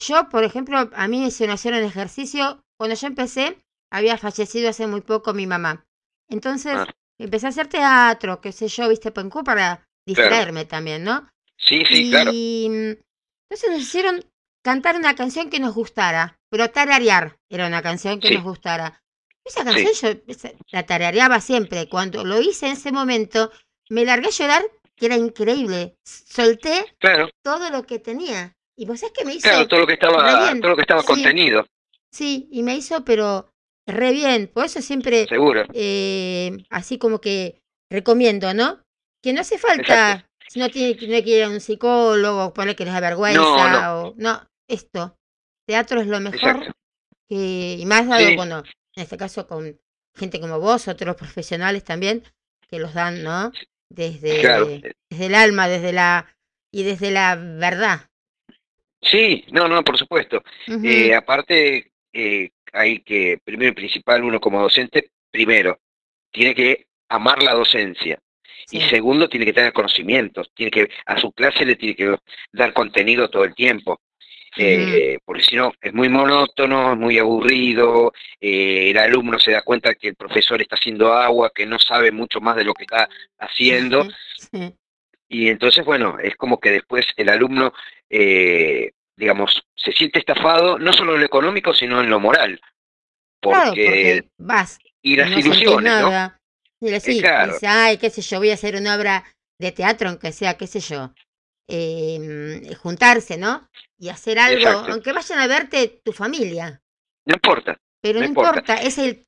[0.00, 2.62] Yo, por ejemplo, a mí se me hicieron ejercicio.
[2.78, 3.58] Cuando yo empecé,
[3.92, 5.84] había fallecido hace muy poco mi mamá.
[6.28, 6.86] Entonces, Ah.
[7.18, 11.28] empecé a hacer teatro, qué sé yo, viste, Pancú, para distraerme también, ¿no?
[11.58, 12.30] Sí, sí, y claro.
[12.32, 14.24] entonces nos hicieron
[14.64, 18.34] cantar una canción que nos gustara, pero tararear era una canción que Sí.
[18.34, 19.02] nos gustara.
[19.50, 19.92] Esa canción
[20.32, 21.88] yo la tarareaba siempre.
[21.88, 23.50] Cuando lo hice en ese momento,
[23.88, 24.62] me largué a llorar,
[24.96, 25.96] que era increíble.
[26.04, 28.54] Solté Claro, todo lo que tenía.
[28.76, 31.00] Y vos sabés que me hizo claro, todo lo que estaba, todo lo que estaba
[31.02, 31.06] Sí.
[31.08, 31.66] contenido,
[32.12, 33.52] Sí, y me hizo, pero
[33.86, 34.48] re bien.
[34.52, 35.64] Por eso siempre, seguro.
[35.72, 37.60] eh, así como que
[37.90, 38.80] recomiendo, ¿no?
[39.22, 42.94] Que no hace falta, si no tiene, que ir a un psicólogo, poner que les
[42.94, 45.16] da vergüenza, o no, esto.
[45.68, 46.74] Teatro es lo mejor
[47.28, 48.34] que, y más dado, Sí.
[48.36, 48.64] bueno,
[49.00, 49.80] en este caso con
[50.14, 52.22] gente como vos, otros profesionales también,
[52.68, 53.50] que los dan, ¿no?
[53.88, 54.66] Desde, Claro.
[54.66, 56.36] desde el alma, desde la,
[56.70, 58.08] y desde la verdad.
[59.00, 60.42] Sí, no, no, por supuesto.
[60.84, 65.80] Eh, aparte, eh, hay que, primero y principal, uno como docente, primero,
[66.30, 68.20] tiene que amar la docencia.
[68.70, 72.14] Y segundo, tiene que tener conocimientos, tiene que, a su clase le tiene que
[72.52, 74.00] dar contenido todo el tiempo.
[74.56, 79.62] Eh, porque si no, es muy monótono, es muy aburrido, eh, el alumno se da
[79.62, 82.82] cuenta que el profesor está haciendo agua, que no sabe mucho más de lo que
[82.82, 83.08] está
[83.38, 84.08] haciendo,
[85.28, 87.72] y entonces, bueno, es como que después el alumno,
[88.08, 92.60] eh, digamos, se siente estafado, no solo en lo económico, sino en lo moral.
[93.40, 96.32] Claro, Porque, vas y las no ilusiones, ¿no?
[96.80, 97.52] Y y claro.
[97.52, 99.24] dice, ay, qué sé yo, voy a hacer una obra
[99.58, 101.12] de teatro, aunque sea, qué sé yo,
[101.70, 103.68] eh, juntarse, ¿no?
[103.98, 104.92] Y hacer algo, Exacto.
[104.92, 106.82] aunque vayan a verte tu familia,
[107.26, 107.76] No importa.
[108.00, 108.60] pero no, importa.
[108.60, 108.74] importa.
[108.82, 109.26] es el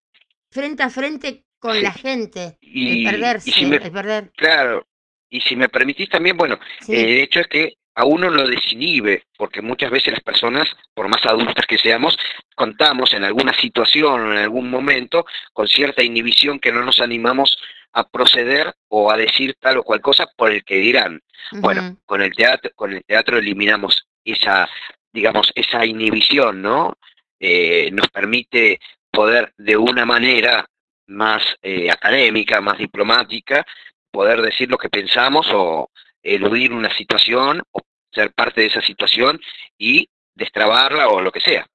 [0.50, 1.82] frente a frente con Sí.
[1.82, 4.30] la gente, Y, el perderse, y si me, el perder.
[4.36, 4.86] claro,
[5.30, 8.48] y si me permitís también, bueno, Sí, Eh, el hecho es que a uno lo
[8.48, 12.16] desinhibe, porque muchas veces las personas, por más adultas que seamos,
[12.54, 17.58] contamos en alguna situación o en algún momento con cierta inhibición que no nos animamos
[17.92, 21.20] a proceder o a decir tal o cual cosa por el que dirán.
[21.52, 24.68] Bueno, con el teatro, con el teatro eliminamos esa,
[25.12, 26.94] digamos, esa inhibición, ¿no?
[27.38, 28.78] Eh, nos permite
[29.10, 30.64] poder de una manera
[31.08, 33.66] más eh, académica, más diplomática,
[34.10, 35.90] poder decir lo que pensamos o
[36.22, 37.80] eludir una situación o
[38.12, 39.40] ser parte de esa situación
[39.78, 41.66] y destrabarla o lo que sea.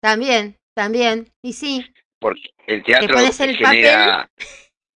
[0.00, 1.84] También, también, y sí,
[2.18, 4.30] Porque el teatro pones el genera,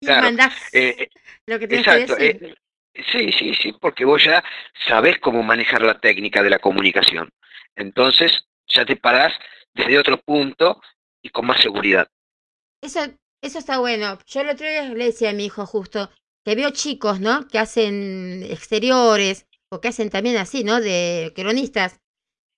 [0.00, 1.08] y Claro, mandás Eh,
[1.46, 2.16] lo que tienes exacto.
[2.16, 2.54] que decir.
[2.94, 4.42] eh, sí, sí, sí, porque vos ya
[4.86, 7.30] sabés cómo manejar la técnica de la comunicación.
[7.76, 9.32] Entonces, ya te parás
[9.74, 10.80] desde otro punto
[11.22, 12.08] y con más seguridad.
[12.82, 13.00] Eso,
[13.42, 14.18] eso está bueno.
[14.26, 16.10] Yo el otro día le decía a mi hijo justo
[16.48, 17.46] que veo chicos, ¿no?
[17.46, 20.80] Que hacen exteriores o que hacen también así, ¿no?
[20.80, 22.00] De cronistas.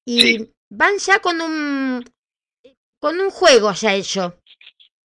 [0.06, 0.52] Y Sí.
[0.72, 2.04] van ya con un
[3.02, 4.38] con un juego ya hecho.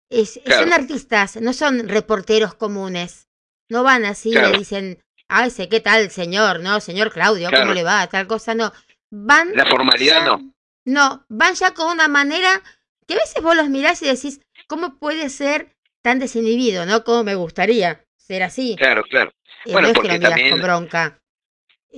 [0.10, 3.28] Es- Son artistas, no son reporteros comunes.
[3.70, 4.50] No van así Claro.
[4.52, 5.00] le dicen,
[5.30, 6.80] ay, sé qué tal, señor, ¿no?
[6.80, 8.08] Señor Claudio, ¿cómo le va?
[8.08, 8.72] Tal cosa, no.
[9.12, 10.54] Van La formalidad ya- no.
[10.88, 12.64] no, van ya con una manera
[13.08, 17.04] que a veces vos los mirás y decís, ¿cómo puede ser tan desinhibido, no?
[17.04, 18.76] Como me gustaría ser así.
[18.78, 19.32] Claro, claro.
[19.66, 21.18] Bueno, no es que porque lo también- con bronca.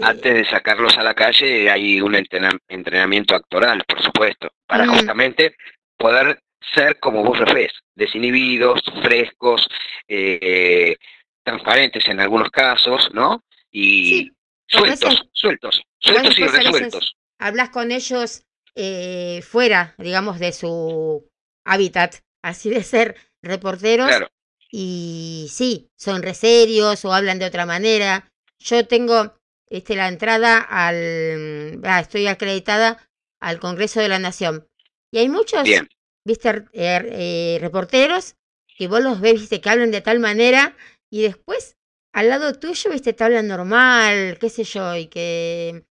[0.01, 5.55] Antes de sacarlos a la calle hay un entrena- entrenamiento actoral, por supuesto, para justamente
[5.97, 6.39] poder
[6.73, 9.68] ser como vos ves, desinhibidos, frescos,
[10.07, 10.95] eh, eh,
[11.43, 13.43] transparentes en algunos casos, ¿no?
[13.72, 14.31] Y Sí,
[14.68, 17.15] sueltos, veces- sueltos, sueltos y resueltos.
[17.39, 18.43] hablas con ellos
[18.76, 21.30] eh, fuera, digamos, de su
[21.65, 24.07] hábitat, así de ser reporteros.
[24.07, 24.27] Claro,
[24.75, 28.31] Y sí, son reserios o hablan de otra manera.
[28.59, 29.35] Yo tengo
[29.69, 31.79] este, la entrada al...
[31.83, 33.07] ah, estoy acreditada
[33.39, 34.67] al Congreso de la Nación.
[35.11, 35.87] Y hay muchos, bien,
[36.25, 38.35] viste, er- er- eh, reporteros
[38.77, 40.75] que vos los ves, viste, que hablan de tal manera
[41.11, 41.77] y después
[42.11, 45.85] al lado tuyo, viste, te hablan normal, qué sé yo, y que,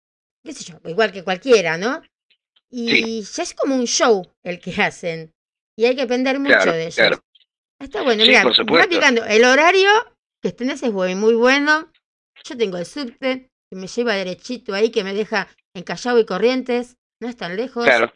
[0.45, 2.03] qué sé yo, igual que cualquiera, ¿no?
[2.71, 5.33] Y ya es como un show el que hacen.
[5.77, 6.95] Y hay que aprender mucho claro, de ellos.
[6.97, 7.21] claro.
[7.83, 9.25] Está bueno, Sí, mira, picando.
[9.25, 9.91] El horario
[10.41, 11.91] que tenés es muy, muy bueno.
[12.45, 16.27] Yo tengo el subte que me lleva derechito ahí, que me deja en Callao y
[16.27, 16.97] Corrientes.
[17.21, 17.85] No es tan lejos.
[17.85, 18.13] Claro.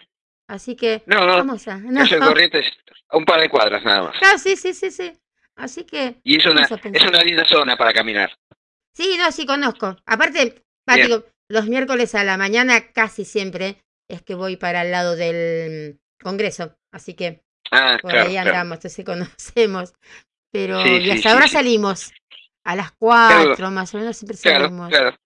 [0.48, 1.78] Así que No, no, vamos a.
[1.78, 2.00] No.
[2.00, 2.66] Calle Corrientes,
[3.08, 4.18] a un par de cuadras nada más.
[4.18, 5.12] Claro, sí, sí, sí, sí.
[5.56, 6.20] Así que.
[6.22, 8.30] Y es una, es una linda zona para caminar.
[8.94, 9.96] Sí, no, sí conozco.
[10.06, 10.62] Aparte,
[10.94, 15.94] digo, los miércoles a la mañana casi siempre es que voy para el lado del
[15.94, 16.76] mm, Congreso.
[16.92, 18.50] Así que Ah, por claro, ahí claro.
[18.50, 19.92] andamos, entonces conocemos.
[20.52, 21.52] Pero Sí, y hasta sí, ahora sí.
[21.54, 22.12] salimos.
[22.64, 24.88] A las cuatro, más o menos, siempre Claro, salimos.
[24.88, 25.16] claro,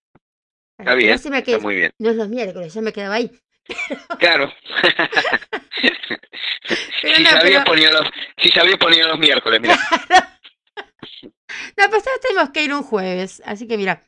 [0.78, 1.92] está bien, que está muy bien.
[1.98, 3.30] no es los miércoles, yo me quedaba ahí.
[4.18, 4.52] Claro.
[7.02, 9.78] Pero si no, sabías pero- los, si sabías ponía los miércoles, mira.
[11.76, 14.02] No, pues tenemos que ir un jueves, así que mira,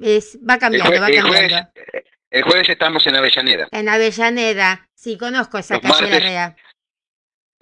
[0.00, 1.28] es, va cambiando, jue- va el cambiando.
[1.28, 3.68] jueves, el jueves estamos en Avellaneda.
[3.70, 6.10] En Avellaneda, sí, conozco esa Los calle martes.
[6.10, 6.56] Larrea.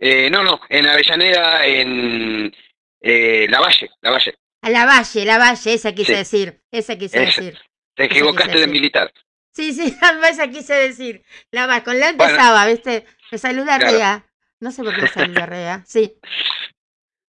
[0.04, 2.52] Eh, no, no, en Avellaneda, en
[3.00, 4.34] eh, La Valle, La Valle.
[4.62, 6.18] A la Valle, la Valle, esa quise Sí.
[6.18, 7.40] decir, esa quise Esa.
[7.40, 7.58] decir.
[7.94, 9.12] Te equivocaste de militar.
[9.54, 9.96] Sí, sí,
[10.28, 11.24] esa quise decir.
[11.52, 12.24] La Valle, con la Bueno.
[12.24, 13.06] empezaba, ¿viste?
[13.30, 13.96] Me saluda Claro.
[13.96, 14.26] Rea.
[14.58, 16.18] No sé por qué me saluda Rea, sí.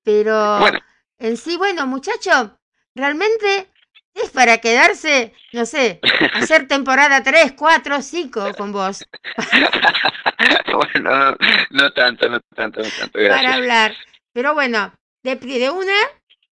[0.04, 0.80] Pero Bueno,
[1.20, 2.60] en sí, bueno, muchacho,
[2.96, 3.68] realmente
[4.14, 6.00] es para quedarse, no sé,
[6.34, 9.04] hacer temporada 3, 4, 5 con vos,
[10.74, 11.38] bueno, no,
[11.72, 13.20] no tanto, no tanto, no tanto.
[13.30, 13.96] para hablar.
[14.34, 15.94] Pero bueno, de, de una,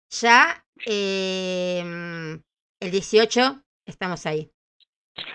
[0.10, 1.80] ya eh,
[2.80, 4.52] el 18 estamos ahí.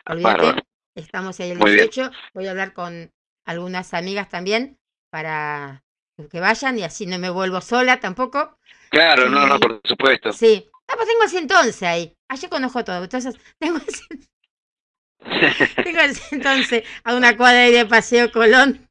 [0.06, 0.62] Olvídate,
[0.94, 1.88] estamos ahí el Muy bien.
[1.90, 2.10] 18.
[2.34, 3.10] Voy a hablar con
[3.46, 4.78] algunas amigas también
[5.10, 5.82] para
[6.30, 8.58] que vayan y así no me vuelvo sola tampoco.
[8.90, 10.32] Claro, no, no, Y- por supuesto.
[10.32, 10.68] Sí.
[10.88, 12.16] Ah, pues tengo el 111 ahí.
[12.28, 13.02] Allí conozco todo.
[13.02, 14.28] Entonces, tengo el, cien-
[15.84, 18.88] tengo el 111 a una cuadra de Paseo Colón.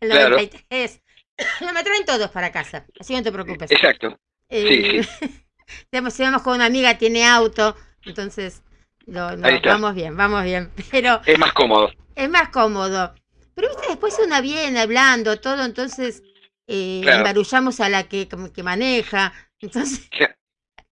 [0.00, 0.30] El Claro.
[0.30, 1.00] 93.
[1.62, 2.84] No me traen todos para casa.
[2.98, 3.70] Así no te preocupes.
[3.70, 4.18] Exacto.
[4.50, 5.00] Eh,
[5.90, 7.74] digamos, si vamos con una amiga, tiene auto.
[8.04, 8.62] Entonces,
[9.06, 9.70] lo- no, está.
[9.70, 10.70] vamos bien, vamos bien.
[10.90, 11.90] Pero Es más cómodo.
[12.14, 13.14] es más cómodo.
[13.54, 16.22] Pero viste, después una viene hablando todo, entonces
[16.66, 17.18] eh, Claro.
[17.18, 19.32] embarullamos a la que, que maneja.
[19.60, 20.08] Entonces,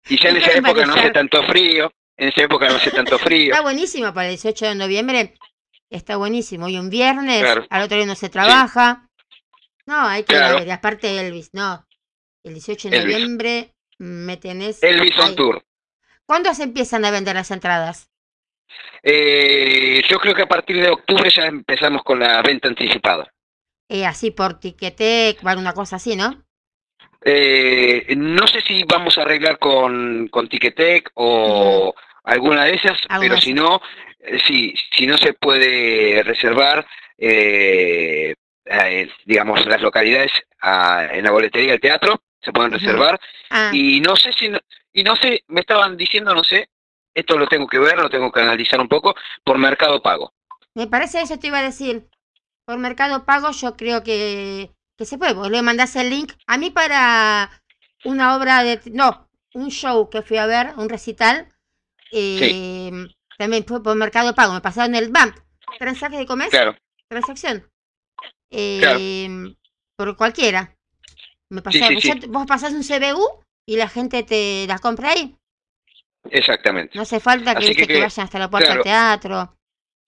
[0.08, 1.92] Y ya en esa época no hace tanto frío.
[2.16, 3.52] En esa época no hace tanto frío.
[3.52, 5.34] Está buenísimo para el 18 de noviembre.
[5.90, 6.66] Está buenísimo.
[6.66, 7.66] Hoy un viernes, Claro.
[7.70, 9.08] al otro día no se trabaja.
[9.86, 10.58] No, hay que Claro.
[10.58, 10.70] ver.
[10.72, 11.86] Aparte Elvis, no.
[12.44, 13.14] El 18 de Elvis.
[13.14, 14.82] noviembre me tenés.
[14.82, 15.34] Elvis on.
[15.36, 15.64] Tour.
[16.26, 18.10] ¿Cuándo se empiezan a vender las entradas?
[19.02, 23.32] Eh, yo creo que a partir de octubre ya empezamos con la venta anticipada.
[23.88, 26.44] Eh, así por Tiquetec, o alguna cosa así, ¿no?
[27.24, 33.18] Eh, no sé si vamos a arreglar con, con Ticketek o alguna de esas, Alguna
[33.30, 33.80] pero si no,
[34.20, 36.86] eh, sí, si no se puede reservar,
[37.16, 38.34] eh,
[38.64, 40.30] eh, digamos, las localidades
[40.62, 43.18] ah, en la boletería del teatro, se pueden reservar.
[43.50, 44.60] Ah, Y no sé si, no-
[44.92, 46.68] y no sé, me estaban diciendo, no sé,
[47.14, 49.14] esto lo tengo que ver, lo tengo que analizar un poco,
[49.44, 50.32] por Mercado Pago.
[50.74, 52.06] me parece eso te iba a decir.
[52.64, 55.32] Por Mercado Pago yo creo que, que se puede.
[55.32, 56.32] Vos le mandás el link.
[56.46, 57.50] A mí para
[58.04, 61.48] una obra de, no, un show que fui a ver, un recital,
[62.12, 62.90] eh,
[63.38, 65.32] también fue por Mercado Pago, me pasaron el BAM,
[65.78, 66.76] transaje de comercio, Claro,
[67.08, 67.70] transacción,
[68.50, 69.54] eh,
[69.96, 70.74] por cualquiera.
[71.50, 72.20] Me pasaron, sí, sí.
[72.20, 73.24] yo- vos pasás un CBU
[73.66, 75.34] y la gente te las compra ahí.
[76.30, 76.92] exactamente.
[76.94, 79.18] No hace falta que, que- que, que- vayan hasta la puerta del claro.
[79.20, 79.54] teatro.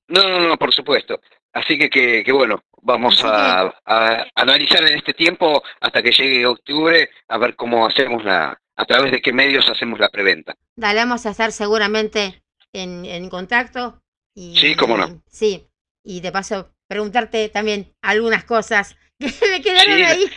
[0.08, 1.20] No, no, no, por supuesto.
[1.52, 6.46] Así que, que, que bueno, vamos a, a analizar en este tiempo hasta que llegue
[6.46, 10.54] octubre a ver cómo hacemos la, a través de qué medios hacemos la preventa.
[10.76, 12.42] Dale, vamos a estar seguramente
[12.72, 14.02] en, en contacto.
[14.34, 15.22] Y, Sí, cómo no.
[15.26, 15.66] Sí,
[16.04, 20.30] y de paso preguntarte también algunas cosas que me quedaron Sí, ahí.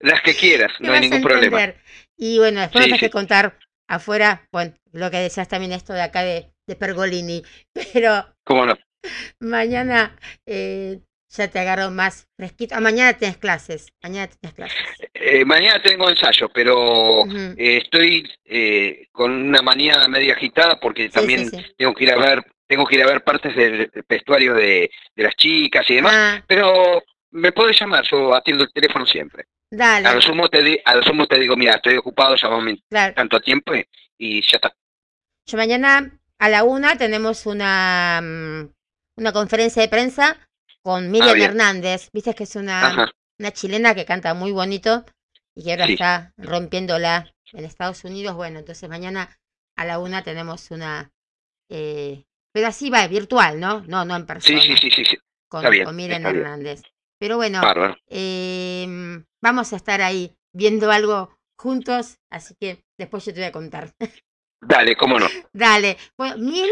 [0.00, 1.74] Las que quieras, no hay ningún problema.
[2.16, 3.06] Y bueno, después Sí, tenés sí.
[3.06, 3.58] que contar
[3.88, 7.42] afuera, bueno, lo que decías también esto de acá de, de Pergolini.
[7.92, 8.76] Pero ¿Cómo no?
[9.40, 10.16] mañana
[10.46, 11.00] eh,
[11.30, 12.74] ya te agarro más fresquito.
[12.74, 13.92] Ah, mañana tenés clases.
[14.02, 14.76] Mañana tenés clases.
[15.14, 17.24] Eh, mañana tengo ensayo, pero
[17.56, 21.66] eh, estoy eh, con una mañana media agitada porque Sí, también sí, sí.
[21.76, 25.22] tengo que ir a ver, tengo que ir a ver partes del vestuario de, de
[25.22, 26.14] las chicas y demás.
[26.16, 29.44] Ah, Pero me puedes llamar, yo atiendo el teléfono siempre.
[29.70, 32.36] A dale, lo sumo te, di- a lo sumo te digo, mira, estoy ocupado,
[32.88, 33.14] claro.
[33.14, 33.86] tanto tiempo y,
[34.16, 34.74] y ya está.
[35.44, 38.70] Yo mañana a la una tenemos una, mm,
[39.16, 40.47] una conferencia de prensa
[40.82, 41.50] con Miriam Ah, bien.
[41.50, 42.08] Hernández.
[42.12, 43.10] Viste que es una, Ajá.
[43.38, 45.04] una chilena que canta muy bonito
[45.54, 45.92] y que ahora Sí.
[45.94, 48.34] está rompiéndola en Estados Unidos.
[48.36, 49.36] Bueno, entonces mañana
[49.76, 51.10] a la una tenemos una...
[51.70, 53.82] eh, pero así va, virtual, ¿no?
[53.86, 54.60] No, no en persona.
[54.60, 55.18] sí, sí, sí, sí.
[55.48, 56.44] Con, está bien, con Miriam está bien.
[56.44, 56.82] Hernández.
[57.20, 57.60] Pero bueno,
[58.08, 58.86] eh,
[59.42, 63.92] vamos a estar ahí viendo algo juntos, así que después yo te voy a contar.
[64.60, 65.26] Dale, cómo no.
[65.52, 66.70] Dale, bueno, mil,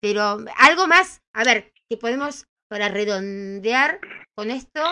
[0.00, 3.98] pero algo más, a ver, que podemos para redondear
[4.34, 4.82] con esto.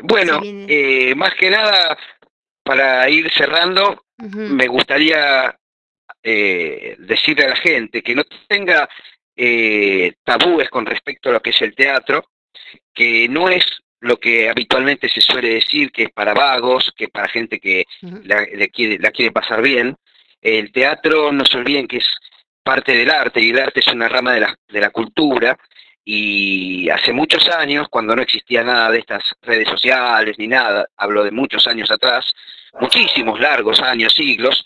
[0.00, 1.96] Bueno, eh, más que nada,
[2.62, 5.56] para ir cerrando, me gustaría
[6.22, 8.88] eh, decirle a la gente que no tenga
[9.34, 12.26] eh, tabúes con respecto a lo que es el teatro,
[12.92, 13.64] que no es
[14.00, 17.84] lo que habitualmente se suele decir, que es para vagos, que es para gente que
[18.24, 19.96] la, le quiere, la quiere pasar bien.
[20.40, 22.06] El teatro, no se olviden que es
[22.62, 25.58] parte del arte y el arte es una rama de la, de la cultura.
[26.10, 31.22] Y hace muchos años, cuando no existía nada de estas redes sociales ni nada, hablo
[31.22, 32.24] de muchos años atrás,
[32.80, 34.64] muchísimos largos años, siglos,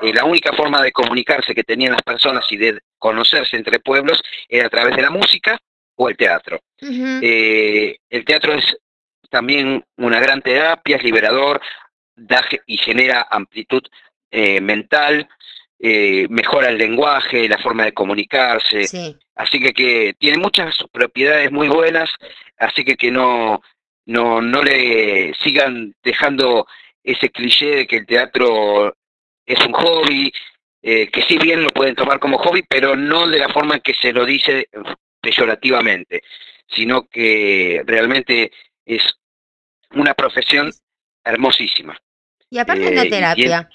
[0.00, 4.22] eh, la única forma de comunicarse que tenían las personas y de conocerse entre pueblos
[4.48, 5.58] era a través de la música
[5.96, 6.60] o el teatro.
[6.80, 8.76] Eh, el teatro es
[9.30, 11.60] también una gran terapia, es liberador,
[12.14, 13.82] da y genera amplitud
[14.30, 15.28] eh, mental,
[15.78, 21.50] eh, mejora el lenguaje, la forma de comunicarse, Sí, así que, que tiene muchas propiedades
[21.52, 22.10] muy buenas,
[22.58, 23.60] así que que no,
[24.06, 26.66] no, no le sigan dejando
[27.02, 28.96] ese cliché de que el teatro
[29.46, 30.32] es un hobby,
[30.82, 33.80] eh, que si bien lo pueden tomar como hobby, pero no de la forma en
[33.80, 34.68] que se lo dice
[35.20, 36.22] peyorativamente,
[36.68, 38.52] sino que realmente
[38.86, 39.02] es
[39.92, 40.70] una profesión
[41.24, 41.96] hermosísima.
[42.50, 43.68] y aparte Eh, una y terapia,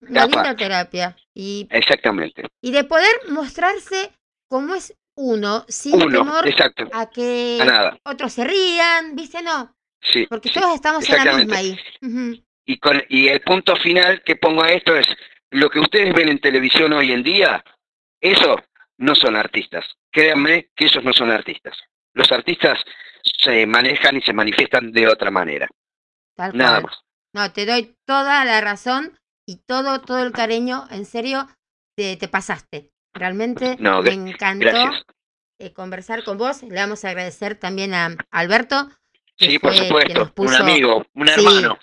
[0.00, 0.64] una linda Aparte.
[0.64, 2.42] terapia, y, Exactamente.
[2.62, 4.12] y de poder mostrarse
[4.48, 6.88] como es uno, sin Uno, temor exacto.
[6.92, 7.98] a que A nada.
[8.04, 9.42] otros se rían, ¿viste?
[9.42, 11.76] No, Sí, porque sí, todos estamos en la misma ahí.
[12.64, 15.06] Y, con, y el punto final que pongo a esto es,
[15.50, 17.64] lo que ustedes ven en televisión hoy en día,
[18.20, 18.62] eso
[18.98, 19.84] no son artistas.
[20.12, 21.76] Créanme que esos no son artistas.
[22.14, 22.78] Los artistas
[23.42, 25.66] se manejan y se manifiestan de otra manera.
[26.36, 26.92] tal Nada cual.
[26.92, 27.00] más.
[27.34, 29.18] No, te doy toda la razón
[29.48, 31.48] y todo, todo el cariño, en serio,
[31.96, 32.90] te, te pasaste.
[33.14, 34.92] Realmente No, me encantó
[35.58, 36.62] eh, conversar con vos.
[36.62, 38.90] Le vamos a agradecer también a Alberto.
[39.38, 40.34] Sí, por supuesto.
[40.34, 41.32] puso- Un amigo, un Sí.
[41.34, 41.78] hermano.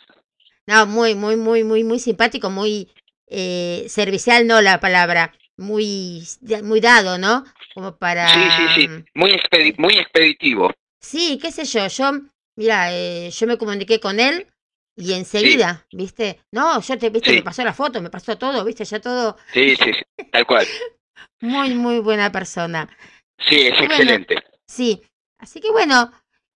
[0.68, 2.94] No, muy, muy, muy, muy, muy simpático, muy
[3.28, 6.24] eh, servicial, no la palabra, muy,
[6.64, 7.44] muy dado, ¿no?
[7.74, 8.28] Como para...
[8.30, 9.06] Sí, sí, sí.
[9.16, 10.72] Muy, expedi- muy expeditivo.
[11.02, 12.12] Sí, qué sé yo, yo,
[12.56, 14.46] mira, eh, yo me comuniqué con él
[14.96, 16.42] y enseguida, ¿viste?
[16.52, 17.36] No, yo te, viste, Sí.
[17.38, 18.86] me pasó la foto, me pasó todo, ¿viste?
[18.86, 20.26] Ya todo, Sí, sí, sí.
[20.32, 20.66] Tal cual.
[21.42, 22.88] muy, muy buena persona.
[23.48, 24.36] Sí, es Bueno, excelente.
[24.68, 25.02] Sí,
[25.40, 26.12] así que bueno,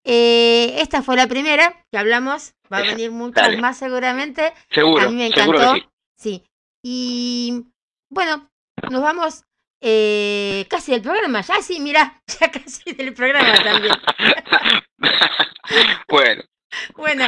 [0.05, 3.57] eh, esta fue la primera que hablamos, va a Esa, venir muchas dale.
[3.57, 4.53] más seguramente.
[4.71, 5.05] Seguro.
[5.07, 5.73] a mí me encantó.
[5.73, 5.87] que.
[6.17, 6.43] Sí,
[6.83, 7.65] y
[8.09, 8.49] bueno,
[8.89, 9.43] nos vamos
[9.81, 13.93] eh, casi del programa, ya sí, mira, ya casi del programa también.
[16.07, 16.43] bueno,
[16.95, 17.27] Bueno,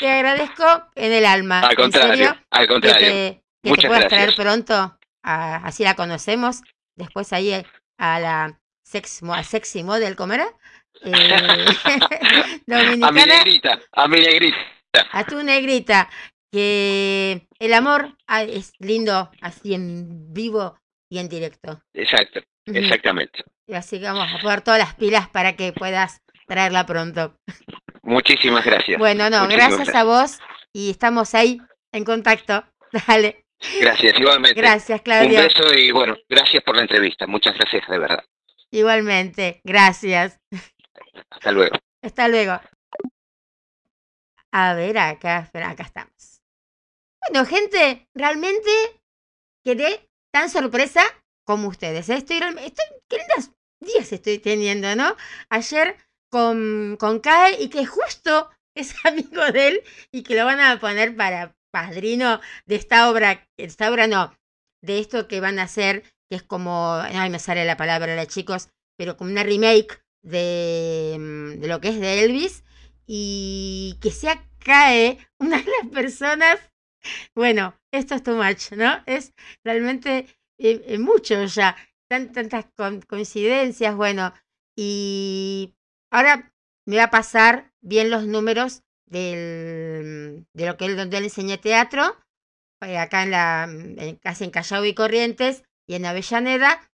[0.00, 0.64] te agradezco
[0.94, 1.60] en el alma.
[1.60, 3.08] al contrario, serio, al que contrario.
[3.08, 6.62] te, que te Muchas puedas traer pronto, a- así la conocemos.
[6.96, 7.66] Después ahí eh,
[7.98, 10.46] a la sex, a sexy model, ¿cómo era?
[11.02, 11.12] Eh,
[13.02, 14.58] A mi negrita, a mi negrita.
[15.12, 16.08] a tu negrita.
[16.52, 21.80] que el amor es lindo así en vivo y en directo.
[21.94, 23.44] Exacto, exactamente.
[23.66, 27.36] Y así que vamos a poner todas las pilas para que puedas traerla pronto.
[28.02, 28.98] Muchísimas gracias.
[28.98, 30.38] Bueno, no, Muchísimas gracias a vos
[30.72, 31.60] y estamos ahí
[31.92, 32.64] en contacto.
[33.06, 33.44] Dale,
[33.80, 34.58] Gracias, igualmente.
[34.60, 35.40] gracias Un Claudio.
[35.40, 37.26] beso y bueno, gracias por la entrevista.
[37.26, 38.24] Muchas gracias, de verdad.
[38.70, 40.38] Igualmente, gracias.
[41.30, 41.76] Hasta luego.
[42.02, 42.58] Hasta luego.
[44.52, 46.40] A ver, acá, espera, acá estamos.
[47.28, 48.70] Bueno, gente, realmente
[49.64, 51.02] quedé tan sorpresa
[51.44, 52.08] como ustedes.
[52.08, 52.14] ¿eh?
[52.14, 53.50] Estoy, estoy, qué lindos
[53.80, 55.16] días estoy teniendo, ¿no?
[55.50, 55.96] Ayer
[56.30, 59.82] con, con Kai y que justo es amigo de él
[60.12, 64.34] y que lo van a poner para padrino de esta obra, esta obra no,
[64.82, 68.26] de esto que van a hacer, que es como, ay, me sale la palabra, la
[68.26, 72.64] chicos, pero como una remake de, mm, de lo que es de Elvis
[73.06, 76.58] y que sea cae una de las personas,
[77.34, 79.02] bueno, esto es too much, ¿no?
[79.06, 79.32] Es
[79.64, 80.26] realmente
[80.58, 81.76] eh, eh, mucho ya,
[82.08, 82.66] tan, tantas
[83.08, 84.34] coincidencias, bueno,
[84.76, 85.74] y
[86.10, 86.52] ahora
[86.86, 92.16] me va a pasar bien los números de lo que él, donde él enseña teatro,
[92.82, 96.90] eh, acá en la, en, casi en Callao y Corrientes y en Avellaneda,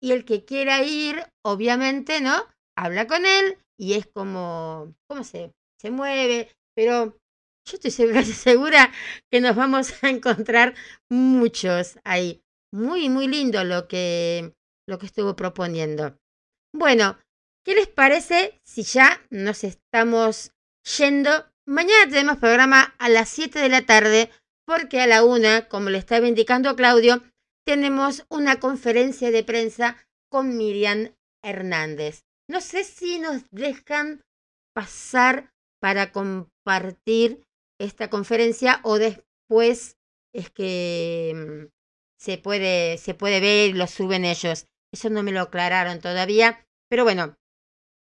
[0.00, 2.46] y el que quiera ir, obviamente, ¿no?
[2.76, 6.50] Habla con él y es como, ¿cómo se, se mueve?
[6.74, 7.16] Pero
[7.66, 8.92] yo estoy segura, segura
[9.30, 10.74] que nos vamos a encontrar
[11.10, 12.42] muchos ahí.
[12.72, 14.52] Muy, muy lindo lo que,
[14.88, 16.18] lo que estuvo proponiendo.
[16.74, 17.18] Bueno,
[17.64, 20.52] ¿qué les parece si ya nos estamos
[20.98, 21.30] yendo?
[21.66, 24.30] Mañana tenemos programa a las 7 de la tarde,
[24.66, 27.22] porque a la una, como le estaba indicando Claudio,
[27.66, 29.96] tenemos una conferencia de prensa
[30.30, 32.24] con Miriam Hernández.
[32.48, 34.22] No sé si nos dejan
[34.74, 37.42] pasar para compartir
[37.80, 39.96] esta conferencia o después
[40.34, 41.72] es que mm,
[42.18, 44.66] se puede, se puede ver y lo suben ellos.
[44.92, 47.36] Eso no me lo aclararon todavía, pero bueno,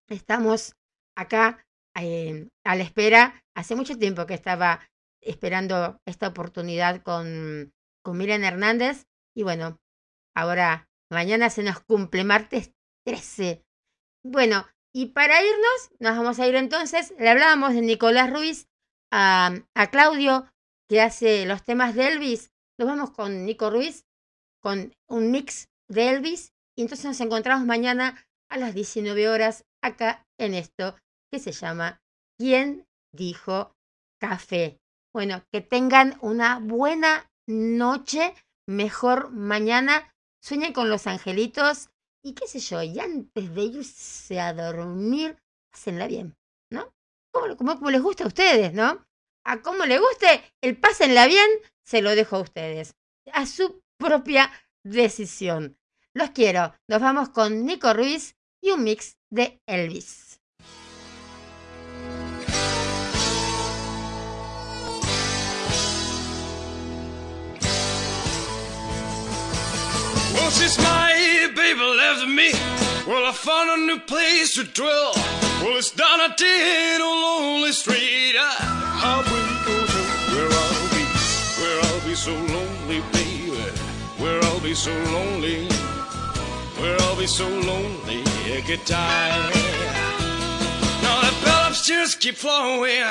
[0.08, 0.74] estamos
[1.16, 1.66] acá
[1.96, 3.42] eh, a la espera.
[3.54, 4.80] Hace mucho tiempo que estaba
[5.20, 7.72] esperando esta oportunidad con,
[8.02, 9.80] con Miriam Hernández y bueno,
[10.34, 12.72] ahora mañana se nos cumple martes
[13.06, 13.64] 13.
[14.22, 18.68] Bueno, y para irnos, nos vamos a ir entonces, le hablábamos de Nicolás Ruiz
[19.10, 20.48] a, a Claudio,
[20.88, 22.52] que hace los temas de Elvis.
[22.78, 24.06] Nos vamos con Nico Ruiz,
[24.60, 30.26] con un mix de Elvis, y entonces nos encontramos mañana a las 19 horas acá
[30.38, 30.96] en esto
[31.30, 32.00] que se llama
[32.38, 33.76] ¿Quién dijo
[34.18, 34.80] café?
[35.12, 38.34] Bueno, que tengan una buena noche,
[38.66, 40.12] mejor mañana,
[40.42, 41.90] sueñen con los angelitos
[42.24, 45.36] y qué sé yo, y antes de irse a dormir,
[45.70, 46.34] pásenla bien,
[46.70, 46.92] ¿no?
[47.30, 49.06] Como, como, les gusta a ustedes, ¿no?
[49.44, 51.48] A como les guste, el pásenla bien,
[51.84, 52.96] se lo dejo a ustedes,
[53.32, 54.50] a su propia
[54.82, 55.76] decisión.
[56.14, 60.38] Los quiero, nos vamos con Nico Ruiz y un mix de Elvis.
[70.34, 72.52] Well, since my baby left me,
[73.06, 75.12] well, I found a new place to dwell.
[75.62, 78.36] Well, it's down a dead old lonely street.
[78.38, 78.54] I,
[79.02, 80.00] I will go to
[80.32, 81.04] where I'll be,
[81.60, 83.34] where I'll be so lonely, baby.
[84.18, 85.68] Where I'll be so lonely,
[86.84, 88.20] where I'll be so lonely,
[88.84, 89.54] tired.
[91.02, 93.02] Now the bellows just keep flowing,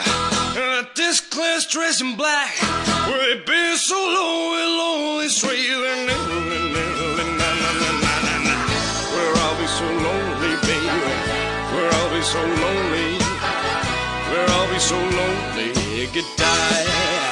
[0.63, 1.65] and this clear's
[2.01, 2.53] in black.
[3.07, 3.99] Well, it been so
[4.53, 5.29] and lonely
[9.13, 11.07] where I'll be so lonely, baby.
[11.73, 13.11] Where I'll be so lonely,
[14.29, 15.69] where I'll be so lonely,
[16.37, 17.22] tired.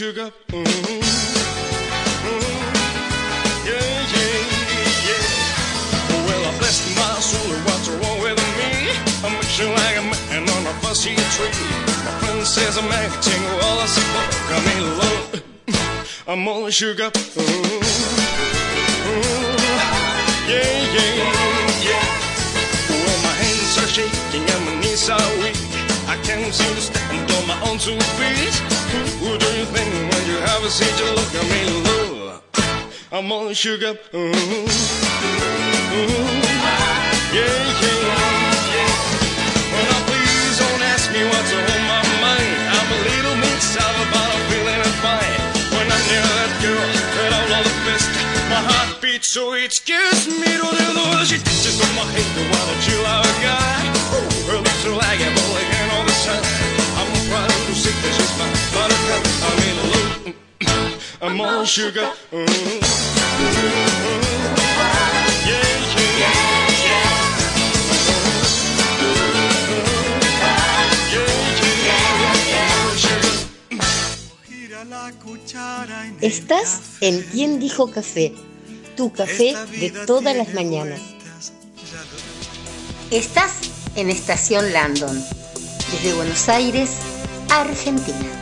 [0.00, 0.32] Sugar.
[0.48, 0.64] Mm-hmm.
[2.24, 2.64] Mm-hmm.
[3.68, 3.84] Yeah,
[4.16, 4.40] yeah,
[5.08, 6.24] yeah.
[6.24, 8.96] Well, I bless my soul, what's wrong with me?
[9.20, 11.52] I'm acting like a man on a fussy tree.
[12.06, 15.28] My friend says I'm acting well, I look, I'm in love.
[16.28, 17.10] I'm on sugar.
[17.12, 17.84] Mm-hmm.
[19.04, 19.52] Mm-hmm.
[20.48, 21.12] Yeah, yeah,
[21.88, 22.08] yeah.
[22.88, 25.69] Well, my hands are shaking and my knees are weak.
[26.30, 28.54] Seem to stand on my own two feet.
[29.22, 30.94] Who do you think when you have a seat?
[30.98, 32.42] You look at me, love.
[33.12, 33.98] I'm on sugar.
[34.14, 34.66] Ooh, ooh,
[37.34, 38.02] yeah, yeah.
[39.70, 42.58] Well, now please don't ask me what's on my mind.
[42.78, 45.40] I'm a little mixed up, but I'm feeling fine.
[45.74, 48.10] When I'm near that girl that I love the best,
[48.50, 50.90] my heart beats so it scares me to the.
[51.26, 53.78] She touches on my head, why don't you love a guy?
[54.48, 55.20] Her lips are like
[61.70, 62.12] sugar.
[62.32, 62.46] Yeah,
[65.96, 66.36] yeah,
[66.82, 67.20] yeah.
[76.20, 78.34] Estás en Quien Dijo Café,
[78.96, 81.00] tu café de todas las mañanas.
[83.10, 83.52] Estás
[83.94, 85.24] en Estación Landon,
[85.90, 86.98] desde Buenos Aires,
[87.50, 88.39] Argentina.